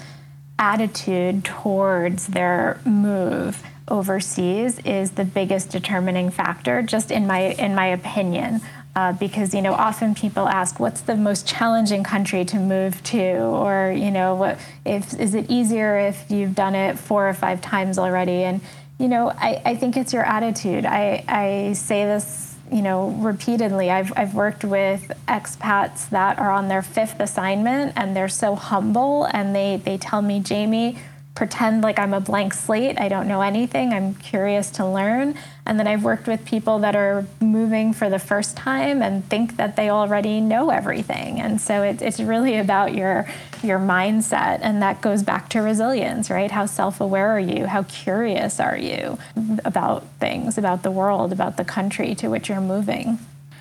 attitude 0.57 1.43
towards 1.43 2.27
their 2.27 2.79
move 2.85 3.63
overseas 3.87 4.79
is 4.79 5.11
the 5.11 5.25
biggest 5.25 5.69
determining 5.69 6.29
factor, 6.31 6.81
just 6.81 7.11
in 7.11 7.27
my 7.27 7.39
in 7.39 7.75
my 7.75 7.87
opinion. 7.87 8.61
Uh, 8.95 9.11
because 9.11 9.53
you 9.53 9.61
know 9.61 9.73
often 9.73 10.15
people 10.15 10.47
ask 10.47 10.79
what's 10.79 11.01
the 11.01 11.17
most 11.17 11.45
challenging 11.45 12.03
country 12.03 12.45
to 12.45 12.57
move 12.57 13.03
to? 13.03 13.39
Or 13.39 13.91
you 13.95 14.09
know 14.09 14.35
what 14.35 14.57
if 14.85 15.13
is 15.19 15.35
it 15.35 15.51
easier 15.51 15.97
if 15.97 16.25
you've 16.29 16.55
done 16.55 16.75
it 16.75 16.97
four 16.97 17.27
or 17.27 17.33
five 17.33 17.61
times 17.61 17.97
already? 17.97 18.43
And 18.43 18.61
you 18.97 19.09
know 19.09 19.29
I, 19.29 19.61
I 19.65 19.75
think 19.75 19.97
it's 19.97 20.13
your 20.13 20.23
attitude. 20.23 20.85
I, 20.85 21.23
I 21.27 21.73
say 21.73 22.05
this 22.05 22.54
you 22.71 22.81
know 22.81 23.09
repeatedly 23.09 23.91
I've, 23.91 24.11
I've 24.15 24.33
worked 24.33 24.63
with 24.63 25.11
expats 25.27 26.09
that 26.09 26.39
are 26.39 26.51
on 26.51 26.67
their 26.67 26.81
fifth 26.81 27.19
assignment 27.19 27.93
and 27.95 28.15
they're 28.15 28.27
so 28.27 28.55
humble 28.55 29.25
and 29.25 29.55
they 29.55 29.77
they 29.77 29.97
tell 29.97 30.21
me 30.21 30.39
jamie 30.39 30.97
pretend 31.35 31.83
like 31.83 31.99
I'm 31.99 32.13
a 32.13 32.21
blank 32.21 32.53
slate. 32.53 32.99
I 32.99 33.09
don't 33.09 33.27
know 33.27 33.41
anything. 33.41 33.93
I'm 33.93 34.15
curious 34.15 34.71
to 34.71 34.87
learn. 34.87 35.35
And 35.65 35.77
then 35.77 35.85
I've 35.85 36.03
worked 36.03 36.27
with 36.27 36.45
people 36.45 36.79
that 36.79 36.95
are 36.95 37.25
moving 37.41 37.91
for 37.91 38.09
the 38.09 38.19
first 38.19 38.55
time 38.55 39.01
and 39.01 39.23
think 39.29 39.57
that 39.57 39.75
they 39.75 39.89
already 39.89 40.39
know 40.39 40.69
everything. 40.69 41.41
And 41.41 41.59
so 41.59 41.83
it, 41.83 42.01
it's 42.01 42.19
really 42.19 42.57
about 42.57 42.95
your 42.95 43.27
your 43.63 43.79
mindset, 43.79 44.59
and 44.61 44.81
that 44.81 45.01
goes 45.01 45.23
back 45.23 45.49
to 45.49 45.59
resilience, 45.59 46.29
right? 46.29 46.51
How 46.51 46.67
self-aware 46.67 47.29
are 47.29 47.39
you? 47.39 47.65
How 47.65 47.83
curious 47.83 48.59
are 48.59 48.77
you 48.77 49.17
about 49.65 50.03
things, 50.19 50.57
about 50.57 50.83
the 50.83 50.91
world, 50.91 51.33
about 51.33 51.57
the 51.57 51.65
country 51.65 52.13
to 52.15 52.27
which 52.29 52.47
you're 52.47 52.61
moving? 52.61 53.17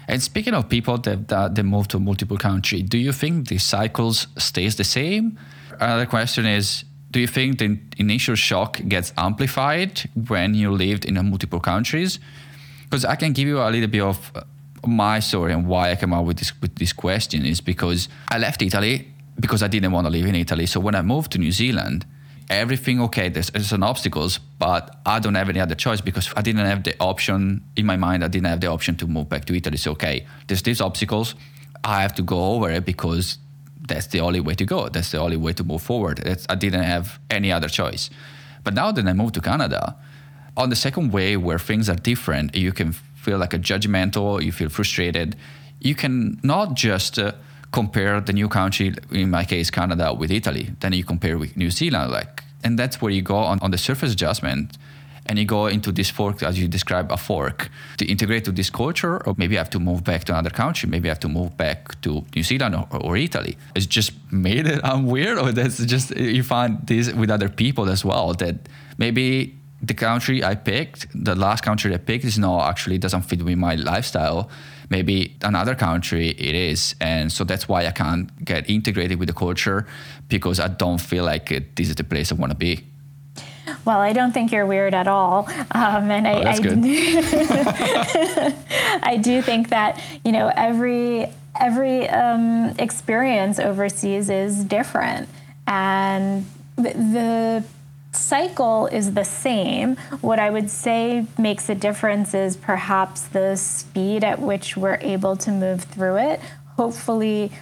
And 0.06 0.22
speaking 0.22 0.52
of 0.52 0.68
people 0.68 0.98
that, 0.98 1.28
that 1.28 1.54
they 1.54 1.62
move 1.62 1.88
to 1.88 1.98
multiple 1.98 2.36
country, 2.36 2.82
do 2.82 2.98
you 2.98 3.12
think 3.12 3.48
the 3.48 3.56
cycles 3.56 4.26
stays 4.36 4.76
the 4.76 4.84
same? 4.84 5.38
Another 5.80 6.06
question 6.06 6.44
is 6.44 6.84
do 7.14 7.20
you 7.20 7.28
think 7.28 7.58
the 7.58 7.78
initial 7.96 8.34
shock 8.34 8.80
gets 8.88 9.12
amplified 9.16 10.10
when 10.26 10.52
you 10.52 10.72
lived 10.72 11.04
in 11.04 11.14
multiple 11.30 11.60
countries? 11.60 12.18
Because 12.82 13.04
I 13.04 13.14
can 13.14 13.32
give 13.32 13.46
you 13.46 13.60
a 13.60 13.70
little 13.70 13.88
bit 13.88 14.02
of 14.02 14.32
uh, 14.34 14.42
my 14.84 15.20
story 15.20 15.52
and 15.52 15.68
why 15.68 15.92
I 15.92 15.96
came 15.96 16.12
up 16.12 16.24
with 16.24 16.38
this 16.38 16.52
with 16.60 16.74
this 16.74 16.92
question 16.92 17.46
is 17.46 17.60
because 17.60 18.08
I 18.28 18.38
left 18.38 18.62
Italy 18.62 19.14
because 19.38 19.62
I 19.62 19.68
didn't 19.68 19.92
want 19.92 20.06
to 20.08 20.10
live 20.10 20.26
in 20.26 20.34
Italy. 20.34 20.66
So 20.66 20.80
when 20.80 20.96
I 20.96 21.02
moved 21.02 21.30
to 21.32 21.38
New 21.38 21.52
Zealand, 21.52 22.04
everything 22.50 23.00
okay. 23.02 23.28
There's, 23.28 23.50
there's 23.50 23.68
some 23.68 23.84
obstacles, 23.84 24.40
but 24.58 24.82
I 25.06 25.20
don't 25.20 25.36
have 25.36 25.48
any 25.48 25.60
other 25.60 25.76
choice 25.76 26.00
because 26.00 26.32
I 26.36 26.42
didn't 26.42 26.66
have 26.66 26.82
the 26.82 26.96
option 26.98 27.62
in 27.76 27.86
my 27.86 27.96
mind. 27.96 28.24
I 28.24 28.28
didn't 28.28 28.48
have 28.48 28.60
the 28.60 28.72
option 28.76 28.96
to 28.96 29.06
move 29.06 29.28
back 29.28 29.44
to 29.44 29.54
Italy. 29.54 29.76
So 29.76 29.92
okay, 29.92 30.26
there's 30.48 30.62
these 30.62 30.80
obstacles. 30.80 31.36
I 31.84 32.02
have 32.02 32.14
to 32.14 32.22
go 32.22 32.54
over 32.54 32.70
it 32.72 32.84
because 32.84 33.38
that's 33.86 34.06
the 34.08 34.20
only 34.20 34.40
way 34.40 34.54
to 34.54 34.64
go. 34.64 34.88
That's 34.88 35.10
the 35.10 35.18
only 35.18 35.36
way 35.36 35.52
to 35.52 35.64
move 35.64 35.82
forward. 35.82 36.20
I 36.48 36.54
didn't 36.54 36.82
have 36.82 37.18
any 37.30 37.52
other 37.52 37.68
choice. 37.68 38.10
But 38.62 38.74
now 38.74 38.92
that 38.92 39.06
I 39.06 39.12
moved 39.12 39.34
to 39.34 39.40
Canada, 39.40 39.96
on 40.56 40.70
the 40.70 40.76
second 40.76 41.12
way 41.12 41.36
where 41.36 41.58
things 41.58 41.88
are 41.88 41.96
different, 41.96 42.54
you 42.54 42.72
can 42.72 42.92
feel 42.92 43.38
like 43.38 43.52
a 43.52 43.58
judgmental, 43.58 44.42
you 44.42 44.52
feel 44.52 44.68
frustrated. 44.68 45.36
You 45.80 45.94
can 45.94 46.38
not 46.42 46.74
just 46.74 47.18
uh, 47.18 47.32
compare 47.72 48.20
the 48.20 48.32
new 48.32 48.48
country, 48.48 48.94
in 49.10 49.30
my 49.30 49.44
case, 49.44 49.70
Canada, 49.70 50.14
with 50.14 50.30
Italy. 50.30 50.70
Then 50.80 50.92
you 50.92 51.04
compare 51.04 51.36
with 51.36 51.56
New 51.56 51.70
Zealand, 51.70 52.10
like, 52.10 52.42
and 52.62 52.78
that's 52.78 53.02
where 53.02 53.12
you 53.12 53.22
go 53.22 53.36
on, 53.36 53.58
on 53.60 53.70
the 53.70 53.78
surface 53.78 54.12
adjustment. 54.12 54.78
And 55.26 55.38
you 55.38 55.44
go 55.44 55.66
into 55.66 55.92
this 55.92 56.10
fork 56.10 56.42
as 56.42 56.58
you 56.58 56.68
describe 56.68 57.10
a 57.10 57.16
fork. 57.16 57.70
To 57.98 58.04
integrate 58.06 58.44
to 58.44 58.52
this 58.52 58.70
culture 58.70 59.24
or 59.26 59.34
maybe 59.36 59.56
i 59.56 59.60
have 59.60 59.70
to 59.70 59.78
move 59.78 60.04
back 60.04 60.24
to 60.24 60.32
another 60.32 60.50
country 60.50 60.88
maybe 60.88 61.08
i 61.08 61.12
have 61.12 61.20
to 61.20 61.28
move 61.28 61.56
back 61.56 62.00
to 62.02 62.24
new 62.34 62.42
zealand 62.42 62.74
or, 62.74 62.86
or 63.00 63.16
italy. 63.16 63.56
It's 63.74 63.86
just 63.86 64.12
made 64.30 64.66
it 64.66 64.80
i'm 64.84 65.06
weird 65.06 65.38
or 65.38 65.52
that's 65.52 65.78
just 65.84 66.16
you 66.16 66.42
find 66.42 66.78
this 66.86 67.12
with 67.12 67.30
other 67.30 67.48
people 67.48 67.88
as 67.88 68.04
well 68.04 68.34
that 68.34 68.56
maybe 68.98 69.54
the 69.82 69.94
country 69.94 70.42
i 70.42 70.54
picked 70.54 71.06
the 71.14 71.34
last 71.34 71.62
country 71.62 71.94
i 71.94 71.98
picked 71.98 72.24
is 72.24 72.38
not 72.38 72.68
actually 72.68 72.98
doesn't 72.98 73.22
fit 73.22 73.42
with 73.42 73.58
my 73.58 73.74
lifestyle. 73.74 74.48
Maybe 74.90 75.34
another 75.42 75.74
country 75.74 76.28
it 76.28 76.54
is. 76.54 76.94
And 77.00 77.32
so 77.32 77.42
that's 77.44 77.66
why 77.68 77.86
i 77.86 77.90
can't 77.90 78.44
get 78.44 78.68
integrated 78.68 79.18
with 79.18 79.28
the 79.28 79.34
culture 79.34 79.86
because 80.28 80.60
i 80.60 80.68
don't 80.68 81.00
feel 81.00 81.24
like 81.24 81.50
it, 81.50 81.76
this 81.76 81.88
is 81.88 81.96
the 81.96 82.04
place 82.04 82.30
i 82.32 82.34
want 82.34 82.50
to 82.52 82.58
be 82.58 82.84
well, 83.84 83.98
I 83.98 84.12
don't 84.12 84.32
think 84.32 84.52
you're 84.52 84.66
weird 84.66 84.94
at 84.94 85.08
all, 85.08 85.48
um, 85.72 86.10
and 86.10 86.26
I, 86.26 86.34
oh, 86.34 86.44
that's 86.44 86.60
good. 86.60 86.78
I 89.02 89.16
do 89.16 89.42
think 89.42 89.70
that 89.70 90.00
you 90.24 90.32
know 90.32 90.52
every 90.54 91.26
every 91.60 92.08
um, 92.08 92.74
experience 92.78 93.58
overseas 93.58 94.30
is 94.30 94.64
different, 94.64 95.28
and 95.66 96.46
the, 96.76 96.92
the 96.92 97.64
cycle 98.16 98.86
is 98.86 99.14
the 99.14 99.24
same. 99.24 99.96
What 100.20 100.38
I 100.38 100.50
would 100.50 100.70
say 100.70 101.26
makes 101.38 101.68
a 101.68 101.74
difference 101.74 102.34
is 102.34 102.56
perhaps 102.56 103.22
the 103.22 103.56
speed 103.56 104.24
at 104.24 104.40
which 104.40 104.76
we're 104.76 104.98
able 105.00 105.36
to 105.36 105.50
move 105.50 105.84
through 105.84 106.18
it. 106.18 106.40
Hopefully, 106.76 107.52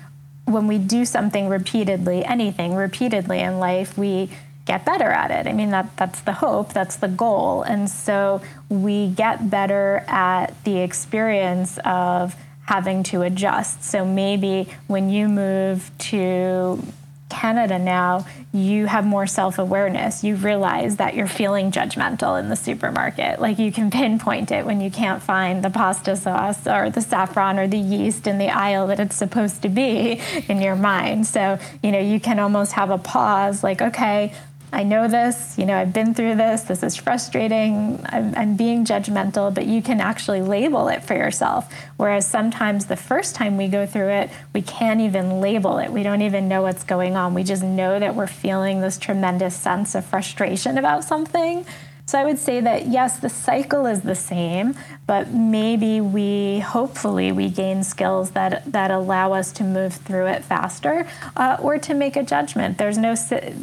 when 0.44 0.66
we 0.66 0.78
do 0.78 1.04
something 1.04 1.48
repeatedly, 1.48 2.24
anything 2.24 2.74
repeatedly 2.74 3.40
in 3.40 3.58
life, 3.58 3.96
we 3.96 4.30
get 4.64 4.84
better 4.84 5.10
at 5.10 5.30
it. 5.30 5.48
I 5.48 5.52
mean, 5.52 5.70
that, 5.70 5.96
that's 5.96 6.20
the 6.20 6.32
hope, 6.32 6.72
that's 6.72 6.96
the 6.96 7.08
goal. 7.08 7.62
And 7.62 7.90
so 7.90 8.42
we 8.68 9.08
get 9.08 9.50
better 9.50 10.04
at 10.06 10.62
the 10.64 10.78
experience 10.78 11.78
of 11.84 12.36
having 12.66 13.02
to 13.04 13.22
adjust. 13.22 13.84
So 13.84 14.04
maybe 14.04 14.68
when 14.86 15.10
you 15.10 15.28
move 15.28 15.90
to 15.98 16.82
Canada 17.32 17.78
now, 17.78 18.26
you 18.52 18.86
have 18.86 19.06
more 19.06 19.26
self 19.26 19.58
awareness. 19.58 20.22
You 20.22 20.36
realize 20.36 20.96
that 20.96 21.14
you're 21.14 21.26
feeling 21.26 21.72
judgmental 21.72 22.38
in 22.38 22.50
the 22.50 22.56
supermarket. 22.56 23.40
Like 23.40 23.58
you 23.58 23.72
can 23.72 23.90
pinpoint 23.90 24.52
it 24.52 24.66
when 24.66 24.80
you 24.80 24.90
can't 24.90 25.22
find 25.22 25.64
the 25.64 25.70
pasta 25.70 26.14
sauce 26.16 26.66
or 26.66 26.90
the 26.90 27.00
saffron 27.00 27.58
or 27.58 27.66
the 27.66 27.78
yeast 27.78 28.26
in 28.26 28.36
the 28.36 28.50
aisle 28.50 28.86
that 28.88 29.00
it's 29.00 29.16
supposed 29.16 29.62
to 29.62 29.70
be 29.70 30.20
in 30.48 30.60
your 30.60 30.76
mind. 30.76 31.26
So, 31.26 31.58
you 31.82 31.90
know, 31.90 32.00
you 32.00 32.20
can 32.20 32.38
almost 32.38 32.72
have 32.72 32.90
a 32.90 32.98
pause 32.98 33.64
like, 33.64 33.80
okay, 33.80 34.34
I 34.74 34.84
know 34.84 35.06
this, 35.06 35.58
you 35.58 35.66
know, 35.66 35.76
I've 35.76 35.92
been 35.92 36.14
through 36.14 36.36
this, 36.36 36.62
this 36.62 36.82
is 36.82 36.96
frustrating, 36.96 38.02
I'm, 38.08 38.34
I'm, 38.34 38.56
being 38.56 38.86
judgmental, 38.86 39.52
but 39.52 39.66
you 39.66 39.82
can 39.82 40.00
actually 40.00 40.40
label 40.40 40.88
it 40.88 41.04
for 41.04 41.14
yourself. 41.14 41.70
Whereas 41.98 42.26
sometimes 42.26 42.86
the 42.86 42.96
first 42.96 43.34
time 43.34 43.58
we 43.58 43.68
go 43.68 43.84
through 43.84 44.08
it, 44.08 44.30
we 44.54 44.62
can't 44.62 45.02
even 45.02 45.42
label 45.42 45.76
it. 45.76 45.90
We 45.92 46.02
don't 46.02 46.22
even 46.22 46.48
know 46.48 46.62
what's 46.62 46.84
going 46.84 47.16
on. 47.16 47.34
We 47.34 47.44
just 47.44 47.62
know 47.62 47.98
that 47.98 48.14
we're 48.14 48.26
feeling 48.26 48.80
this 48.80 48.96
tremendous 48.96 49.54
sense 49.54 49.94
of 49.94 50.06
frustration 50.06 50.78
about 50.78 51.04
something. 51.04 51.66
So 52.12 52.18
I 52.18 52.26
would 52.26 52.38
say 52.38 52.60
that 52.60 52.88
yes, 52.88 53.20
the 53.20 53.30
cycle 53.30 53.86
is 53.86 54.02
the 54.02 54.14
same, 54.14 54.74
but 55.06 55.30
maybe 55.30 56.02
we 56.02 56.58
hopefully 56.58 57.32
we 57.32 57.48
gain 57.48 57.82
skills 57.82 58.32
that 58.32 58.70
that 58.70 58.90
allow 58.90 59.32
us 59.32 59.50
to 59.52 59.64
move 59.64 59.94
through 59.94 60.26
it 60.26 60.44
faster, 60.44 61.08
uh, 61.38 61.56
or 61.58 61.78
to 61.78 61.94
make 61.94 62.16
a 62.16 62.22
judgment. 62.22 62.76
There's 62.76 62.98
no 62.98 63.14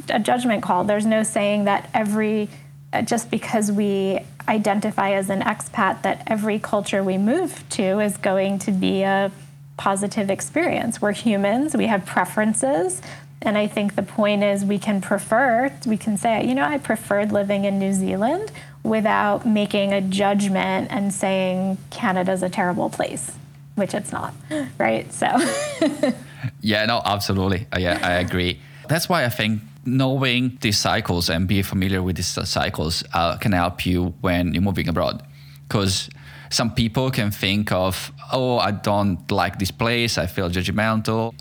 a 0.09 0.19
judgment 0.19 0.63
call. 0.63 0.83
There's 0.83 1.05
no 1.05 1.21
saying 1.21 1.65
that 1.65 1.91
every 1.93 2.49
uh, 2.91 3.03
just 3.03 3.29
because 3.29 3.71
we 3.71 4.21
identify 4.47 5.11
as 5.11 5.29
an 5.29 5.41
expat 5.41 6.01
that 6.01 6.23
every 6.25 6.57
culture 6.57 7.03
we 7.03 7.19
move 7.19 7.63
to 7.69 7.99
is 7.99 8.17
going 8.17 8.57
to 8.65 8.71
be 8.71 9.03
a 9.03 9.31
positive 9.77 10.31
experience. 10.31 10.99
We're 10.99 11.11
humans. 11.11 11.77
We 11.77 11.85
have 11.85 12.03
preferences. 12.03 13.03
And 13.41 13.57
I 13.57 13.67
think 13.67 13.95
the 13.95 14.03
point 14.03 14.43
is 14.43 14.65
we 14.65 14.79
can 14.79 14.99
prefer, 14.99 15.71
we 15.85 15.97
can 15.97 16.17
say, 16.17 16.45
you 16.45 16.53
know, 16.53 16.63
I 16.63 16.77
preferred 16.77 17.31
living 17.31 17.63
in 17.63 17.79
New 17.79 17.93
Zealand 17.93 18.51
without 18.83 19.45
making 19.45 19.93
a 19.93 20.01
judgment 20.01 20.89
and 20.91 21.13
saying 21.13 21.77
Canada's 21.89 22.43
a 22.43 22.49
terrible 22.49 22.89
place, 22.89 23.31
which 23.75 23.93
it's 23.93 24.11
not, 24.11 24.33
right? 24.77 25.11
So. 25.13 25.27
yeah, 26.61 26.85
no, 26.85 27.01
absolutely. 27.05 27.65
I, 27.71 27.85
I 27.85 28.13
agree. 28.15 28.59
That's 28.89 29.07
why 29.07 29.23
I 29.23 29.29
think 29.29 29.61
knowing 29.85 30.57
these 30.59 30.77
cycles 30.77 31.29
and 31.29 31.47
being 31.47 31.63
familiar 31.63 32.03
with 32.03 32.17
these 32.17 32.37
cycles 32.49 33.03
uh, 33.13 33.37
can 33.37 33.53
help 33.53 33.85
you 33.85 34.13
when 34.19 34.53
you're 34.53 34.63
moving 34.63 34.89
abroad. 34.89 35.23
Because 35.67 36.09
some 36.49 36.73
people 36.73 37.11
can 37.11 37.31
think 37.31 37.71
of, 37.71 38.11
oh, 38.33 38.57
I 38.57 38.71
don't 38.71 39.31
like 39.31 39.59
this 39.59 39.71
place, 39.71 40.17
I 40.17 40.25
feel 40.25 40.49
judgmental. 40.49 41.33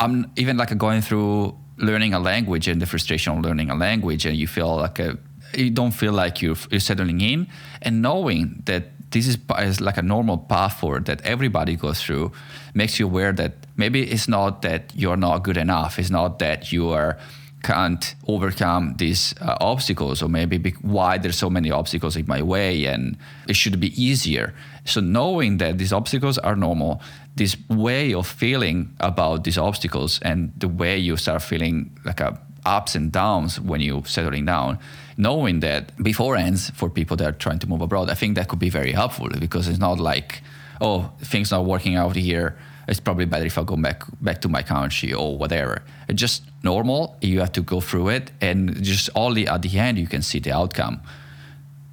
I'm 0.00 0.30
even 0.36 0.56
like 0.56 0.76
going 0.78 1.02
through 1.02 1.56
learning 1.76 2.14
a 2.14 2.18
language 2.18 2.66
and 2.68 2.80
the 2.80 2.86
frustration 2.86 3.36
of 3.36 3.44
learning 3.44 3.70
a 3.70 3.74
language, 3.74 4.26
and 4.26 4.36
you 4.36 4.46
feel 4.46 4.76
like 4.76 4.98
a, 4.98 5.18
you 5.54 5.70
don't 5.70 5.92
feel 5.92 6.12
like 6.12 6.42
you're, 6.42 6.56
you're 6.70 6.80
settling 6.80 7.20
in, 7.20 7.46
and 7.82 8.02
knowing 8.02 8.62
that 8.64 8.84
this 9.10 9.26
is, 9.26 9.38
is 9.58 9.80
like 9.80 9.98
a 9.98 10.02
normal 10.02 10.38
path 10.38 10.80
forward 10.80 11.04
that 11.06 11.20
everybody 11.22 11.76
goes 11.76 12.00
through 12.02 12.32
makes 12.74 12.98
you 12.98 13.06
aware 13.06 13.32
that 13.32 13.66
maybe 13.76 14.02
it's 14.02 14.28
not 14.28 14.62
that 14.62 14.92
you're 14.94 15.16
not 15.16 15.42
good 15.42 15.56
enough. 15.56 15.98
It's 15.98 16.10
not 16.10 16.38
that 16.38 16.72
you 16.72 16.90
are 16.90 17.18
can't 17.62 18.14
overcome 18.26 18.94
these 18.96 19.34
uh, 19.40 19.56
obstacles 19.60 20.22
or 20.22 20.28
maybe 20.28 20.58
be- 20.58 20.70
why 20.82 21.18
there's 21.18 21.36
so 21.36 21.50
many 21.50 21.70
obstacles 21.70 22.16
in 22.16 22.26
my 22.26 22.42
way 22.42 22.86
and 22.86 23.16
it 23.48 23.54
should 23.56 23.78
be 23.78 24.02
easier 24.02 24.54
so 24.84 25.00
knowing 25.00 25.58
that 25.58 25.78
these 25.78 25.92
obstacles 25.92 26.38
are 26.38 26.56
normal 26.56 27.02
this 27.36 27.56
way 27.68 28.14
of 28.14 28.26
feeling 28.26 28.94
about 29.00 29.44
these 29.44 29.58
obstacles 29.58 30.18
and 30.22 30.52
the 30.56 30.68
way 30.68 30.96
you 30.98 31.16
start 31.16 31.42
feeling 31.42 31.90
like 32.04 32.20
a 32.20 32.38
ups 32.66 32.94
and 32.94 33.10
downs 33.10 33.58
when 33.58 33.80
you're 33.80 34.04
settling 34.04 34.44
down 34.44 34.78
knowing 35.16 35.60
that 35.60 35.96
before 36.02 36.36
ends 36.36 36.70
for 36.70 36.90
people 36.90 37.16
that 37.16 37.26
are 37.26 37.38
trying 37.38 37.58
to 37.58 37.66
move 37.66 37.80
abroad 37.80 38.10
i 38.10 38.14
think 38.14 38.34
that 38.36 38.48
could 38.48 38.58
be 38.58 38.68
very 38.68 38.92
helpful 38.92 39.28
because 39.38 39.66
it's 39.66 39.78
not 39.78 39.98
like 39.98 40.42
oh 40.80 41.10
things 41.22 41.50
not 41.50 41.64
working 41.64 41.94
out 41.94 42.14
here 42.14 42.56
it's 42.90 43.00
probably 43.00 43.24
better 43.24 43.46
if 43.46 43.56
I 43.56 43.62
go 43.62 43.76
back 43.76 44.02
back 44.20 44.40
to 44.42 44.48
my 44.48 44.62
country 44.62 45.12
or 45.12 45.38
whatever. 45.38 45.82
Just 46.14 46.42
normal. 46.62 47.16
You 47.20 47.40
have 47.40 47.52
to 47.52 47.62
go 47.62 47.80
through 47.80 48.08
it, 48.08 48.30
and 48.40 48.82
just 48.82 49.10
only 49.14 49.46
at 49.46 49.62
the 49.62 49.78
end 49.78 49.98
you 49.98 50.06
can 50.06 50.22
see 50.22 50.38
the 50.38 50.52
outcome. 50.52 51.00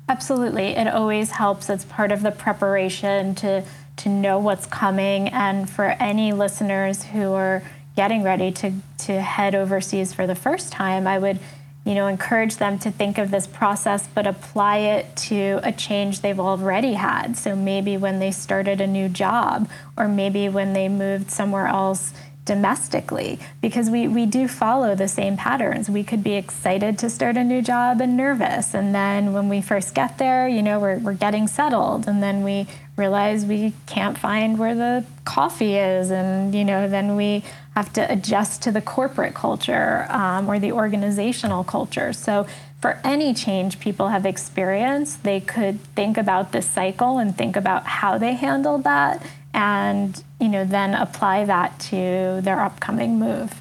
Absolutely, 0.09 0.67
it 0.67 0.87
always 0.87 1.31
helps. 1.31 1.69
It's 1.69 1.85
part 1.85 2.11
of 2.11 2.21
the 2.23 2.31
preparation 2.31 3.35
to 3.35 3.63
to 3.97 4.09
know 4.09 4.37
what's 4.37 4.65
coming, 4.67 5.29
and 5.29 5.69
for 5.69 5.85
any 5.99 6.31
listeners 6.31 7.03
who 7.03 7.33
are 7.33 7.63
getting 7.95 8.23
ready 8.23 8.51
to 8.51 8.73
to 8.99 9.21
head 9.21 9.55
overseas 9.55 10.13
for 10.13 10.27
the 10.27 10.35
first 10.35 10.71
time, 10.71 11.07
I 11.07 11.17
would 11.19 11.39
you 11.87 11.95
know, 11.95 12.07
encourage 12.07 12.57
them 12.57 12.77
to 12.77 12.91
think 12.91 13.17
of 13.17 13.31
this 13.31 13.47
process, 13.47 14.09
but 14.13 14.27
apply 14.27 14.79
it 14.79 15.15
to 15.15 15.57
a 15.63 15.71
change 15.71 16.19
they've 16.19 16.39
already 16.39 16.93
had. 16.93 17.37
So 17.37 17.55
maybe 17.55 17.95
when 17.95 18.19
they 18.19 18.29
started 18.29 18.81
a 18.81 18.87
new 18.87 19.07
job, 19.07 19.69
or 19.95 20.09
maybe 20.09 20.49
when 20.49 20.73
they 20.73 20.89
moved 20.89 21.31
somewhere 21.31 21.67
else 21.67 22.11
domestically, 22.47 23.37
because 23.61 23.91
we, 23.91 24.07
we 24.07 24.25
do 24.25 24.47
follow 24.47 24.95
the 24.95 25.07
same 25.07 25.37
patterns. 25.37 25.89
We 25.89 26.03
could 26.03 26.23
be 26.23 26.33
excited 26.33 26.97
to 26.99 27.09
start 27.09 27.37
a 27.37 27.43
new 27.43 27.61
job 27.61 28.01
and 28.01 28.17
nervous. 28.17 28.73
And 28.73 28.95
then 28.95 29.33
when 29.33 29.49
we 29.49 29.61
first 29.61 29.93
get 29.93 30.17
there, 30.17 30.47
you 30.47 30.63
know, 30.63 30.79
we're, 30.79 30.97
we're 30.97 31.13
getting 31.13 31.47
settled. 31.47 32.07
And 32.07 32.23
then 32.23 32.43
we 32.43 32.65
realize 32.95 33.45
we 33.45 33.73
can't 33.85 34.17
find 34.17 34.57
where 34.57 34.73
the 34.73 35.05
coffee 35.25 35.75
is. 35.75 36.09
And, 36.09 36.55
you 36.55 36.65
know, 36.65 36.87
then 36.87 37.15
we 37.15 37.43
have 37.75 37.93
to 37.93 38.11
adjust 38.11 38.63
to 38.63 38.71
the 38.71 38.81
corporate 38.81 39.35
culture 39.35 40.07
um, 40.09 40.49
or 40.49 40.57
the 40.57 40.71
organizational 40.71 41.63
culture. 41.63 42.11
So, 42.13 42.47
for 42.81 42.99
any 43.03 43.33
change 43.33 43.79
people 43.79 44.09
have 44.09 44.25
experienced, 44.25 45.23
they 45.23 45.39
could 45.39 45.81
think 45.95 46.15
about 46.15 46.51
this 46.51 46.67
cycle 46.67 47.17
and 47.17 47.35
think 47.35 47.55
about 47.55 47.87
how 47.87 48.19
they 48.19 48.33
handled 48.35 48.83
that, 48.83 49.21
and 49.57 50.23
you 50.39 50.47
know 50.47 50.63
then 50.63 50.93
apply 50.93 51.43
that 51.43 51.77
to 51.79 52.39
their 52.41 52.61
upcoming 52.61 53.19
move. 53.19 53.51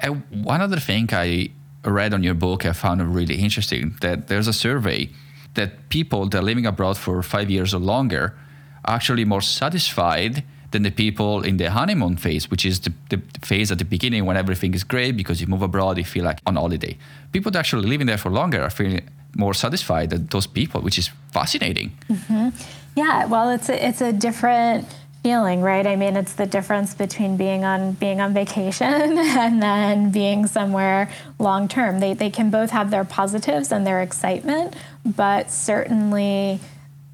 And 0.00 0.22
one 0.44 0.60
other 0.60 0.80
thing 0.80 1.08
I 1.12 1.50
read 1.84 2.12
on 2.12 2.22
your 2.22 2.34
book 2.34 2.66
I 2.66 2.72
found 2.72 3.00
really 3.14 3.36
interesting 3.36 3.94
that 4.00 4.28
there's 4.28 4.48
a 4.48 4.52
survey 4.52 5.08
that 5.54 5.88
people 5.88 6.28
that 6.28 6.38
are 6.38 6.42
living 6.42 6.66
abroad 6.66 6.98
for 6.98 7.22
five 7.22 7.48
years 7.48 7.72
or 7.72 7.78
longer 7.78 8.36
are 8.84 8.94
actually 8.94 9.24
more 9.24 9.40
satisfied 9.40 10.42
than 10.72 10.82
the 10.82 10.90
people 10.90 11.42
in 11.42 11.56
the 11.56 11.70
honeymoon 11.70 12.16
phase, 12.16 12.50
which 12.50 12.64
is 12.64 12.80
the, 12.80 12.92
the, 13.08 13.20
phase 13.42 13.72
at 13.72 13.78
the 13.78 13.84
beginning 13.84 14.24
when 14.24 14.36
everything 14.36 14.72
is 14.72 14.84
great 14.84 15.16
because 15.16 15.40
you 15.40 15.48
move 15.48 15.62
abroad, 15.62 15.98
you 15.98 16.04
feel 16.04 16.24
like 16.24 16.38
on 16.46 16.54
holiday. 16.54 16.96
People 17.32 17.50
that 17.50 17.58
are 17.58 17.60
actually 17.60 17.88
living 17.88 18.06
there 18.06 18.18
for 18.18 18.30
longer 18.30 18.62
are 18.62 18.70
feeling 18.70 19.08
more 19.36 19.52
satisfied 19.52 20.10
than 20.10 20.26
those 20.26 20.46
people, 20.46 20.80
which 20.80 20.96
is 20.96 21.10
fascinating. 21.32 21.90
Mm-hmm. 22.08 22.50
Yeah, 22.94 23.26
well, 23.26 23.50
it's 23.50 23.68
a, 23.68 23.84
it's 23.84 24.00
a 24.00 24.12
different 24.12 24.86
feeling, 25.22 25.60
right? 25.60 25.86
I 25.86 25.96
mean, 25.96 26.16
it's 26.16 26.34
the 26.34 26.46
difference 26.46 26.94
between 26.94 27.36
being 27.36 27.64
on 27.64 27.92
being 27.92 28.20
on 28.20 28.32
vacation 28.32 28.84
and 29.18 29.62
then 29.62 30.10
being 30.10 30.46
somewhere 30.46 31.10
long 31.38 31.68
term. 31.68 32.00
They 32.00 32.14
they 32.14 32.30
can 32.30 32.50
both 32.50 32.70
have 32.70 32.90
their 32.90 33.04
positives 33.04 33.72
and 33.72 33.86
their 33.86 34.02
excitement, 34.02 34.74
but 35.04 35.50
certainly 35.50 36.60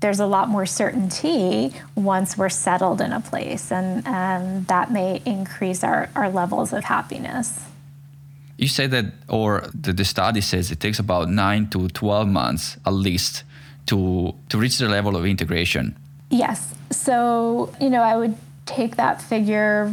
there's 0.00 0.20
a 0.20 0.26
lot 0.26 0.48
more 0.48 0.66
certainty 0.66 1.72
once 1.94 2.36
we're 2.36 2.48
settled 2.48 3.00
in 3.00 3.12
a 3.12 3.20
place, 3.20 3.72
and, 3.72 4.06
and 4.06 4.66
that 4.66 4.92
may 4.92 5.22
increase 5.24 5.82
our, 5.82 6.10
our 6.14 6.28
levels 6.28 6.72
of 6.72 6.84
happiness. 6.84 7.60
You 8.58 8.68
say 8.68 8.86
that, 8.86 9.06
or 9.28 9.64
the, 9.74 9.92
the 9.92 10.04
study 10.04 10.40
says 10.40 10.70
it 10.70 10.80
takes 10.80 10.98
about 10.98 11.28
nine 11.28 11.68
to 11.68 11.88
12 11.88 12.28
months 12.28 12.76
at 12.86 12.92
least 12.92 13.44
to, 13.86 14.34
to 14.48 14.58
reach 14.58 14.78
the 14.78 14.88
level 14.88 15.16
of 15.16 15.24
integration. 15.24 15.96
Yes. 16.30 16.74
So, 16.90 17.72
you 17.80 17.90
know, 17.90 18.02
I 18.02 18.16
would 18.16 18.36
take 18.66 18.96
that 18.96 19.22
figure 19.22 19.92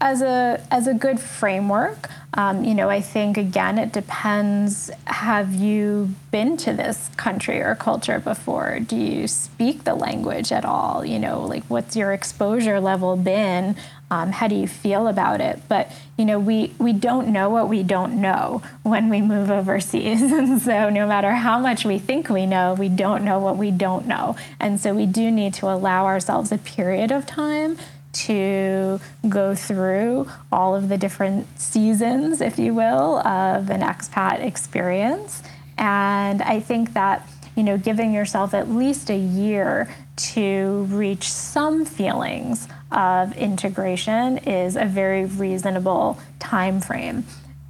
as 0.00 0.22
a 0.22 0.64
as 0.70 0.86
a 0.86 0.94
good 0.94 1.20
framework. 1.20 2.08
Um, 2.34 2.64
you 2.64 2.74
know, 2.74 2.88
I 2.88 3.02
think 3.02 3.36
again, 3.36 3.78
it 3.78 3.92
depends. 3.92 4.90
Have 5.06 5.52
you 5.52 6.14
been 6.30 6.56
to 6.58 6.72
this 6.72 7.10
country 7.16 7.60
or 7.60 7.74
culture 7.74 8.18
before? 8.18 8.80
Do 8.80 8.96
you 8.96 9.28
speak 9.28 9.84
the 9.84 9.94
language 9.94 10.50
at 10.50 10.64
all? 10.64 11.04
You 11.04 11.18
know, 11.18 11.42
like 11.42 11.64
what's 11.64 11.94
your 11.94 12.12
exposure 12.12 12.80
level 12.80 13.16
been? 13.16 13.76
Um, 14.10 14.30
how 14.32 14.46
do 14.46 14.54
you 14.54 14.68
feel 14.68 15.08
about 15.08 15.40
it? 15.40 15.62
But 15.68 15.92
you 16.16 16.24
know, 16.24 16.38
we 16.38 16.74
we 16.78 16.92
don't 16.92 17.28
know 17.28 17.50
what 17.50 17.68
we 17.68 17.82
don't 17.82 18.20
know 18.20 18.62
when 18.82 19.08
we 19.08 19.20
move 19.20 19.50
overseas, 19.50 20.22
and 20.32 20.60
so 20.62 20.88
no 20.90 21.06
matter 21.06 21.32
how 21.32 21.58
much 21.58 21.84
we 21.84 21.98
think 21.98 22.28
we 22.28 22.46
know, 22.46 22.74
we 22.74 22.88
don't 22.88 23.24
know 23.24 23.38
what 23.38 23.56
we 23.56 23.70
don't 23.70 24.06
know, 24.06 24.36
and 24.58 24.80
so 24.80 24.94
we 24.94 25.06
do 25.06 25.30
need 25.30 25.54
to 25.54 25.66
allow 25.66 26.06
ourselves 26.06 26.50
a 26.50 26.58
period 26.58 27.10
of 27.10 27.26
time 27.26 27.78
to 28.12 29.00
go 29.28 29.54
through 29.54 30.28
all 30.50 30.74
of 30.74 30.88
the 30.88 30.98
different 30.98 31.58
seasons, 31.58 32.40
if 32.40 32.58
you 32.58 32.74
will, 32.74 33.18
of 33.26 33.70
an 33.70 33.80
expat 33.80 34.40
experience. 34.40 35.42
And 35.78 36.42
I 36.42 36.60
think 36.60 36.92
that, 36.92 37.26
you 37.56 37.62
know, 37.62 37.78
giving 37.78 38.12
yourself 38.12 38.54
at 38.54 38.70
least 38.70 39.10
a 39.10 39.16
year 39.16 39.94
to 40.14 40.86
reach 40.90 41.30
some 41.30 41.84
feelings 41.84 42.68
of 42.90 43.36
integration 43.36 44.38
is 44.38 44.76
a 44.76 44.84
very 44.84 45.24
reasonable 45.24 46.20
time 46.38 46.80
frame 46.80 47.24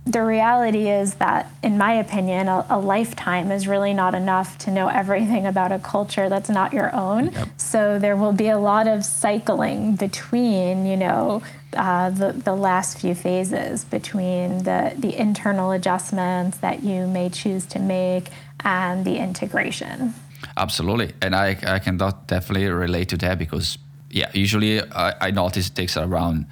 the 0.04 0.22
reality 0.24 0.90
is 0.90 1.14
that, 1.14 1.52
in 1.62 1.78
my 1.78 1.92
opinion, 1.92 2.48
a, 2.48 2.66
a, 2.68 2.78
lifetime 2.78 3.52
is 3.52 3.68
really 3.68 3.94
not 3.94 4.16
enough 4.16 4.58
to 4.58 4.70
know 4.72 4.88
everything 4.88 5.46
about 5.46 5.70
a 5.70 5.78
culture 5.78 6.28
that's 6.28 6.50
not 6.50 6.72
your 6.72 6.92
own. 6.94 7.30
Yep. 7.30 7.48
So 7.56 7.98
there 8.00 8.16
will 8.16 8.32
be 8.32 8.48
a 8.48 8.58
lot 8.58 8.88
of 8.88 9.04
cycling 9.04 9.94
between, 9.94 10.86
you 10.86 10.96
know, 10.96 11.42
uh, 11.74 12.10
the, 12.10 12.32
the 12.32 12.54
last 12.54 12.98
few 12.98 13.14
phases 13.14 13.84
between 13.84 14.64
the, 14.64 14.92
the 14.98 15.16
internal 15.16 15.70
adjustments 15.70 16.58
that 16.58 16.82
you 16.82 17.06
may 17.06 17.28
choose 17.28 17.64
to 17.66 17.78
make 17.78 18.28
and 18.64 19.04
the 19.04 19.18
integration. 19.18 20.14
Absolutely. 20.56 21.12
And 21.22 21.36
I, 21.36 21.56
I 21.64 21.78
can 21.78 21.96
definitely 21.96 22.68
relate 22.68 23.08
to 23.10 23.16
that 23.18 23.38
because, 23.38 23.78
yeah, 24.10 24.30
usually 24.34 24.82
I, 24.82 25.28
I 25.28 25.30
notice 25.30 25.68
it 25.68 25.76
takes 25.76 25.96
around 25.96 26.46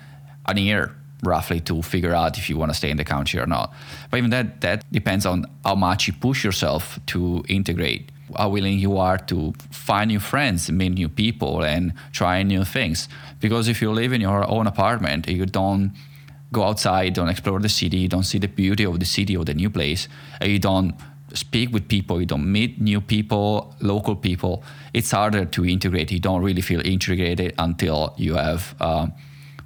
a 0.47 0.59
year 0.59 0.95
roughly 1.23 1.61
to 1.61 1.83
figure 1.83 2.15
out 2.15 2.39
if 2.39 2.49
you 2.49 2.57
want 2.57 2.71
to 2.71 2.75
stay 2.75 2.91
in 2.91 2.97
the 2.97 3.05
country 3.05 3.41
or 3.41 3.47
not. 3.47 3.73
But 4.11 4.19
even 4.19 4.31
that 4.31 4.61
that 4.61 4.91
depends 4.93 5.27
on 5.27 5.47
how 5.65 5.75
much 5.75 6.07
you 6.07 6.13
push 6.13 6.45
yourself 6.45 6.99
to 7.07 7.45
integrate, 7.49 8.11
how 8.37 8.49
willing 8.49 8.79
you 8.79 8.97
are 8.97 9.19
to 9.19 9.53
find 9.71 10.09
new 10.09 10.21
friends, 10.21 10.71
meet 10.71 10.93
new 10.93 11.09
people, 11.09 11.63
and 11.65 11.93
try 12.13 12.43
new 12.43 12.65
things. 12.65 13.09
Because 13.41 13.69
if 13.69 13.83
you 13.83 13.91
live 13.93 14.13
in 14.13 14.21
your 14.21 14.49
own 14.49 14.67
apartment, 14.67 15.29
you 15.29 15.47
don't 15.47 15.93
go 16.53 16.65
outside, 16.65 17.15
don't 17.15 17.29
explore 17.29 17.61
the 17.61 17.69
city, 17.69 17.99
you 17.99 18.09
don't 18.09 18.25
see 18.25 18.39
the 18.39 18.49
beauty 18.49 18.85
of 18.85 18.99
the 18.99 19.07
city 19.07 19.37
or 19.37 19.45
the 19.45 19.55
new 19.55 19.71
place, 19.71 20.09
you 20.43 20.59
don't 20.59 20.95
speak 21.33 21.73
with 21.73 21.87
people, 21.89 22.19
you 22.19 22.27
don't 22.27 22.51
meet 22.51 22.81
new 22.81 23.01
people, 23.01 23.75
local 23.81 24.17
people, 24.17 24.65
it's 24.93 25.11
harder 25.11 25.45
to 25.45 25.65
integrate. 25.65 26.11
You 26.11 26.19
don't 26.19 26.43
really 26.43 26.63
feel 26.63 26.85
integrated 26.85 27.55
until 27.59 28.15
you 28.17 28.35
have. 28.35 28.75
Uh, 28.81 29.09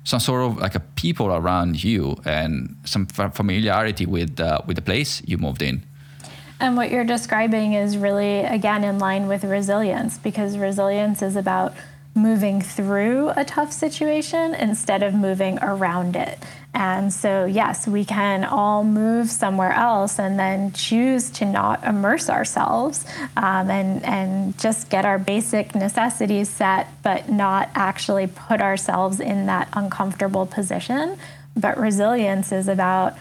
some 0.05 0.21
sort 0.21 0.43
of 0.43 0.59
like 0.59 0.75
a 0.75 0.81
people 0.81 1.27
around 1.27 1.83
you 1.83 2.17
and 2.25 2.77
some 2.85 3.07
familiarity 3.07 4.07
with 4.07 4.39
uh, 4.39 4.61
with 4.67 4.77
the 4.77 4.83
place 4.83 5.23
you 5.27 5.39
moved 5.39 5.63
in. 5.63 5.83
And 6.61 6.77
what 6.77 6.91
you're 6.91 7.05
describing 7.05 7.73
is 7.73 7.97
really 7.97 8.41
again 8.41 8.85
in 8.85 8.99
line 8.99 9.27
with 9.27 9.45
resilience 9.45 10.19
because 10.19 10.57
resilience 10.57 11.23
is 11.23 11.37
about 11.37 11.75
moving 12.15 12.61
through 12.61 13.31
a 13.31 13.45
tough 13.45 13.73
situation 13.73 14.55
instead 14.55 15.03
of 15.03 15.15
moving 15.15 15.59
around 15.61 16.15
it. 16.15 16.39
And 16.75 17.13
so, 17.13 17.45
yes, 17.45 17.87
we 17.87 18.05
can 18.05 18.45
all 18.45 18.83
move 18.83 19.31
somewhere 19.31 19.73
else 19.73 20.19
and 20.19 20.37
then 20.37 20.73
choose 20.73 21.31
to 21.31 21.45
not 21.45 21.85
immerse 21.85 22.29
ourselves 22.29 23.07
um, 23.37 23.71
and, 23.71 24.05
and 24.05 24.59
just 24.59 24.91
get 24.91 25.05
our 25.05 25.19
basic 25.19 25.77
necessities 25.77 26.49
set, 26.49 26.89
but 27.05 27.31
not 27.31 27.71
actually 27.77 28.27
put 28.27 28.61
ourselves 28.61 29.21
in 29.21 29.47
that 29.47 29.69
uncomfortable 29.75 30.47
position. 30.47 31.17
But 31.57 31.79
resilience 31.79 32.51
is 32.51 32.67
about 32.67 33.17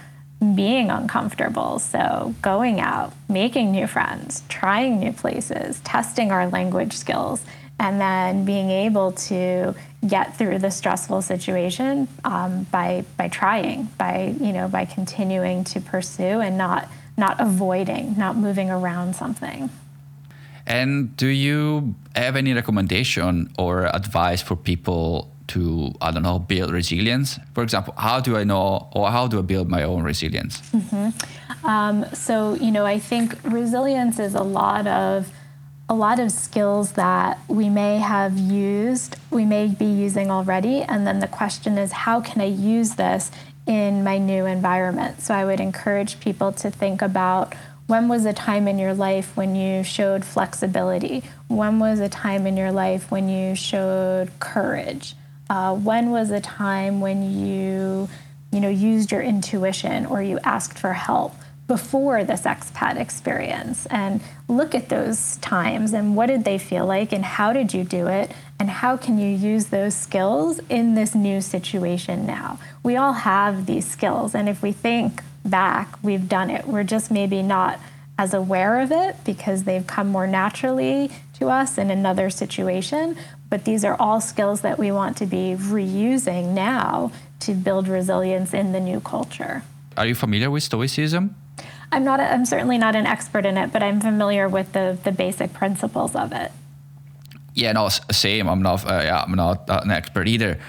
being 0.55 0.89
uncomfortable. 0.89 1.77
So, 1.77 2.33
going 2.41 2.79
out, 2.79 3.13
making 3.29 3.71
new 3.71 3.85
friends, 3.85 4.41
trying 4.49 4.99
new 4.99 5.13
places, 5.13 5.79
testing 5.81 6.31
our 6.31 6.49
language 6.49 6.93
skills 6.93 7.45
and 7.79 7.99
then 7.99 8.45
being 8.45 8.69
able 8.69 9.11
to 9.11 9.73
get 10.07 10.37
through 10.37 10.59
the 10.59 10.71
stressful 10.71 11.21
situation 11.21 12.07
um, 12.23 12.63
by 12.71 13.05
by 13.17 13.27
trying, 13.27 13.85
by 13.97 14.35
you 14.39 14.53
know, 14.53 14.67
by 14.67 14.85
continuing 14.85 15.63
to 15.65 15.81
pursue 15.81 16.41
and 16.41 16.57
not 16.57 16.89
not 17.17 17.39
avoiding, 17.39 18.17
not 18.17 18.35
moving 18.37 18.69
around 18.69 19.15
something. 19.15 19.69
And 20.65 21.15
do 21.17 21.27
you 21.27 21.95
have 22.15 22.35
any 22.35 22.53
recommendation 22.53 23.51
or 23.57 23.85
advice 23.93 24.41
for 24.41 24.55
people 24.55 25.29
to 25.47 25.93
I 26.01 26.11
don't 26.11 26.23
know 26.23 26.39
build 26.39 26.71
resilience? 26.71 27.39
For 27.53 27.63
example, 27.63 27.93
how 27.97 28.19
do 28.19 28.37
I 28.37 28.43
know 28.43 28.87
or 28.93 29.11
how 29.11 29.27
do 29.27 29.39
I 29.39 29.41
build 29.41 29.69
my 29.69 29.83
own 29.83 30.03
resilience? 30.03 30.61
Mm-hmm. 30.71 31.65
Um, 31.65 32.05
so 32.13 32.55
you 32.55 32.71
know, 32.71 32.85
I 32.85 32.99
think 32.99 33.37
resilience 33.43 34.19
is 34.19 34.35
a 34.35 34.43
lot 34.43 34.87
of 34.87 35.31
a 35.89 35.93
lot 35.93 36.19
of 36.19 36.31
skills 36.31 36.93
that 36.93 37.39
we 37.47 37.69
may 37.69 37.97
have 37.97 38.37
used, 38.37 39.17
we 39.29 39.45
may 39.45 39.67
be 39.67 39.85
using 39.85 40.31
already. 40.31 40.81
And 40.81 41.05
then 41.05 41.19
the 41.19 41.27
question 41.27 41.77
is, 41.77 41.91
how 41.91 42.21
can 42.21 42.41
I 42.41 42.45
use 42.45 42.95
this 42.95 43.31
in 43.67 44.03
my 44.03 44.17
new 44.17 44.45
environment? 44.45 45.21
So 45.21 45.33
I 45.33 45.45
would 45.45 45.59
encourage 45.59 46.19
people 46.19 46.51
to 46.53 46.71
think 46.71 47.01
about 47.01 47.53
when 47.87 48.07
was 48.07 48.25
a 48.25 48.33
time 48.33 48.67
in 48.67 48.79
your 48.79 48.93
life 48.93 49.35
when 49.35 49.55
you 49.55 49.83
showed 49.83 50.23
flexibility? 50.23 51.23
When 51.49 51.79
was 51.79 51.99
a 51.99 52.07
time 52.07 52.47
in 52.47 52.55
your 52.55 52.71
life 52.71 53.11
when 53.11 53.27
you 53.27 53.55
showed 53.55 54.31
courage? 54.39 55.15
Uh, 55.49 55.75
when 55.75 56.11
was 56.11 56.31
a 56.31 56.39
time 56.39 57.01
when 57.01 57.45
you, 57.45 58.07
you 58.51 58.59
know, 58.61 58.69
used 58.69 59.11
your 59.11 59.21
intuition 59.21 60.05
or 60.05 60.23
you 60.23 60.39
asked 60.45 60.79
for 60.79 60.93
help? 60.93 61.35
Before 61.73 62.23
this 62.23 62.43
expat 62.43 62.97
experience 62.97 63.87
and 63.87 64.21
look 64.47 64.75
at 64.75 64.89
those 64.89 65.37
times 65.37 65.91
and 65.91 66.15
what 66.15 66.27
did 66.27 66.43
they 66.45 66.59
feel 66.59 66.85
like 66.85 67.11
and 67.11 67.25
how 67.25 67.51
did 67.51 67.73
you 67.73 67.83
do 67.83 68.05
it 68.05 68.31
and 68.59 68.69
how 68.69 68.95
can 68.95 69.17
you 69.17 69.27
use 69.27 69.65
those 69.77 69.95
skills 69.95 70.59
in 70.69 70.93
this 70.93 71.15
new 71.15 71.41
situation 71.41 72.27
now. 72.27 72.59
We 72.83 72.95
all 72.95 73.13
have 73.13 73.65
these 73.65 73.89
skills 73.89 74.35
and 74.35 74.47
if 74.47 74.61
we 74.61 74.71
think 74.71 75.23
back, 75.43 75.97
we've 76.03 76.29
done 76.29 76.51
it. 76.51 76.67
We're 76.67 76.83
just 76.83 77.09
maybe 77.09 77.41
not 77.41 77.79
as 78.19 78.35
aware 78.35 78.79
of 78.79 78.91
it 78.91 79.15
because 79.25 79.63
they've 79.63 79.87
come 79.87 80.09
more 80.09 80.27
naturally 80.27 81.09
to 81.39 81.47
us 81.47 81.79
in 81.79 81.89
another 81.89 82.29
situation. 82.29 83.17
But 83.49 83.65
these 83.65 83.83
are 83.83 83.95
all 83.99 84.21
skills 84.21 84.61
that 84.61 84.77
we 84.77 84.91
want 84.91 85.17
to 85.17 85.25
be 85.25 85.55
reusing 85.57 86.53
now 86.53 87.11
to 87.39 87.55
build 87.55 87.87
resilience 87.87 88.53
in 88.53 88.73
the 88.73 88.79
new 88.79 88.99
culture. 88.99 89.63
Are 89.97 90.05
you 90.05 90.13
familiar 90.13 90.51
with 90.51 90.61
Stoicism? 90.61 91.35
I'm 91.93 92.03
not. 92.03 92.19
A, 92.19 92.33
I'm 92.33 92.45
certainly 92.45 92.77
not 92.77 92.95
an 92.95 93.05
expert 93.05 93.45
in 93.45 93.57
it, 93.57 93.71
but 93.71 93.83
I'm 93.83 94.01
familiar 94.01 94.49
with 94.49 94.73
the 94.73 94.97
the 95.03 95.11
basic 95.11 95.53
principles 95.53 96.15
of 96.15 96.33
it. 96.33 96.51
Yeah, 97.53 97.71
no, 97.73 97.89
same. 98.11 98.47
I'm 98.49 98.61
not. 98.61 98.85
Uh, 98.85 99.01
yeah, 99.03 99.23
I'm 99.23 99.35
not 99.35 99.63
an 99.67 99.91
expert 99.91 100.27
either. 100.27 100.59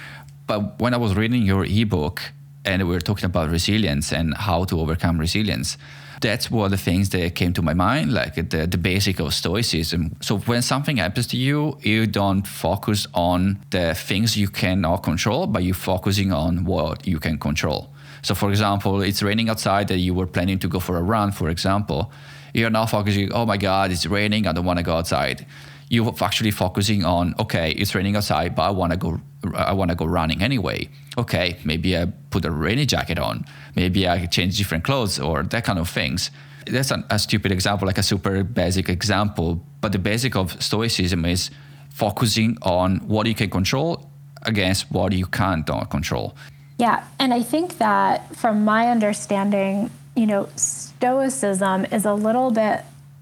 But 0.47 0.79
when 0.79 0.93
I 0.93 0.99
was 0.99 1.15
reading 1.15 1.43
your 1.43 1.65
ebook 1.65 2.21
and 2.65 2.83
we 2.87 2.95
were 2.95 3.01
talking 3.01 3.25
about 3.25 3.51
resilience 3.51 4.13
and 4.13 4.35
how 4.35 4.65
to 4.65 4.79
overcome 4.79 5.19
resilience, 5.19 5.79
that's 6.21 6.51
one 6.51 6.67
of 6.67 6.71
the 6.71 6.77
things 6.77 7.09
that 7.11 7.35
came 7.35 7.53
to 7.55 7.63
my 7.63 7.75
mind, 7.75 8.13
like 8.13 8.35
the, 8.35 8.67
the 8.67 8.77
basic 8.77 9.21
of 9.21 9.33
stoicism. 9.33 10.17
So 10.21 10.39
when 10.39 10.61
something 10.63 10.99
happens 10.99 11.27
to 11.29 11.37
you, 11.37 11.79
you 11.81 12.07
don't 12.07 12.47
focus 12.47 13.07
on 13.15 13.59
the 13.71 13.95
things 13.95 14.37
you 14.37 14.49
cannot 14.49 15.03
control, 15.03 15.47
but 15.47 15.63
you're 15.63 15.75
focusing 15.75 16.33
on 16.33 16.65
what 16.65 17.07
you 17.07 17.19
can 17.19 17.39
control. 17.39 17.94
So, 18.25 18.35
for 18.35 18.49
example, 18.49 19.03
it's 19.03 19.23
raining 19.23 19.51
outside 19.51 19.89
that 19.89 19.99
you 19.99 20.15
were 20.15 20.27
planning 20.27 20.59
to 20.61 20.69
go 20.69 20.81
for 20.81 20.97
a 20.97 21.03
run, 21.03 21.31
for 21.31 21.51
example. 21.51 22.11
You're 22.55 22.71
now 22.71 22.87
focusing, 22.87 23.31
oh 23.35 23.45
my 23.45 23.59
God, 23.59 23.93
it's 23.93 24.07
raining, 24.07 24.47
I 24.47 24.53
don't 24.53 24.65
want 24.65 24.79
to 24.79 24.83
go 24.83 24.97
outside. 24.97 25.45
You're 25.91 26.15
actually 26.23 26.51
focusing 26.51 27.05
on, 27.05 27.35
okay, 27.39 27.73
it's 27.73 27.95
raining 27.95 28.17
outside, 28.17 28.55
but 28.55 28.63
I 28.63 28.71
want 28.71 28.93
to 28.93 28.97
go 28.97 29.21
I 29.55 29.75
want 29.75 29.91
to 29.91 29.95
go 29.95 30.07
running 30.07 30.43
anyway. 30.43 30.89
Okay, 31.19 31.59
maybe 31.65 31.99
I 31.99 32.07
put 32.31 32.47
a 32.47 32.51
rainy 32.51 32.87
jacket 32.87 33.19
on. 33.19 33.45
Maybe 33.77 34.09
I 34.09 34.25
change 34.25 34.57
different 34.57 34.85
clothes 34.85 35.21
or 35.21 35.43
that 35.43 35.65
kind 35.65 35.79
of 35.79 35.91
things. 35.91 36.31
That's 36.67 36.91
an, 36.91 37.05
a 37.11 37.19
stupid 37.19 37.53
example, 37.53 37.87
like 37.87 37.99
a 37.99 38.03
super 38.03 38.43
basic 38.43 38.89
example. 38.89 39.63
But 39.83 39.93
the 39.93 39.99
basic 39.99 40.35
of 40.35 40.63
Stoicism 40.63 41.27
is 41.27 41.51
focusing 41.91 42.57
on 42.63 43.01
what 43.07 43.27
you 43.27 43.35
can 43.35 43.51
control 43.51 44.11
against 44.43 44.91
what 44.91 45.13
you 45.13 45.27
can't 45.27 45.67
control. 45.91 46.35
Yeah, 46.79 47.05
and 47.19 47.33
I 47.33 47.43
think 47.43 47.79
that 47.79 48.35
from 48.35 48.65
my 48.65 48.89
understanding, 48.89 49.91
you 50.17 50.27
know, 50.27 50.49
Stoicism 50.57 51.85
is 51.87 52.05
a 52.05 52.15
little 52.15 52.51
bit, 52.51 52.81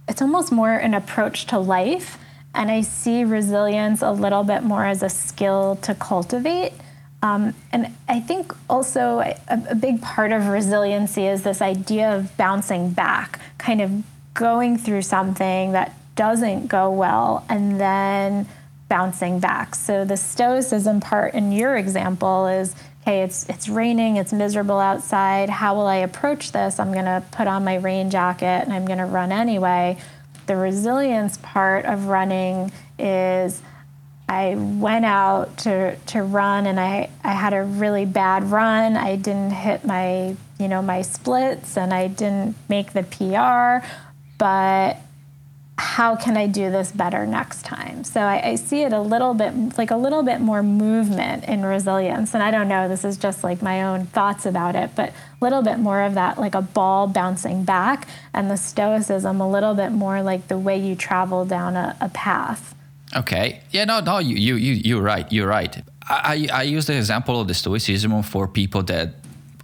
it's 0.08 0.22
almost 0.22 0.52
more 0.52 0.72
an 0.72 0.94
approach 0.94 1.46
to 1.46 1.58
life. 1.58 2.18
And 2.54 2.70
I 2.70 2.82
see 2.82 3.24
resilience 3.24 4.02
a 4.02 4.12
little 4.12 4.44
bit 4.44 4.62
more 4.62 4.84
as 4.84 5.02
a 5.02 5.08
skill 5.08 5.76
to 5.82 5.94
cultivate. 5.94 6.72
Um, 7.22 7.54
and 7.72 7.94
I 8.08 8.20
think 8.20 8.54
also 8.68 9.20
a, 9.20 9.36
a 9.48 9.74
big 9.74 10.02
part 10.02 10.32
of 10.32 10.48
resiliency 10.48 11.26
is 11.26 11.42
this 11.44 11.62
idea 11.62 12.14
of 12.14 12.36
bouncing 12.36 12.90
back, 12.90 13.38
kind 13.58 13.80
of 13.80 14.02
going 14.34 14.76
through 14.76 15.02
something 15.02 15.72
that 15.72 15.94
doesn't 16.14 16.66
go 16.66 16.90
well 16.90 17.44
and 17.48 17.80
then 17.80 18.46
bouncing 18.88 19.40
back. 19.40 19.74
So 19.74 20.04
the 20.04 20.16
stoicism 20.16 21.00
part 21.00 21.32
in 21.32 21.52
your 21.52 21.76
example 21.76 22.46
is 22.46 22.74
okay, 23.02 23.22
it's 23.22 23.48
it's 23.48 23.68
raining, 23.68 24.16
it's 24.16 24.32
miserable 24.32 24.78
outside. 24.78 25.50
How 25.50 25.74
will 25.74 25.86
I 25.86 25.96
approach 25.96 26.52
this? 26.52 26.78
I'm 26.78 26.92
going 26.92 27.04
to 27.04 27.22
put 27.32 27.46
on 27.46 27.64
my 27.64 27.76
rain 27.76 28.10
jacket 28.10 28.62
and 28.64 28.72
I'm 28.72 28.86
going 28.86 28.98
to 28.98 29.06
run 29.06 29.32
anyway. 29.32 29.98
The 30.46 30.56
resilience 30.56 31.38
part 31.38 31.84
of 31.84 32.06
running 32.06 32.72
is 32.98 33.62
I 34.28 34.54
went 34.54 35.04
out 35.04 35.58
to, 35.58 35.96
to 35.96 36.22
run 36.22 36.66
and 36.66 36.80
I, 36.80 37.10
I 37.22 37.32
had 37.32 37.52
a 37.52 37.62
really 37.62 38.06
bad 38.06 38.44
run. 38.50 38.96
I 38.96 39.16
didn't 39.16 39.50
hit 39.50 39.84
my, 39.84 40.36
you 40.58 40.68
know, 40.68 40.80
my 40.80 41.02
splits 41.02 41.76
and 41.76 41.92
I 41.92 42.06
didn't 42.06 42.56
make 42.68 42.92
the 42.92 43.02
PR, 43.02 43.86
but 44.38 44.96
how 45.82 46.14
can 46.14 46.36
I 46.36 46.46
do 46.46 46.70
this 46.70 46.92
better 46.92 47.26
next 47.26 47.64
time? 47.64 48.04
So 48.04 48.20
I, 48.20 48.50
I, 48.50 48.54
see 48.54 48.82
it 48.82 48.92
a 48.92 49.00
little 49.00 49.34
bit 49.34 49.76
like 49.76 49.90
a 49.90 49.96
little 49.96 50.22
bit 50.22 50.40
more 50.40 50.62
movement 50.62 51.42
in 51.44 51.64
resilience. 51.64 52.34
And 52.34 52.42
I 52.42 52.52
don't 52.52 52.68
know, 52.68 52.88
this 52.88 53.04
is 53.04 53.16
just 53.16 53.42
like 53.42 53.62
my 53.62 53.82
own 53.82 54.06
thoughts 54.06 54.46
about 54.46 54.76
it, 54.76 54.90
but 54.94 55.10
a 55.10 55.14
little 55.40 55.60
bit 55.60 55.80
more 55.80 56.02
of 56.02 56.14
that 56.14 56.38
like 56.38 56.54
a 56.54 56.62
ball 56.62 57.08
bouncing 57.08 57.64
back 57.64 58.06
and 58.32 58.48
the 58.48 58.56
stoicism 58.56 59.40
a 59.40 59.50
little 59.50 59.74
bit 59.74 59.90
more 59.90 60.22
like 60.22 60.46
the 60.46 60.56
way 60.56 60.78
you 60.78 60.94
travel 60.94 61.44
down 61.44 61.74
a, 61.74 61.96
a 62.00 62.08
path. 62.10 62.76
Okay. 63.16 63.60
Yeah, 63.72 63.84
no, 63.84 63.98
no, 63.98 64.18
you 64.18 64.36
you 64.36 64.54
you 64.54 64.74
you're 64.74 65.02
right. 65.02 65.30
You're 65.32 65.48
right. 65.48 65.82
I, 66.08 66.48
I 66.52 66.62
use 66.62 66.86
the 66.86 66.96
example 66.96 67.40
of 67.40 67.48
the 67.48 67.54
stoicism 67.54 68.22
for 68.22 68.46
people 68.46 68.84
that 68.84 69.14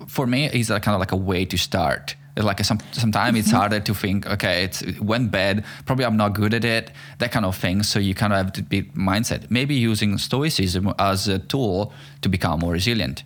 for 0.08 0.26
me 0.26 0.46
is 0.46 0.68
kind 0.68 0.88
of 0.88 0.98
like 0.98 1.12
a 1.12 1.22
way 1.30 1.44
to 1.44 1.56
start 1.56 2.16
like 2.44 2.64
some 2.64 2.78
sometimes 2.92 3.30
mm-hmm. 3.30 3.40
it's 3.40 3.50
harder 3.50 3.80
to 3.80 3.94
think 3.94 4.26
okay 4.26 4.64
it's, 4.64 4.82
it 4.82 5.00
went 5.00 5.30
bad 5.30 5.64
probably 5.86 6.04
i'm 6.04 6.16
not 6.16 6.34
good 6.34 6.54
at 6.54 6.64
it 6.64 6.90
that 7.18 7.32
kind 7.32 7.44
of 7.44 7.56
thing 7.56 7.82
so 7.82 7.98
you 7.98 8.14
kind 8.14 8.32
of 8.32 8.38
have 8.38 8.52
to 8.52 8.62
be 8.62 8.82
mindset 8.94 9.50
maybe 9.50 9.74
using 9.74 10.18
stoicism 10.18 10.92
as 10.98 11.28
a 11.28 11.38
tool 11.38 11.92
to 12.20 12.28
become 12.28 12.60
more 12.60 12.72
resilient 12.72 13.24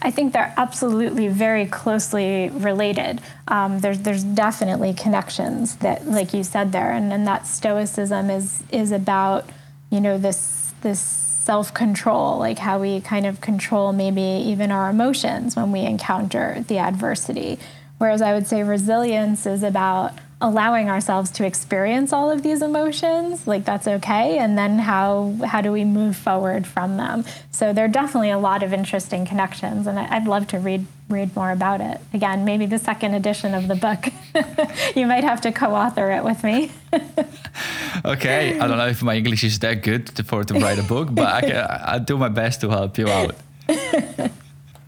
I 0.00 0.10
think 0.10 0.32
they're 0.32 0.54
absolutely 0.56 1.28
very 1.28 1.66
closely 1.66 2.48
related. 2.50 3.20
Um, 3.48 3.80
there's 3.80 3.98
there's 4.00 4.24
definitely 4.24 4.94
connections 4.94 5.76
that, 5.76 6.06
like 6.06 6.32
you 6.32 6.42
said 6.42 6.72
there, 6.72 6.90
and, 6.90 7.12
and 7.12 7.26
that 7.26 7.46
stoicism 7.46 8.30
is 8.30 8.62
is 8.70 8.92
about 8.92 9.48
you 9.90 10.00
know 10.00 10.16
this 10.16 10.72
this 10.80 11.00
self 11.00 11.72
control, 11.72 12.38
like 12.38 12.58
how 12.58 12.78
we 12.78 13.00
kind 13.00 13.26
of 13.26 13.40
control 13.40 13.92
maybe 13.92 14.20
even 14.20 14.70
our 14.70 14.90
emotions 14.90 15.56
when 15.56 15.72
we 15.72 15.80
encounter 15.80 16.64
the 16.68 16.78
adversity. 16.78 17.58
Whereas 17.98 18.22
I 18.22 18.32
would 18.32 18.46
say 18.46 18.62
resilience 18.62 19.46
is 19.46 19.62
about 19.62 20.12
allowing 20.40 20.88
ourselves 20.88 21.32
to 21.32 21.44
experience 21.44 22.12
all 22.12 22.30
of 22.30 22.44
these 22.44 22.62
emotions 22.62 23.44
like 23.48 23.64
that's 23.64 23.88
okay 23.88 24.38
and 24.38 24.56
then 24.56 24.78
how 24.78 25.34
how 25.44 25.60
do 25.60 25.72
we 25.72 25.84
move 25.84 26.16
forward 26.16 26.64
from 26.64 26.96
them? 26.96 27.24
So 27.50 27.72
there 27.72 27.84
are 27.84 27.88
definitely 27.88 28.30
a 28.30 28.38
lot 28.38 28.62
of 28.62 28.72
interesting 28.72 29.26
connections 29.26 29.88
and 29.88 29.98
i'd 29.98 30.28
love 30.28 30.46
to 30.48 30.58
read 30.60 30.86
read 31.08 31.34
more 31.34 31.50
about 31.50 31.80
it. 31.80 32.00
Again 32.12 32.44
maybe 32.44 32.66
the 32.66 32.78
second 32.78 33.14
edition 33.14 33.52
of 33.54 33.66
the 33.66 33.74
book. 33.74 34.08
You 34.94 35.06
might 35.06 35.24
have 35.24 35.40
to 35.42 35.50
co-author 35.52 36.10
it 36.12 36.22
with 36.24 36.44
me. 36.44 36.70
Okay 38.04 38.60
i 38.60 38.68
don't 38.68 38.78
know 38.78 38.86
if 38.86 39.02
my 39.02 39.16
english 39.16 39.42
is 39.42 39.58
that 39.58 39.82
good 39.82 40.08
for 40.24 40.44
to 40.44 40.54
write 40.54 40.78
a 40.78 40.84
book 40.84 41.08
but 41.12 41.26
I 41.26 41.40
can, 41.40 41.66
i'll 41.90 42.00
do 42.00 42.16
my 42.16 42.28
best 42.28 42.60
to 42.60 42.70
help 42.70 42.96
you 42.96 43.08
out 43.08 43.34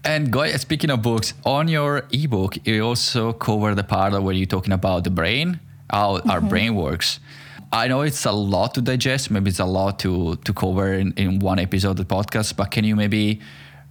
and 0.03 0.31
Goy, 0.31 0.51
speaking 0.57 0.89
of 0.89 1.01
books, 1.01 1.33
on 1.45 1.67
your 1.67 2.05
ebook, 2.11 2.57
you 2.65 2.83
also 2.83 3.33
cover 3.33 3.75
the 3.75 3.83
part 3.83 4.19
where 4.21 4.33
you're 4.33 4.47
talking 4.47 4.73
about 4.73 5.03
the 5.03 5.09
brain, 5.09 5.59
how 5.89 6.17
mm-hmm. 6.17 6.29
our 6.29 6.41
brain 6.41 6.75
works. 6.75 7.19
I 7.73 7.87
know 7.87 8.01
it's 8.01 8.25
a 8.25 8.31
lot 8.31 8.73
to 8.75 8.81
digest. 8.81 9.31
Maybe 9.31 9.49
it's 9.49 9.59
a 9.59 9.65
lot 9.65 9.99
to 9.99 10.35
to 10.37 10.53
cover 10.53 10.93
in, 10.93 11.13
in 11.13 11.39
one 11.39 11.59
episode 11.59 11.91
of 11.91 11.97
the 11.97 12.15
podcast. 12.15 12.57
But 12.57 12.71
can 12.71 12.83
you 12.83 12.95
maybe 12.95 13.39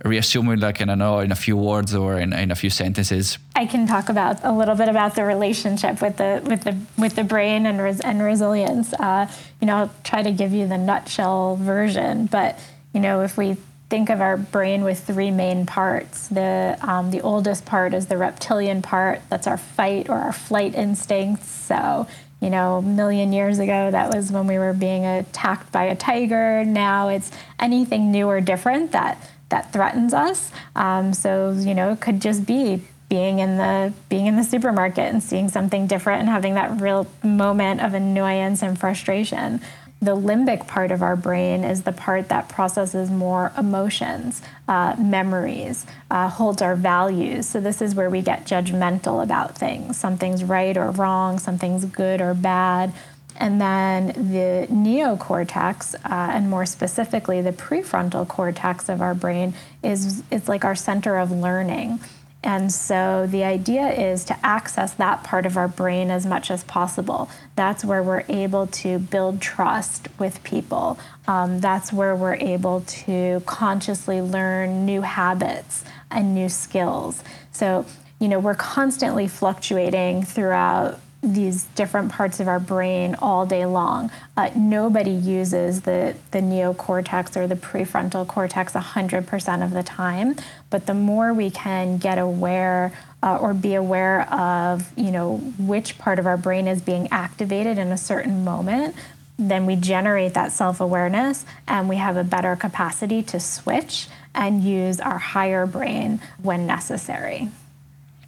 reassume 0.05 0.51
it, 0.51 0.59
like 0.59 0.83
I 0.83 0.85
don't 0.85 0.99
know, 0.99 1.20
in 1.20 1.33
a 1.33 1.37
few 1.37 1.57
words 1.57 1.94
or 1.94 2.18
in, 2.18 2.33
in 2.33 2.51
a 2.51 2.55
few 2.55 2.70
sentences? 2.70 3.38
I 3.55 3.66
can 3.66 3.87
talk 3.87 4.09
about 4.09 4.40
a 4.42 4.53
little 4.53 4.75
bit 4.75 4.88
about 4.88 5.14
the 5.14 5.25
relationship 5.25 6.03
with 6.03 6.16
the 6.16 6.42
with 6.44 6.64
the 6.64 6.77
with 6.99 7.14
the 7.16 7.25
brain 7.25 7.66
and 7.66 7.81
res, 7.81 8.01
and 8.01 8.23
resilience. 8.23 8.92
Uh, 8.94 9.31
you 9.61 9.66
know, 9.66 9.77
I'll 9.77 9.94
try 10.05 10.23
to 10.23 10.33
give 10.33 10.53
you 10.53 10.66
the 10.66 10.79
nutshell 10.79 11.57
version, 11.57 12.27
but 12.27 12.59
you 12.92 13.01
know, 13.01 13.23
if 13.23 13.37
we 13.37 13.57
think 13.90 14.09
of 14.09 14.20
our 14.20 14.37
brain 14.37 14.85
with 14.85 15.05
three 15.05 15.33
main 15.33 15.66
parts. 15.66 16.29
The, 16.29 16.79
um, 16.81 17.11
the 17.11 17.20
oldest 17.20 17.66
part 17.66 17.92
is 17.92 18.07
the 18.07 18.16
reptilian 18.16 18.83
part, 18.83 19.20
that's 19.29 19.48
our 19.48 19.59
fight 19.59 20.09
or 20.09 20.14
our 20.14 20.33
flight 20.33 20.74
instincts. 20.76 21.50
So, 21.50 22.07
you 22.40 22.50
know, 22.50 22.76
a 22.76 22.83
million 22.83 23.33
years 23.33 23.59
ago, 23.59 23.90
that 23.90 24.14
was 24.14 24.31
when 24.31 24.46
we 24.46 24.59
were 24.59 24.72
being 24.72 25.05
attacked 25.05 25.72
by 25.72 25.85
a 25.85 25.96
tiger. 25.96 26.64
Now 26.64 27.09
it's 27.09 27.33
anything 27.59 28.12
new 28.12 28.29
or 28.29 28.40
different 28.40 28.92
that, 28.92 29.18
that 29.48 29.72
threatens 29.72 30.14
us. 30.14 30.53
Um, 30.76 31.12
so, 31.12 31.50
you 31.50 31.74
know, 31.74 31.92
it 31.92 32.00
could 32.00 32.22
just 32.22 32.46
be 32.46 32.83
being 33.09 33.40
in 33.40 33.57
the 33.57 33.92
being 34.09 34.26
in 34.26 34.37
the 34.37 34.44
supermarket 34.44 35.12
and 35.12 35.20
seeing 35.20 35.48
something 35.48 35.88
different 35.88 36.20
and 36.20 36.29
having 36.29 36.55
that 36.55 36.81
real 36.81 37.09
moment 37.24 37.81
of 37.81 37.92
annoyance 37.92 38.62
and 38.62 38.79
frustration 38.79 39.61
the 40.03 40.17
limbic 40.17 40.67
part 40.67 40.91
of 40.91 41.03
our 41.03 41.15
brain 41.15 41.63
is 41.63 41.83
the 41.83 41.93
part 41.93 42.29
that 42.31 42.49
processes 42.49 43.11
more 43.11 43.53
emotions, 43.59 44.41
uh, 44.67 44.97
memories, 44.99 45.85
uh, 46.11 46.29
holds 46.29 46.63
our 46.63 46.75
values. 46.75 47.47
So, 47.47 47.61
this 47.61 47.83
is 47.83 47.95
where 47.95 48.09
we 48.09 48.23
get 48.23 48.47
judgmental 48.47 49.23
about 49.23 49.59
things. 49.59 49.99
Something's 49.99 50.43
right 50.43 50.77
or 50.77 50.91
wrong, 50.91 51.39
something's 51.39 51.85
good 51.85 52.21
or 52.21 52.33
bad. 52.33 52.93
And 53.37 53.61
then 53.61 54.09
the 54.09 54.67
neocortex, 54.71 55.95
uh, 55.95 55.99
and 56.05 56.51
more 56.51 56.67
specifically, 56.67 57.41
the 57.41 57.53
prefrontal 57.53 58.29
cortex 58.29 58.89
of 58.89 59.01
our 59.01 59.15
brain, 59.15 59.55
is 59.83 60.23
it's 60.31 60.49
like 60.49 60.65
our 60.65 60.75
center 60.75 61.17
of 61.17 61.31
learning. 61.31 62.01
And 62.42 62.72
so 62.72 63.26
the 63.29 63.44
idea 63.44 63.88
is 63.88 64.24
to 64.24 64.46
access 64.46 64.94
that 64.94 65.22
part 65.22 65.44
of 65.44 65.59
our 65.59 65.68
brain 65.68 66.11
as 66.11 66.24
much 66.24 66.50
as 66.50 66.64
possible. 66.64 67.29
That's 67.55 67.85
where 67.85 68.03
we're 68.03 68.24
able 68.29 68.66
to 68.68 68.98
build 68.98 69.42
trust 69.42 70.09
with 70.18 70.42
people. 70.42 70.98
Um, 71.29 71.61
that's 71.61 71.92
where 71.92 72.16
we're 72.16 72.37
able 72.37 72.81
to 72.81 73.42
consciously 73.44 74.22
learn 74.22 74.87
new 74.87 75.03
habits 75.03 75.85
and 76.11 76.35
new 76.35 76.48
skills. 76.48 77.22
So, 77.53 77.85
you 78.18 78.29
know, 78.29 78.38
we're 78.38 78.55
constantly 78.55 79.29
fluctuating 79.29 80.22
throughout 80.22 80.98
these 81.23 81.65
different 81.75 82.11
parts 82.11 82.41
of 82.41 82.49
our 82.49 82.59
brain 82.59 83.15
all 83.17 83.45
day 83.45 83.67
long. 83.67 84.11
Uh, 84.37 84.51
nobody 84.57 85.11
uses 85.11 85.83
the, 85.83 86.17
the 86.31 86.39
neocortex 86.39 87.37
or 87.37 87.47
the 87.47 87.57
prefrontal 87.57 88.27
cortex 88.27 88.73
100% 88.73 89.65
of 89.65 89.71
the 89.73 89.83
time, 89.83 90.35
but 90.71 90.87
the 90.87 90.95
more 90.95 91.35
we 91.35 91.51
can 91.51 91.99
get 91.99 92.19
aware 92.19 92.93
uh, 93.23 93.37
or 93.37 93.53
be 93.53 93.75
aware 93.75 94.23
of, 94.33 94.91
you 94.97 95.11
know, 95.11 95.37
which 95.59 95.99
part 95.99 96.19
of 96.19 96.27
our 96.27 96.39
brain 96.39 96.67
is 96.67 96.81
being 96.81 97.07
activated 97.11 97.77
in 97.77 97.89
a 97.89 97.99
certain 97.99 98.43
moment, 98.43 98.95
then 99.39 99.67
we 99.67 99.77
generate 99.77 100.35
that 100.35 100.53
self-awareness 100.53 101.45
and 101.69 101.89
we 101.89 101.97
have 101.97 102.17
a 102.17 102.25
better 102.25 102.57
capacity 102.57 103.23
to 103.23 103.39
switch 103.39 104.09
and 104.35 104.63
use 104.63 105.01
our 105.01 105.19
higher 105.19 105.67
brain 105.67 106.21
when 106.43 106.67
necessary. 106.67 107.49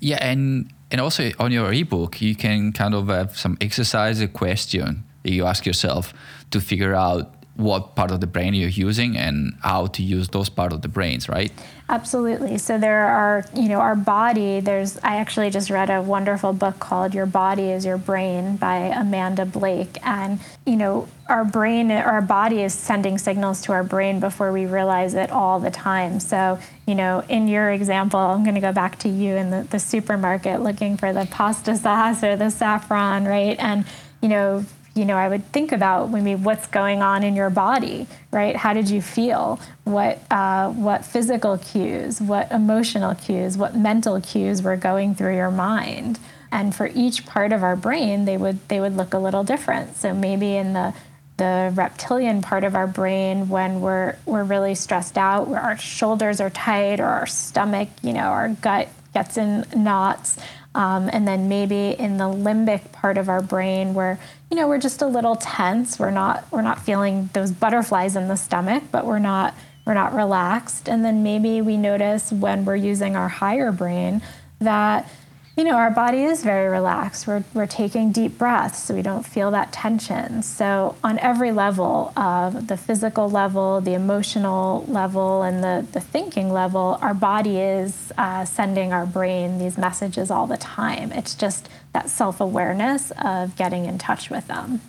Yeah, 0.01 0.19
and 0.21 0.71
and 0.93 1.01
also 1.01 1.33
on 1.39 1.51
your 1.51 1.73
ebook, 1.73 2.21
you 2.21 2.37
can 2.37 2.71
kind 2.73 2.95
of 2.95 3.09
have 3.09 3.37
some 3.37 3.57
exercise, 3.61 4.21
a 4.21 4.29
question 4.29 5.05
that 5.23 5.33
you 5.33 5.47
ask 5.47 5.65
yourself 5.65 6.13
to 6.51 6.61
figure 6.61 6.95
out 6.95 7.35
what 7.57 7.97
part 7.97 8.11
of 8.11 8.21
the 8.21 8.27
brain 8.27 8.53
you're 8.53 8.69
using 8.69 9.17
and 9.17 9.55
how 9.63 9.87
to 9.87 10.03
use 10.03 10.29
those 10.29 10.51
part 10.51 10.73
of 10.73 10.83
the 10.83 10.89
brains, 10.89 11.29
right? 11.29 11.51
Absolutely. 11.89 12.57
So 12.59 12.79
there 12.79 13.07
are, 13.07 13.45
you 13.55 13.69
know, 13.69 13.81
our 13.81 13.97
body, 13.97 14.61
there's 14.61 14.97
I 14.99 15.17
actually 15.17 15.51
just 15.51 15.69
read 15.69 15.91
a 15.91 16.01
wonderful 16.01 16.53
book 16.53 16.79
called 16.79 17.13
Your 17.13 17.27
Body 17.27 17.71
is 17.71 17.85
Your 17.85 17.99
Brain 17.99 18.57
by 18.57 18.77
Amanda 18.77 19.45
Blake 19.45 19.99
and, 20.07 20.41
you 20.65 20.77
know, 20.77 21.09
our 21.29 21.45
brain 21.45 21.91
our 21.91 22.23
body 22.23 22.63
is 22.63 22.73
sending 22.73 23.19
signals 23.19 23.63
to 23.63 23.73
our 23.73 23.85
brain 23.85 24.21
before 24.21 24.53
we 24.53 24.65
realize 24.65 25.15
it 25.15 25.31
all 25.31 25.61
the 25.61 25.71
time. 25.71 26.19
So, 26.21 26.59
you 26.87 26.95
know, 26.95 27.25
in 27.29 27.47
your 27.49 27.71
example, 27.71 28.21
I'm 28.21 28.43
going 28.43 28.55
to 28.55 28.61
go 28.61 28.73
back 28.73 28.99
to 29.01 29.09
you 29.09 29.37
in 29.37 29.51
the, 29.51 29.65
the 29.65 29.79
supermarket 29.79 30.63
looking 30.63 30.97
for 30.97 31.13
the 31.13 31.27
pasta 31.31 31.77
sauce 31.77 32.23
or 32.23 32.37
the 32.37 32.51
saffron, 32.51 33.27
right? 33.27 33.57
And, 33.59 33.85
you 34.23 34.29
know, 34.29 34.65
you 34.95 35.05
know, 35.07 35.17
I 35.17 35.29
would 35.29 35.51
think 35.53 35.73
about 35.73 36.11
maybe 36.11 36.35
what's 36.35 36.67
going 36.67 37.03
on 37.03 37.23
in 37.23 37.35
your 37.35 37.49
body, 37.49 38.07
right? 38.31 38.55
How 38.55 38.75
did 38.75 38.91
you 38.91 39.01
feel? 39.01 39.59
What 39.85 40.21
uh, 40.31 40.71
what 40.71 41.05
physical 41.05 41.57
cues, 41.59 42.21
what 42.21 42.51
emotional 42.53 43.15
cues, 43.15 43.57
what 43.57 43.75
mental 43.75 44.21
cues 44.21 44.63
were 44.63 44.77
going 44.77 45.15
through 45.15 45.37
your 45.37 45.51
mind? 45.51 46.19
And 46.51 46.75
for 46.75 46.91
each 46.95 47.25
part 47.25 47.53
of 47.53 47.63
our 47.63 47.77
brain, 47.77 48.27
they 48.27 48.37
would 48.37 48.69
they 48.69 48.81
would 48.81 48.97
look 48.97 49.15
a 49.15 49.19
little 49.19 49.45
different. 49.45 49.97
So 49.97 50.13
maybe 50.13 50.57
in 50.57 50.75
the 50.75 50.95
the 51.39 51.73
reptilian 51.75 52.43
part 52.43 52.63
of 52.63 52.75
our 52.75 52.87
brain, 52.87 53.49
when 53.49 53.81
we're 53.81 54.17
we're 54.27 54.45
really 54.45 54.75
stressed 54.75 55.17
out, 55.17 55.49
where 55.49 55.61
our 55.61 55.79
shoulders 55.79 56.41
are 56.41 56.51
tight 56.51 57.01
or 57.01 57.07
our 57.07 57.27
stomach, 57.27 57.89
you 58.03 58.13
know, 58.13 58.27
our 58.27 58.51
gut 58.51 58.89
gets 59.15 59.39
in 59.39 59.65
knots. 59.75 60.37
Um, 60.75 61.11
and 61.13 61.29
then 61.29 61.49
maybe 61.49 61.91
in 61.91 62.17
the 62.17 62.25
limbic 62.25 62.93
part 62.93 63.19
of 63.19 63.29
our 63.29 63.43
brain 63.43 63.93
where 63.93 64.19
you 64.51 64.57
know 64.57 64.67
we're 64.67 64.79
just 64.79 65.03
a 65.03 65.07
little 65.07 65.37
tense 65.37 65.99
we're 65.99 66.11
not 66.11 66.47
we're 66.51 66.63
not 66.63 66.81
feeling 66.81 67.29
those 67.35 67.53
butterflies 67.53 68.17
in 68.17 68.29
the 68.29 68.37
stomach 68.37 68.83
but 68.91 69.05
we're 69.05 69.19
not 69.19 69.55
we're 69.85 69.95
not 69.95 70.15
relaxed. 70.15 70.89
And 70.89 71.05
then 71.05 71.23
maybe 71.23 71.61
we 71.61 71.77
notice 71.77 72.33
when 72.33 72.65
we're 72.65 72.77
using 72.77 73.17
our 73.17 73.29
higher 73.29 73.73
brain 73.73 74.23
that 74.61 75.09
you 75.57 75.65
know, 75.65 75.77
our 75.77 75.91
body 75.91 76.25
is 76.25 76.43
very 76.43 76.69
relaxed. 76.69 77.27
We're, 77.27 77.45
we're 77.53 77.67
taking 77.67 78.11
deep 78.11 78.39
breaths 78.39 78.85
so 78.85 78.95
we 78.95 79.03
don't 79.03 79.25
feel 79.25 79.51
that 79.51 79.71
tension. 79.71 80.43
So, 80.43 80.97
on 81.05 81.19
every 81.19 81.53
level 81.53 82.13
of 82.17 82.69
the 82.69 82.77
physical 82.79 83.29
level, 83.29 83.83
the 83.83 83.93
emotional 83.93 84.87
level, 84.89 85.43
and 85.43 85.63
the, 85.63 85.87
the 85.93 86.01
thinking 86.01 86.51
level, 86.51 86.99
our 87.03 87.13
body 87.13 87.59
is 87.59 88.13
uh, 88.17 88.47
sending 88.47 88.95
our 88.95 89.05
brain 89.05 89.59
these 89.59 89.77
messages 89.77 90.31
all 90.31 90.47
the 90.47 90.57
time. 90.57 91.13
It's 91.13 91.35
just 91.35 91.69
that 91.93 92.09
self 92.09 92.41
awareness 92.41 93.13
of 93.23 93.55
getting 93.55 93.85
in 93.85 93.99
touch 93.99 94.31
with 94.31 94.47
them. 94.49 94.81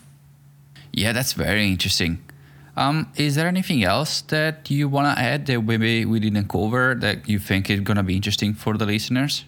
Yeah, 0.94 1.12
that's 1.12 1.34
very 1.34 1.68
interesting. 1.68 2.24
Um, 2.78 3.12
is 3.18 3.36
there 3.36 3.48
anything 3.48 3.84
else 3.84 4.22
that 4.22 4.72
you 4.72 4.88
want 4.88 5.16
to 5.16 5.22
add 5.22 5.46
that 5.48 5.62
maybe 5.62 6.06
we 6.06 6.20
didn't 6.20 6.48
cover 6.48 6.96
that 6.96 7.28
you 7.28 7.38
think 7.38 7.70
is 7.70 7.82
going 7.82 7.98
to 7.98 8.04
be 8.04 8.16
interesting 8.16 8.54
for 8.54 8.78
the 8.78 8.86
listeners? 8.86 9.44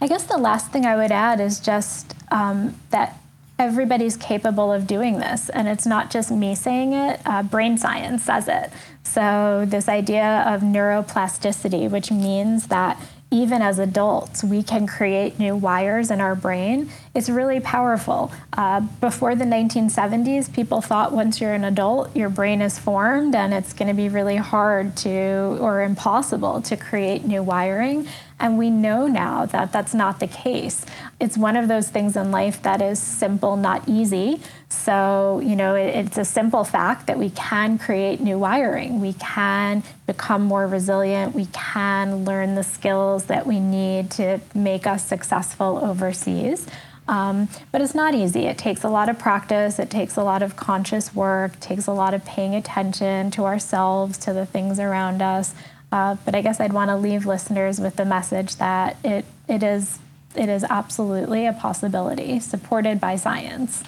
I 0.00 0.08
guess 0.08 0.24
the 0.24 0.38
last 0.38 0.70
thing 0.70 0.84
I 0.84 0.96
would 0.96 1.12
add 1.12 1.40
is 1.40 1.58
just 1.58 2.14
um, 2.30 2.78
that 2.90 3.18
everybody's 3.58 4.16
capable 4.16 4.72
of 4.72 4.86
doing 4.86 5.18
this. 5.18 5.48
And 5.48 5.66
it's 5.68 5.86
not 5.86 6.10
just 6.10 6.30
me 6.30 6.54
saying 6.54 6.92
it, 6.92 7.20
uh, 7.24 7.42
brain 7.42 7.78
science 7.78 8.24
says 8.24 8.48
it. 8.48 8.70
So, 9.02 9.64
this 9.66 9.88
idea 9.88 10.44
of 10.46 10.60
neuroplasticity, 10.60 11.90
which 11.90 12.10
means 12.10 12.66
that 12.66 13.00
even 13.30 13.60
as 13.60 13.78
adults, 13.78 14.44
we 14.44 14.62
can 14.62 14.86
create 14.86 15.38
new 15.38 15.56
wires 15.56 16.10
in 16.10 16.20
our 16.20 16.34
brain. 16.34 16.90
It's 17.14 17.28
really 17.28 17.58
powerful. 17.58 18.30
Uh, 18.52 18.80
before 19.00 19.34
the 19.34 19.44
1970s, 19.44 20.52
people 20.52 20.80
thought 20.80 21.12
once 21.12 21.40
you're 21.40 21.54
an 21.54 21.64
adult, 21.64 22.14
your 22.14 22.28
brain 22.28 22.60
is 22.62 22.78
formed 22.78 23.34
and 23.34 23.52
it's 23.52 23.72
going 23.72 23.88
to 23.88 23.94
be 23.94 24.08
really 24.08 24.36
hard 24.36 24.96
to 24.98 25.58
or 25.60 25.82
impossible 25.82 26.62
to 26.62 26.76
create 26.76 27.24
new 27.24 27.42
wiring. 27.42 28.06
And 28.38 28.58
we 28.58 28.68
know 28.68 29.06
now 29.06 29.46
that 29.46 29.72
that's 29.72 29.94
not 29.94 30.20
the 30.20 30.26
case. 30.26 30.84
It's 31.18 31.38
one 31.38 31.56
of 31.56 31.68
those 31.68 31.88
things 31.88 32.16
in 32.16 32.30
life 32.30 32.60
that 32.62 32.82
is 32.82 33.00
simple, 33.00 33.56
not 33.56 33.88
easy. 33.88 34.40
So, 34.68 35.40
you 35.42 35.56
know, 35.56 35.74
it, 35.74 35.86
it's 35.86 36.18
a 36.18 36.24
simple 36.24 36.62
fact 36.62 37.06
that 37.06 37.18
we 37.18 37.30
can 37.30 37.78
create 37.78 38.20
new 38.20 38.38
wiring. 38.38 39.00
We 39.00 39.14
can 39.14 39.82
become 40.06 40.42
more 40.42 40.66
resilient. 40.66 41.34
We 41.34 41.46
can 41.46 42.24
learn 42.24 42.56
the 42.56 42.62
skills 42.62 43.24
that 43.26 43.46
we 43.46 43.58
need 43.58 44.10
to 44.12 44.40
make 44.54 44.86
us 44.86 45.06
successful 45.06 45.80
overseas. 45.82 46.66
Um, 47.08 47.48
but 47.70 47.80
it's 47.80 47.94
not 47.94 48.14
easy. 48.14 48.46
It 48.46 48.58
takes 48.58 48.82
a 48.82 48.88
lot 48.88 49.08
of 49.08 49.18
practice, 49.18 49.78
it 49.78 49.90
takes 49.90 50.16
a 50.16 50.24
lot 50.24 50.42
of 50.42 50.56
conscious 50.56 51.14
work, 51.14 51.54
it 51.54 51.60
takes 51.60 51.86
a 51.86 51.92
lot 51.92 52.14
of 52.14 52.24
paying 52.24 52.54
attention 52.54 53.30
to 53.32 53.44
ourselves, 53.44 54.18
to 54.18 54.32
the 54.32 54.44
things 54.44 54.80
around 54.80 55.22
us. 55.22 55.54
Uh, 55.92 56.16
but 56.24 56.34
I 56.34 56.40
guess 56.42 56.60
I'd 56.60 56.72
want 56.72 56.90
to 56.90 56.96
leave 56.96 57.26
listeners 57.26 57.80
with 57.80 57.96
the 57.96 58.04
message 58.04 58.56
that 58.56 58.96
it 59.04 59.24
it 59.48 59.62
is 59.62 59.98
it 60.34 60.48
is 60.48 60.64
absolutely 60.64 61.46
a 61.46 61.52
possibility, 61.52 62.40
supported 62.40 63.00
by 63.00 63.16
science. 63.16 63.82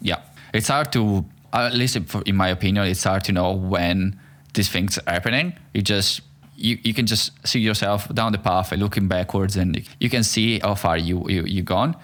Yeah, 0.00 0.20
it's 0.52 0.68
hard 0.68 0.92
to, 0.92 1.24
at 1.52 1.74
least 1.74 1.96
in 2.26 2.36
my 2.36 2.48
opinion, 2.48 2.86
it's 2.86 3.04
hard 3.04 3.24
to 3.24 3.32
know 3.32 3.52
when 3.52 4.18
these 4.52 4.68
things 4.68 4.98
are 4.98 5.12
happening. 5.12 5.54
You 5.72 5.82
just 5.82 6.20
you, 6.56 6.78
you 6.82 6.94
can 6.94 7.06
just 7.06 7.32
see 7.46 7.60
yourself 7.60 8.12
down 8.14 8.32
the 8.32 8.38
path 8.38 8.72
and 8.72 8.80
looking 8.82 9.08
backwards, 9.08 9.56
and 9.56 9.82
you 10.00 10.10
can 10.10 10.22
see 10.22 10.58
how 10.60 10.74
far 10.74 10.96
you 10.96 11.28
you 11.28 11.44
you 11.44 11.62
gone. 11.62 11.96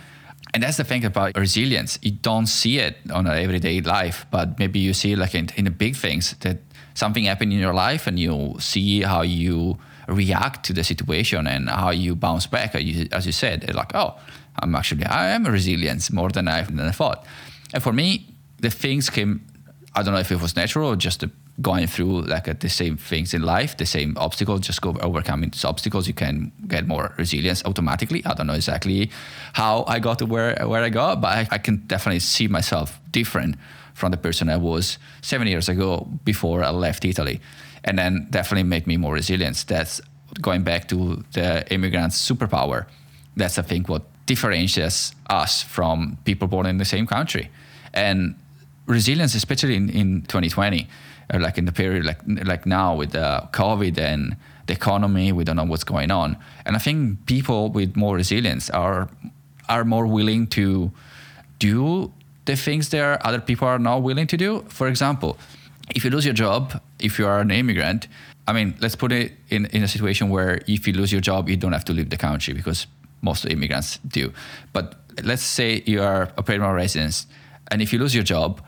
And 0.53 0.63
that's 0.63 0.79
the 0.79 0.85
thing 0.85 1.05
about 1.05 1.37
resilience. 1.37 1.99
You 2.03 2.11
don't 2.11 2.47
see 2.47 2.79
it 2.79 2.97
on 3.13 3.27
an 3.27 3.39
everyday 3.39 3.81
life, 3.81 4.27
but 4.33 4.59
maybe 4.59 4.81
you 4.81 4.93
see 4.93 5.15
like 5.15 5.35
in, 5.35 5.49
in 5.57 5.65
the 5.65 5.71
big 5.71 5.95
things 5.95 6.35
that 6.41 6.59
something 6.95 7.25
happened 7.25 7.53
in 7.53 7.59
your 7.59 7.75
life 7.75 8.07
and 8.07 8.19
you 8.19 8.57
see 8.59 9.03
how 9.03 9.23
you 9.23 9.79
react 10.09 10.65
to 10.67 10.73
the 10.73 10.85
situation 10.85 11.47
and 11.47 11.69
how 11.69 11.91
you 11.91 12.17
bounce 12.17 12.47
back. 12.47 12.75
As 12.75 13.27
you 13.27 13.33
said, 13.33 13.73
like, 13.75 13.95
oh, 13.95 14.19
I'm 14.59 14.75
actually, 14.75 15.05
I 15.05 15.29
am 15.29 15.45
resilient 15.47 16.13
more 16.13 16.31
than 16.31 16.49
I, 16.49 16.63
than 16.63 16.81
I 16.81 16.91
thought. 16.91 17.25
And 17.73 17.83
for 17.83 17.93
me, 17.93 18.27
the 18.59 18.71
things 18.71 19.09
came, 19.11 19.47
I 19.95 20.03
don't 20.03 20.15
know 20.15 20.21
if 20.21 20.33
it 20.33 20.41
was 20.41 20.57
natural 20.57 20.89
or 20.91 20.97
just 20.97 21.25
going 21.61 21.87
through 21.87 22.23
like 22.23 22.49
uh, 22.49 22.55
the 22.59 22.69
same 22.69 22.97
things 22.97 23.35
in 23.35 23.43
life, 23.43 23.77
the 23.77 23.87
same 23.87 24.17
obstacles, 24.17 24.61
just 24.61 24.81
go 24.81 24.97
overcoming 25.01 25.51
these 25.51 25.65
obstacles, 25.65 26.09
you 26.09 26.15
can 26.15 26.53
get 26.67 26.87
more 26.87 27.15
resilience 27.19 27.63
automatically. 27.65 28.25
I 28.25 28.35
don't 28.35 28.47
know 28.47 28.55
exactly 28.55 29.11
how 29.53 29.85
I 29.87 29.99
got 29.99 30.19
to 30.21 30.27
where, 30.27 30.57
where 30.67 30.83
I 30.83 30.89
got, 30.89 31.21
but 31.21 31.29
I, 31.29 31.49
I 31.51 31.59
can 31.59 31.79
definitely 31.87 32.21
see 32.21 32.49
myself 32.49 32.99
different 33.11 33.57
from 34.01 34.11
the 34.11 34.17
person 34.17 34.49
I 34.49 34.57
was 34.57 34.99
seven 35.23 35.47
years 35.47 35.69
ago 35.69 36.09
before 36.25 36.65
I 36.65 36.71
left 36.71 37.05
Italy. 37.05 37.41
And 37.85 37.99
then 37.99 38.27
definitely 38.31 38.65
make 38.65 38.87
me 38.87 38.97
more 38.97 39.15
resilient. 39.15 39.65
That's 39.69 40.01
going 40.41 40.63
back 40.65 40.89
to 40.89 41.23
the 41.33 41.71
immigrant's 41.73 42.19
superpower. 42.31 42.87
That's, 43.37 43.59
I 43.59 43.63
think, 43.63 43.89
what 43.89 44.03
differentiates 44.27 45.15
us 45.29 45.63
from 45.63 46.19
people 46.25 46.49
born 46.49 46.67
in 46.67 46.79
the 46.79 46.85
same 46.85 47.07
country. 47.07 47.51
And 47.95 48.35
resilience, 48.87 49.35
especially 49.35 49.77
in, 49.77 49.89
in 49.91 50.23
2020, 50.23 50.89
uh, 51.33 51.39
like 51.39 51.59
in 51.59 51.65
the 51.65 51.73
period 51.73 52.05
like 52.05 52.21
like 52.45 52.67
now 52.67 52.97
with 52.97 53.13
the 53.13 53.49
COVID 53.53 53.99
and 53.99 54.37
the 54.67 54.73
economy, 54.73 55.33
we 55.33 55.45
don't 55.45 55.57
know 55.57 55.65
what's 55.65 55.85
going 55.85 56.11
on. 56.11 56.37
And 56.65 56.77
I 56.77 56.79
think 56.79 57.27
people 57.27 57.71
with 57.71 57.97
more 57.97 58.17
resilience 58.17 58.71
are 58.71 59.09
are 59.69 59.85
more 59.85 60.07
willing 60.07 60.47
to 60.49 60.91
do 61.59 62.13
the 62.51 62.57
things 62.57 62.89
that 62.89 63.25
other 63.25 63.41
people 63.41 63.67
are 63.69 63.79
not 63.79 64.03
willing 64.03 64.27
to 64.27 64.37
do. 64.37 64.65
For 64.69 64.89
example, 64.89 65.39
if 65.95 66.05
you 66.05 66.11
lose 66.11 66.25
your 66.25 66.35
job, 66.35 66.81
if 66.99 67.19
you 67.19 67.27
are 67.27 67.41
an 67.41 67.51
immigrant, 67.51 68.09
I 68.49 68.53
mean, 68.53 68.75
let's 68.81 68.97
put 68.97 69.13
it 69.13 69.33
in, 69.49 69.67
in 69.67 69.83
a 69.85 69.89
situation 69.89 70.31
where 70.31 70.61
if 70.67 70.87
you 70.87 70.93
lose 70.93 71.13
your 71.13 71.21
job, 71.21 71.49
you 71.49 71.57
don't 71.57 71.73
have 71.73 71.85
to 71.85 71.93
leave 71.93 72.11
the 72.11 72.17
country 72.17 72.53
because 72.55 72.89
most 73.23 73.45
immigrants 73.47 73.99
do. 73.99 74.33
But 74.73 74.97
let's 75.23 75.45
say 75.45 75.83
you 75.87 76.03
are 76.03 76.33
a 76.37 76.43
permanent 76.43 76.75
resident, 76.75 77.27
and 77.71 77.81
if 77.81 77.93
you 77.93 77.99
lose 78.01 78.15
your 78.15 78.25
job 78.25 78.61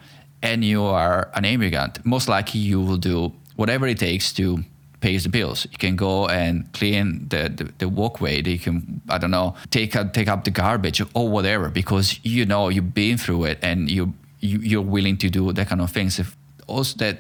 and 0.43 0.65
you 0.65 0.85
are 0.85 1.31
an 1.35 1.45
immigrant, 1.45 2.05
most 2.05 2.29
likely 2.29 2.61
you 2.61 2.81
will 2.81 2.99
do 2.99 3.33
whatever 3.57 3.87
it 3.89 3.99
takes 3.99 4.33
to 4.35 4.65
pays 5.03 5.25
the 5.25 5.29
bills. 5.29 5.67
You 5.71 5.79
can 5.79 5.97
go 5.97 6.29
and 6.29 6.73
clean 6.73 7.29
the, 7.29 7.51
the, 7.55 7.65
the 7.79 7.89
walkway. 7.89 8.43
You 8.43 8.59
can, 8.59 9.03
I 9.09 9.19
don't 9.19 9.33
know, 9.33 9.55
take 9.71 9.93
take 10.13 10.29
up 10.29 10.45
the 10.45 10.51
garbage 10.51 11.03
or 11.15 11.29
whatever 11.29 11.69
because 11.69 12.19
you 12.23 12.47
know 12.47 12.71
you've 12.71 12.95
been 12.95 13.19
through 13.19 13.45
it 13.45 13.59
and 13.63 13.91
you, 13.91 14.15
you 14.41 14.59
you're 14.59 14.89
willing 14.97 15.19
to 15.19 15.29
do 15.29 15.53
that 15.53 15.69
kind 15.69 15.81
of 15.83 15.91
things. 15.91 16.19
If 16.19 16.37
also 16.67 16.97
that 16.99 17.19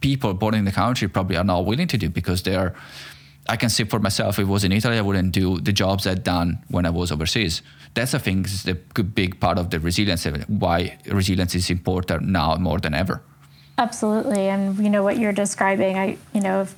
people 0.00 0.34
born 0.34 0.54
in 0.54 0.64
the 0.64 0.72
country 0.72 1.08
probably 1.08 1.36
are 1.36 1.44
not 1.44 1.64
willing 1.64 1.86
to 1.88 1.98
do 1.98 2.08
because 2.08 2.42
they're. 2.42 2.74
I 3.48 3.56
can 3.56 3.70
see 3.70 3.84
for 3.84 3.98
myself, 3.98 4.38
if 4.38 4.40
it 4.40 4.48
was 4.48 4.64
in 4.64 4.72
Italy, 4.72 4.98
I 4.98 5.00
wouldn't 5.00 5.32
do 5.32 5.58
the 5.60 5.72
jobs 5.72 6.06
I'd 6.06 6.22
done 6.22 6.58
when 6.68 6.86
I 6.86 6.90
was 6.90 7.10
overseas. 7.10 7.62
That's, 7.94 8.14
I 8.14 8.18
think, 8.18 8.46
is 8.46 8.62
the 8.62 8.74
big 8.74 9.40
part 9.40 9.58
of 9.58 9.70
the 9.70 9.80
resilience, 9.80 10.24
why 10.46 10.98
resilience 11.06 11.54
is 11.56 11.70
important 11.70 12.28
now 12.28 12.54
more 12.56 12.78
than 12.78 12.94
ever. 12.94 13.22
Absolutely, 13.80 14.48
and 14.48 14.76
you 14.78 14.90
know 14.90 15.02
what 15.02 15.18
you're 15.18 15.32
describing. 15.32 15.96
I 15.96 16.18
you 16.34 16.42
know 16.42 16.68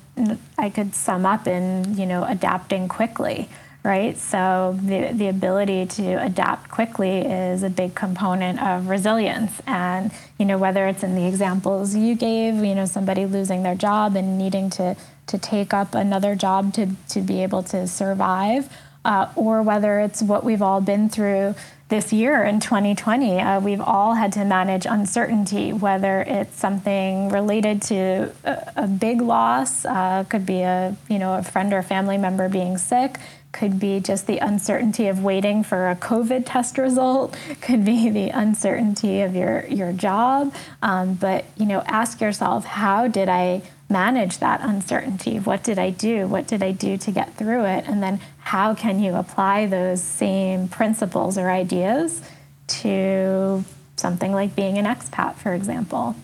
I 0.57 0.69
could 0.69 0.95
sum 0.95 1.25
up 1.25 1.47
in 1.47 1.97
you 1.97 2.05
know 2.05 2.23
adapting 2.23 2.87
quickly, 2.87 3.49
right? 3.83 4.17
So 4.17 4.79
the, 4.81 5.11
the 5.11 5.27
ability 5.27 5.85
to 5.85 6.23
adapt 6.23 6.71
quickly 6.71 7.19
is 7.19 7.61
a 7.63 7.69
big 7.69 7.93
component 7.93 8.61
of 8.61 8.87
resilience. 8.87 9.61
And, 9.67 10.11
you 10.39 10.45
know, 10.45 10.57
whether 10.57 10.87
it's 10.87 11.03
in 11.03 11.15
the 11.15 11.27
examples 11.27 11.93
you 11.95 12.15
gave, 12.15 12.55
you 12.63 12.75
know, 12.75 12.85
somebody 12.85 13.25
losing 13.25 13.63
their 13.63 13.75
job 13.75 14.15
and 14.15 14.37
needing 14.37 14.69
to, 14.71 14.95
to 15.27 15.37
take 15.37 15.73
up 15.73 15.95
another 15.95 16.35
job 16.35 16.73
to, 16.75 16.95
to 17.09 17.21
be 17.21 17.43
able 17.43 17.63
to 17.63 17.87
survive, 17.87 18.73
uh, 19.03 19.27
or 19.35 19.61
whether 19.61 19.99
it's 19.99 20.21
what 20.21 20.45
we've 20.45 20.61
all 20.61 20.79
been 20.79 21.09
through 21.09 21.53
this 21.93 22.11
year 22.11 22.43
in 22.43 22.59
2020. 22.59 23.39
Uh, 23.39 23.59
we've 23.59 23.79
all 23.79 24.15
had 24.15 24.31
to 24.33 24.43
manage 24.43 24.87
uncertainty, 24.87 25.71
whether 25.71 26.21
it's 26.21 26.57
something 26.57 27.29
related 27.29 27.83
to 27.83 28.31
a, 28.43 28.71
a 28.77 28.87
big 28.87 29.21
loss, 29.21 29.85
uh, 29.85 30.23
could 30.27 30.43
be 30.43 30.61
a 30.61 30.97
you 31.07 31.19
know 31.19 31.35
a 31.37 31.43
friend 31.43 31.71
or 31.71 31.83
family 31.83 32.17
member 32.17 32.49
being 32.49 32.79
sick, 32.79 33.19
could 33.51 33.79
be 33.79 33.99
just 33.99 34.25
the 34.25 34.39
uncertainty 34.39 35.07
of 35.07 35.23
waiting 35.23 35.63
for 35.63 35.91
a 35.91 35.95
COVID 35.95 36.45
test 36.47 36.79
result, 36.79 37.37
could 37.61 37.85
be 37.85 38.09
the 38.09 38.29
uncertainty 38.29 39.21
of 39.21 39.35
your 39.35 39.63
your 39.67 39.93
job. 39.93 40.51
Um, 40.81 41.13
but 41.13 41.45
you 41.57 41.67
know, 41.67 41.81
ask 41.85 42.19
yourself, 42.19 42.65
how 42.65 43.07
did 43.07 43.29
I 43.29 43.61
manage 43.89 44.39
that 44.39 44.61
uncertainty? 44.61 45.39
What 45.39 45.63
did 45.63 45.77
I 45.77 45.89
do? 45.89 46.27
What 46.27 46.47
did 46.47 46.63
I 46.63 46.71
do 46.71 46.97
to 46.97 47.11
get 47.11 47.35
through 47.35 47.65
it? 47.65 47.85
And 47.87 48.01
then 48.01 48.19
how 48.39 48.73
can 48.73 48.99
you 48.99 49.15
apply 49.15 49.67
those 49.67 50.01
same 50.01 50.67
principles 50.67 51.37
or 51.37 51.49
ideas 51.49 52.21
to 52.67 53.63
something 53.95 54.31
like 54.31 54.55
being 54.55 54.77
an 54.77 54.85
expat, 54.85 55.35
for 55.35 55.53
example? 55.53 56.15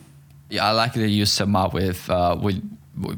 Yeah, 0.50 0.68
I 0.68 0.72
like 0.72 0.94
that 0.94 1.10
you 1.10 1.26
sum 1.26 1.56
up 1.56 1.74
with 1.74 2.10
uh, 2.10 2.36
with 2.42 2.62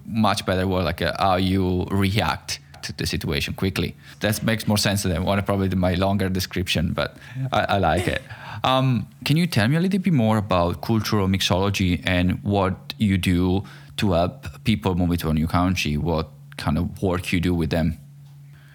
much 0.06 0.46
better 0.46 0.68
word 0.68 0.84
like 0.84 1.02
uh, 1.02 1.14
how 1.18 1.38
you 1.38 1.86
react 1.90 2.60
to 2.84 2.94
the 2.94 3.06
situation 3.06 3.54
quickly. 3.54 3.96
That 4.20 4.44
makes 4.44 4.68
more 4.68 4.78
sense 4.78 5.04
than 5.04 5.24
one 5.24 5.42
probably 5.44 5.70
my 5.70 5.94
longer 5.94 6.30
description, 6.30 6.94
but 6.94 7.18
I, 7.52 7.62
I 7.62 7.78
like 7.78 8.08
it. 8.08 8.22
Um, 8.64 9.08
can 9.26 9.38
you 9.38 9.48
tell 9.48 9.68
me 9.68 9.76
a 9.76 9.80
little 9.80 10.00
bit 10.00 10.14
more 10.14 10.38
about 10.38 10.82
cultural 10.82 11.28
mixology 11.28 12.02
and 12.06 12.44
what 12.44 12.94
you 12.98 13.18
do 13.18 13.64
to 13.98 14.12
help 14.12 14.64
people 14.64 14.96
move 14.96 15.18
to 15.20 15.30
a 15.30 15.34
new 15.34 15.48
country? 15.48 15.98
What 15.98 16.30
kind 16.58 16.78
of 16.78 17.02
work 17.02 17.32
you 17.32 17.40
do 17.40 17.54
with 17.56 17.72
them? 17.72 17.98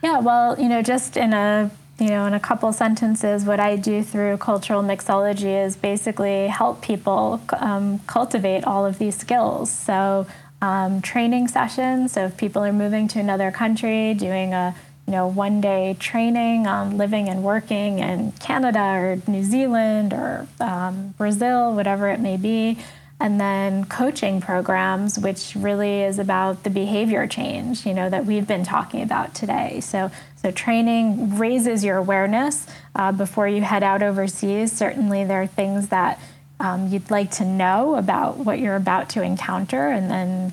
Yeah, 0.03 0.19
well, 0.19 0.59
you 0.59 0.69
know, 0.69 0.83
just 0.83 1.17
in 1.17 1.33
a 1.33 1.71
you 1.99 2.09
know, 2.09 2.27
in 2.27 2.35
a 2.35 2.41
couple 2.41 2.71
sentences, 2.75 3.45
what 3.45 3.59
I 3.59 3.77
do 3.77 4.03
through 4.03 4.37
cultural 4.37 4.83
mixology 4.83 5.65
is 5.65 5.77
basically 5.77 6.47
help 6.47 6.83
people 6.83 7.41
um, 7.59 8.01
cultivate 8.01 8.65
all 8.65 8.85
of 8.85 8.99
these 8.99 9.17
skills. 9.17 9.71
So, 9.71 10.27
um, 10.61 11.01
training 11.01 11.49
sessions. 11.49 12.13
So, 12.13 12.27
if 12.27 12.37
people 12.37 12.63
are 12.63 12.73
moving 12.73 13.09
to 13.09 13.19
another 13.19 13.51
country, 13.51 14.13
doing 14.13 14.53
a 14.53 14.75
you 15.07 15.13
know 15.13 15.27
one 15.27 15.61
day 15.61 15.97
training 15.99 16.67
on 16.67 16.97
living 16.97 17.29
and 17.29 17.43
working 17.43 18.01
in 18.01 18.33
Canada 18.33 18.81
or 18.81 19.23
New 19.27 19.45
Zealand 19.45 20.13
or 20.13 20.47
um, 20.61 21.15
Brazil, 21.17 21.75
whatever 21.75 22.09
it 22.09 22.21
may 22.21 22.37
be 22.37 22.79
and 23.19 23.41
then 23.41 23.85
coaching 23.87 24.41
programs 24.41 25.19
which 25.19 25.55
really 25.57 26.03
is 26.03 26.19
about 26.19 26.65
the 26.65 26.71
behavior 26.71 27.27
change 27.27 27.87
you 27.87 27.95
know 27.95 28.11
that 28.11 28.27
we've 28.27 28.47
been 28.47 28.65
talking 28.65 29.03
about 29.03 29.35
today. 29.35 29.81
So 29.81 30.11
so 30.37 30.51
training 30.51 31.39
raises 31.39 31.83
your 31.83 31.97
awareness 31.97 32.67
uh, 32.95 33.13
before 33.13 33.49
you 33.49 33.63
head 33.63 33.83
out 33.83 34.03
overseas. 34.03 34.71
Certainly 34.71 35.25
there 35.25 35.43
are 35.43 35.47
things 35.47 35.89
that 35.89 36.21
um, 36.61 36.89
you'd 36.89 37.11
like 37.11 37.31
to 37.33 37.45
know 37.45 37.97
about 37.97 38.39
what 38.39 38.61
you're 38.61 38.77
about 38.77 39.11
to 39.11 39.23
encounter 39.23 39.89
and 39.89 40.11
then 40.11 40.53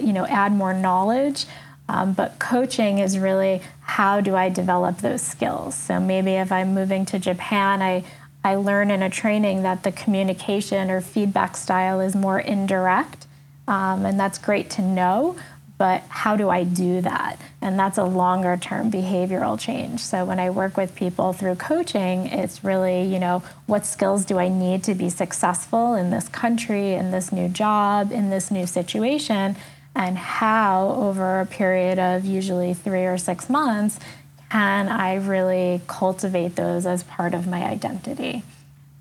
you 0.00 0.12
know 0.12 0.26
add 0.26 0.52
more 0.52 0.74
knowledge 0.74 1.46
um, 1.92 2.12
but 2.12 2.38
coaching 2.38 2.98
is 2.98 3.18
really 3.18 3.60
how 3.82 4.20
do 4.20 4.34
i 4.34 4.48
develop 4.48 4.98
those 4.98 5.22
skills 5.22 5.74
so 5.74 6.00
maybe 6.00 6.32
if 6.32 6.50
i'm 6.50 6.74
moving 6.74 7.04
to 7.04 7.18
japan 7.18 7.82
i 7.82 8.02
I 8.44 8.56
learn 8.56 8.90
in 8.90 9.02
a 9.02 9.10
training 9.10 9.62
that 9.62 9.82
the 9.82 9.92
communication 9.92 10.90
or 10.90 11.00
feedback 11.00 11.56
style 11.56 12.00
is 12.00 12.14
more 12.14 12.40
indirect, 12.40 13.26
um, 13.68 14.04
and 14.04 14.18
that's 14.18 14.38
great 14.38 14.68
to 14.70 14.82
know. 14.82 15.36
But 15.78 16.02
how 16.08 16.36
do 16.36 16.48
I 16.48 16.62
do 16.62 17.00
that? 17.00 17.40
And 17.60 17.76
that's 17.76 17.98
a 17.98 18.04
longer 18.04 18.56
term 18.56 18.90
behavioral 18.90 19.58
change. 19.58 20.00
So 20.00 20.24
when 20.24 20.38
I 20.38 20.50
work 20.50 20.76
with 20.76 20.94
people 20.94 21.32
through 21.32 21.56
coaching, 21.56 22.26
it's 22.26 22.62
really, 22.62 23.02
you 23.02 23.18
know, 23.18 23.42
what 23.66 23.84
skills 23.84 24.24
do 24.24 24.38
I 24.38 24.48
need 24.48 24.84
to 24.84 24.94
be 24.94 25.08
successful 25.08 25.94
in 25.94 26.10
this 26.10 26.28
country, 26.28 26.92
in 26.92 27.10
this 27.10 27.32
new 27.32 27.48
job, 27.48 28.12
in 28.12 28.30
this 28.30 28.50
new 28.50 28.66
situation? 28.66 29.56
And 29.94 30.16
how, 30.16 30.94
over 30.96 31.40
a 31.40 31.46
period 31.46 31.98
of 31.98 32.24
usually 32.24 32.72
three 32.74 33.04
or 33.04 33.18
six 33.18 33.50
months, 33.50 33.98
can 34.50 34.88
I 34.88 35.14
really 35.14 35.80
cultivate 35.86 36.56
those 36.56 36.86
as 36.86 37.04
part 37.04 37.34
of 37.34 37.46
my 37.46 37.62
identity? 37.64 38.42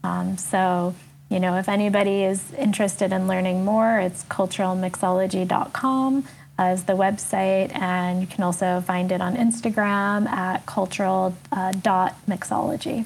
Um, 0.03 0.37
so, 0.37 0.93
you 1.29 1.39
know, 1.39 1.57
if 1.57 1.69
anybody 1.69 2.23
is 2.23 2.51
interested 2.53 3.13
in 3.13 3.27
learning 3.27 3.65
more, 3.65 3.99
it's 3.99 4.23
culturalmixology.com 4.25 6.25
as 6.57 6.85
the 6.85 6.93
website, 6.93 7.75
and 7.75 8.21
you 8.21 8.27
can 8.27 8.43
also 8.43 8.81
find 8.85 9.11
it 9.11 9.19
on 9.21 9.35
Instagram 9.35 10.27
at 10.27 10.65
cultural.mixology. 10.65 13.01
Uh, 13.01 13.03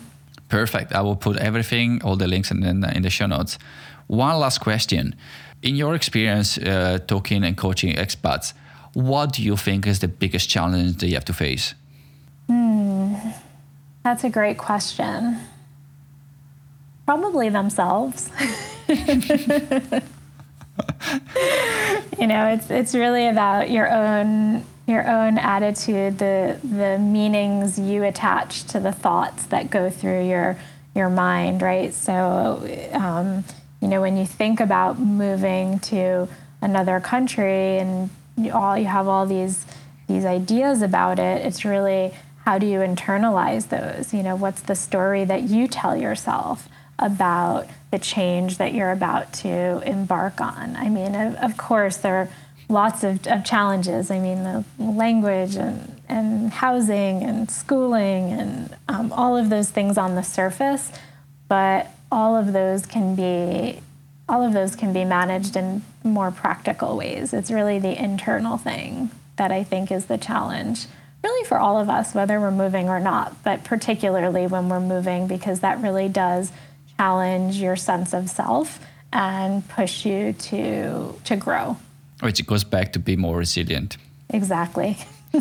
Perfect. 0.49 0.93
I 0.93 1.01
will 1.01 1.15
put 1.15 1.37
everything, 1.37 2.03
all 2.03 2.15
the 2.15 2.27
links 2.27 2.51
in, 2.51 2.63
in, 2.63 2.83
in 2.83 3.01
the 3.01 3.09
show 3.09 3.25
notes. 3.25 3.57
One 4.07 4.37
last 4.37 4.59
question. 4.59 5.15
In 5.65 5.75
your 5.75 5.95
experience 5.95 6.59
uh, 6.59 6.99
talking 7.07 7.43
and 7.43 7.57
coaching 7.57 7.95
expats, 7.95 8.53
what 8.93 9.33
do 9.33 9.41
you 9.41 9.57
think 9.57 9.87
is 9.87 9.97
the 9.97 10.07
biggest 10.07 10.47
challenge 10.47 11.01
you 11.01 11.15
have 11.15 11.25
to 11.25 11.33
face? 11.33 11.73
Hmm, 12.47 13.15
that's 14.03 14.23
a 14.23 14.29
great 14.29 14.59
question. 14.59 15.39
Probably 17.07 17.49
themselves. 17.49 18.29
you 18.87 19.05
know, 22.27 22.47
it's 22.47 22.69
it's 22.69 22.93
really 22.93 23.27
about 23.27 23.71
your 23.71 23.91
own 23.91 24.63
your 24.85 25.07
own 25.07 25.39
attitude, 25.39 26.19
the 26.19 26.59
the 26.63 26.99
meanings 26.99 27.79
you 27.79 28.03
attach 28.03 28.65
to 28.65 28.79
the 28.79 28.91
thoughts 28.91 29.47
that 29.47 29.71
go 29.71 29.89
through 29.89 30.27
your 30.27 30.59
your 30.93 31.09
mind, 31.09 31.63
right? 31.63 31.91
So, 31.91 32.61
um, 32.93 33.43
you 33.85 33.91
know, 33.91 34.01
when 34.01 34.17
you 34.17 34.25
think 34.25 34.59
about 34.59 34.97
moving 34.97 35.77
to 35.81 36.27
another 36.59 36.99
country 36.99 37.77
and 37.77 38.09
you 38.35 38.51
all 38.51 38.75
you 38.75 38.85
have 38.85 39.07
all 39.07 39.27
these 39.27 39.63
these 40.07 40.25
ideas 40.25 40.81
about 40.81 41.19
it, 41.19 41.45
it's 41.45 41.63
really 41.63 42.11
how 42.45 42.57
do 42.57 42.65
you 42.65 42.79
internalize 42.79 43.69
those? 43.69 44.11
You 44.11 44.23
know, 44.23 44.35
what's 44.35 44.63
the 44.63 44.73
story 44.73 45.23
that 45.25 45.43
you 45.43 45.67
tell 45.67 45.95
yourself 45.95 46.67
about 46.97 47.67
the 47.91 47.99
change 47.99 48.57
that 48.57 48.73
you're 48.73 48.91
about 48.91 49.33
to 49.33 49.87
embark 49.87 50.41
on? 50.41 50.75
I 50.75 50.89
mean, 50.89 51.13
of, 51.13 51.35
of 51.35 51.55
course, 51.55 51.97
there 51.97 52.15
are 52.15 52.29
lots 52.67 53.03
of, 53.03 53.27
of, 53.27 53.45
challenges. 53.45 54.09
I 54.09 54.17
mean, 54.17 54.43
the 54.45 54.65
language 54.79 55.57
and, 55.57 56.01
and 56.09 56.51
housing 56.51 57.21
and 57.21 57.51
schooling 57.51 58.31
and 58.31 58.75
um, 58.87 59.13
all 59.13 59.37
of 59.37 59.51
those 59.51 59.69
things 59.69 59.95
on 59.95 60.15
the 60.15 60.23
surface, 60.23 60.91
but 61.47 61.94
all 62.11 62.35
of 62.35 62.53
those 62.53 62.85
can 62.85 63.15
be 63.15 63.81
all 64.27 64.43
of 64.43 64.53
those 64.53 64.75
can 64.75 64.91
be 64.91 65.05
managed 65.05 65.55
in 65.55 65.83
more 66.03 66.31
practical 66.31 66.97
ways. 66.97 67.31
It's 67.31 67.51
really 67.51 67.77
the 67.77 68.01
internal 68.01 68.57
thing 68.57 69.11
that 69.35 69.51
I 69.51 69.63
think 69.63 69.91
is 69.91 70.07
the 70.07 70.17
challenge 70.17 70.87
really 71.25 71.47
for 71.47 71.57
all 71.57 71.79
of 71.79 71.89
us, 71.89 72.13
whether 72.13 72.39
we're 72.39 72.51
moving 72.51 72.87
or 72.87 72.99
not, 72.99 73.43
but 73.43 73.63
particularly 73.63 74.45
when 74.45 74.69
we're 74.69 74.79
moving, 74.79 75.25
because 75.27 75.61
that 75.61 75.81
really 75.81 76.07
does 76.07 76.51
challenge 76.97 77.57
your 77.57 77.75
sense 77.75 78.13
of 78.13 78.29
self 78.29 78.79
and 79.11 79.67
push 79.69 80.05
you 80.05 80.33
to 80.33 81.19
to 81.23 81.35
grow. 81.35 81.77
Which 82.21 82.45
goes 82.45 82.63
back 82.63 82.93
to 82.93 82.99
be 82.99 83.15
more 83.15 83.37
resilient. 83.37 83.97
Exactly. 84.29 84.97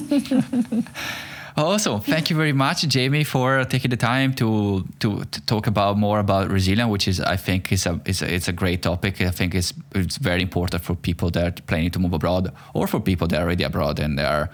Awesome. 1.56 2.00
Thank 2.00 2.30
you 2.30 2.36
very 2.36 2.52
much, 2.52 2.82
Jamie, 2.88 3.22
for 3.22 3.64
taking 3.64 3.90
the 3.90 3.96
time 3.96 4.34
to, 4.34 4.84
to, 4.98 5.24
to 5.24 5.40
talk 5.46 5.68
about 5.68 5.96
more 5.96 6.18
about 6.18 6.50
resilience, 6.50 6.90
which 6.90 7.06
is 7.06 7.20
I 7.20 7.36
think 7.36 7.70
is 7.70 7.86
a, 7.86 8.00
is 8.04 8.22
a 8.22 8.34
it's 8.34 8.48
a 8.48 8.52
great 8.52 8.82
topic. 8.82 9.20
I 9.20 9.30
think 9.30 9.54
it's 9.54 9.72
it's 9.94 10.16
very 10.16 10.42
important 10.42 10.82
for 10.82 10.96
people 10.96 11.30
that 11.30 11.46
are 11.46 11.62
planning 11.62 11.92
to 11.92 12.00
move 12.00 12.12
abroad 12.12 12.52
or 12.74 12.88
for 12.88 12.98
people 12.98 13.28
that 13.28 13.38
are 13.38 13.44
already 13.44 13.62
abroad 13.62 14.00
and 14.00 14.18
they 14.18 14.24
are 14.24 14.50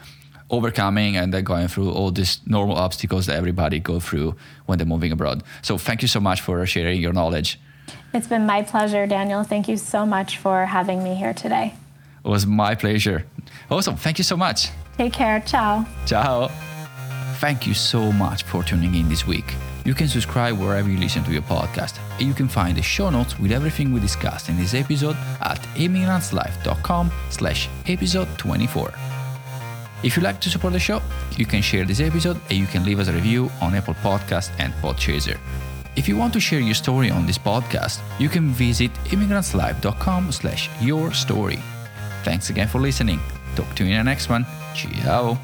overcoming 0.51 1.17
and 1.17 1.33
they're 1.33 1.41
going 1.41 1.69
through 1.69 1.91
all 1.91 2.11
these 2.11 2.41
normal 2.45 2.77
obstacles 2.77 3.27
that 3.27 3.37
everybody 3.37 3.79
go 3.79 3.99
through 3.99 4.35
when 4.67 4.77
they're 4.77 4.87
moving 4.87 5.13
abroad. 5.13 5.43
So 5.63 5.79
thank 5.79 6.03
you 6.03 6.09
so 6.09 6.21
much 6.21 6.43
for 6.43 6.67
sharing 6.67 7.01
your 7.01 7.15
knowledge. 7.15 7.59
It's 8.13 8.27
been 8.27 8.45
my 8.45 8.63
pleasure, 8.63 9.07
Daniel. 9.07 9.43
Thank 9.43 9.69
you 9.69 9.79
so 9.79 10.05
much 10.05 10.37
for 10.37 10.67
having 10.67 11.03
me 11.03 11.15
here 11.15 11.33
today. 11.33 11.75
It 12.25 12.29
was 12.29 12.47
my 12.47 12.75
pleasure. 12.75 13.25
Awesome. 13.71 13.97
Thank 13.97 14.19
you 14.19 14.25
so 14.25 14.37
much. 14.37 14.69
Take 14.99 15.15
care. 15.15 15.41
Ciao. 15.41 15.87
Ciao. 16.05 16.51
Thank 17.41 17.67
you 17.67 17.73
so 17.73 18.13
much 18.13 18.43
for 18.43 18.63
tuning 18.63 18.95
in 18.95 19.09
this 19.09 19.27
week. 19.27 19.55
You 19.87 19.95
can 19.95 20.09
subscribe 20.09 20.59
wherever 20.59 20.91
you 20.91 20.99
listen 20.99 21.25
to 21.25 21.33
your 21.33 21.41
podcast, 21.41 21.99
and 22.19 22.29
you 22.29 22.35
can 22.35 22.49
find 22.49 22.77
the 22.77 22.83
show 22.83 23.09
notes 23.09 23.39
with 23.39 23.51
everything 23.51 23.95
we 23.95 24.01
discussed 24.01 24.51
in 24.51 24.59
this 24.59 24.75
episode 24.75 25.17
at 25.41 25.59
emigrantslife.com 25.75 27.11
slash 27.31 27.71
episode 27.87 28.29
24. 28.37 28.93
If 30.03 30.19
you 30.19 30.23
like 30.23 30.39
to 30.43 30.51
support 30.51 30.75
the 30.75 30.79
show, 30.79 31.01
you 31.39 31.47
can 31.47 31.63
share 31.63 31.87
this 31.87 32.01
episode 32.01 32.39
and 32.51 32.59
you 32.59 32.67
can 32.67 32.85
leave 32.85 32.99
us 33.01 33.09
a 33.09 33.13
review 33.15 33.51
on 33.63 33.75
Apple 33.75 33.95
Podcast 33.95 34.51
and 34.59 34.75
Podchaser. 34.75 35.39
If 35.97 36.09
you 36.09 36.19
want 36.19 36.35
to 36.35 36.41
share 36.41 36.61
your 36.61 36.75
story 36.75 37.11
on 37.11 37.27
this 37.27 37.39
podcast, 37.39 38.01
you 38.19 38.29
can 38.29 38.51
visit 38.51 38.93
emigrantslife.com 39.05 40.31
slash 40.31 40.69
your 40.83 41.15
story. 41.15 41.59
Thanks 42.23 42.51
again 42.51 42.69
for 42.69 42.81
listening. 42.81 43.19
Talk 43.57 43.75
to 43.77 43.85
you 43.85 43.93
in 43.93 43.99
the 43.99 44.05
next 44.05 44.29
one. 44.29 44.45
Ciao. 44.75 45.39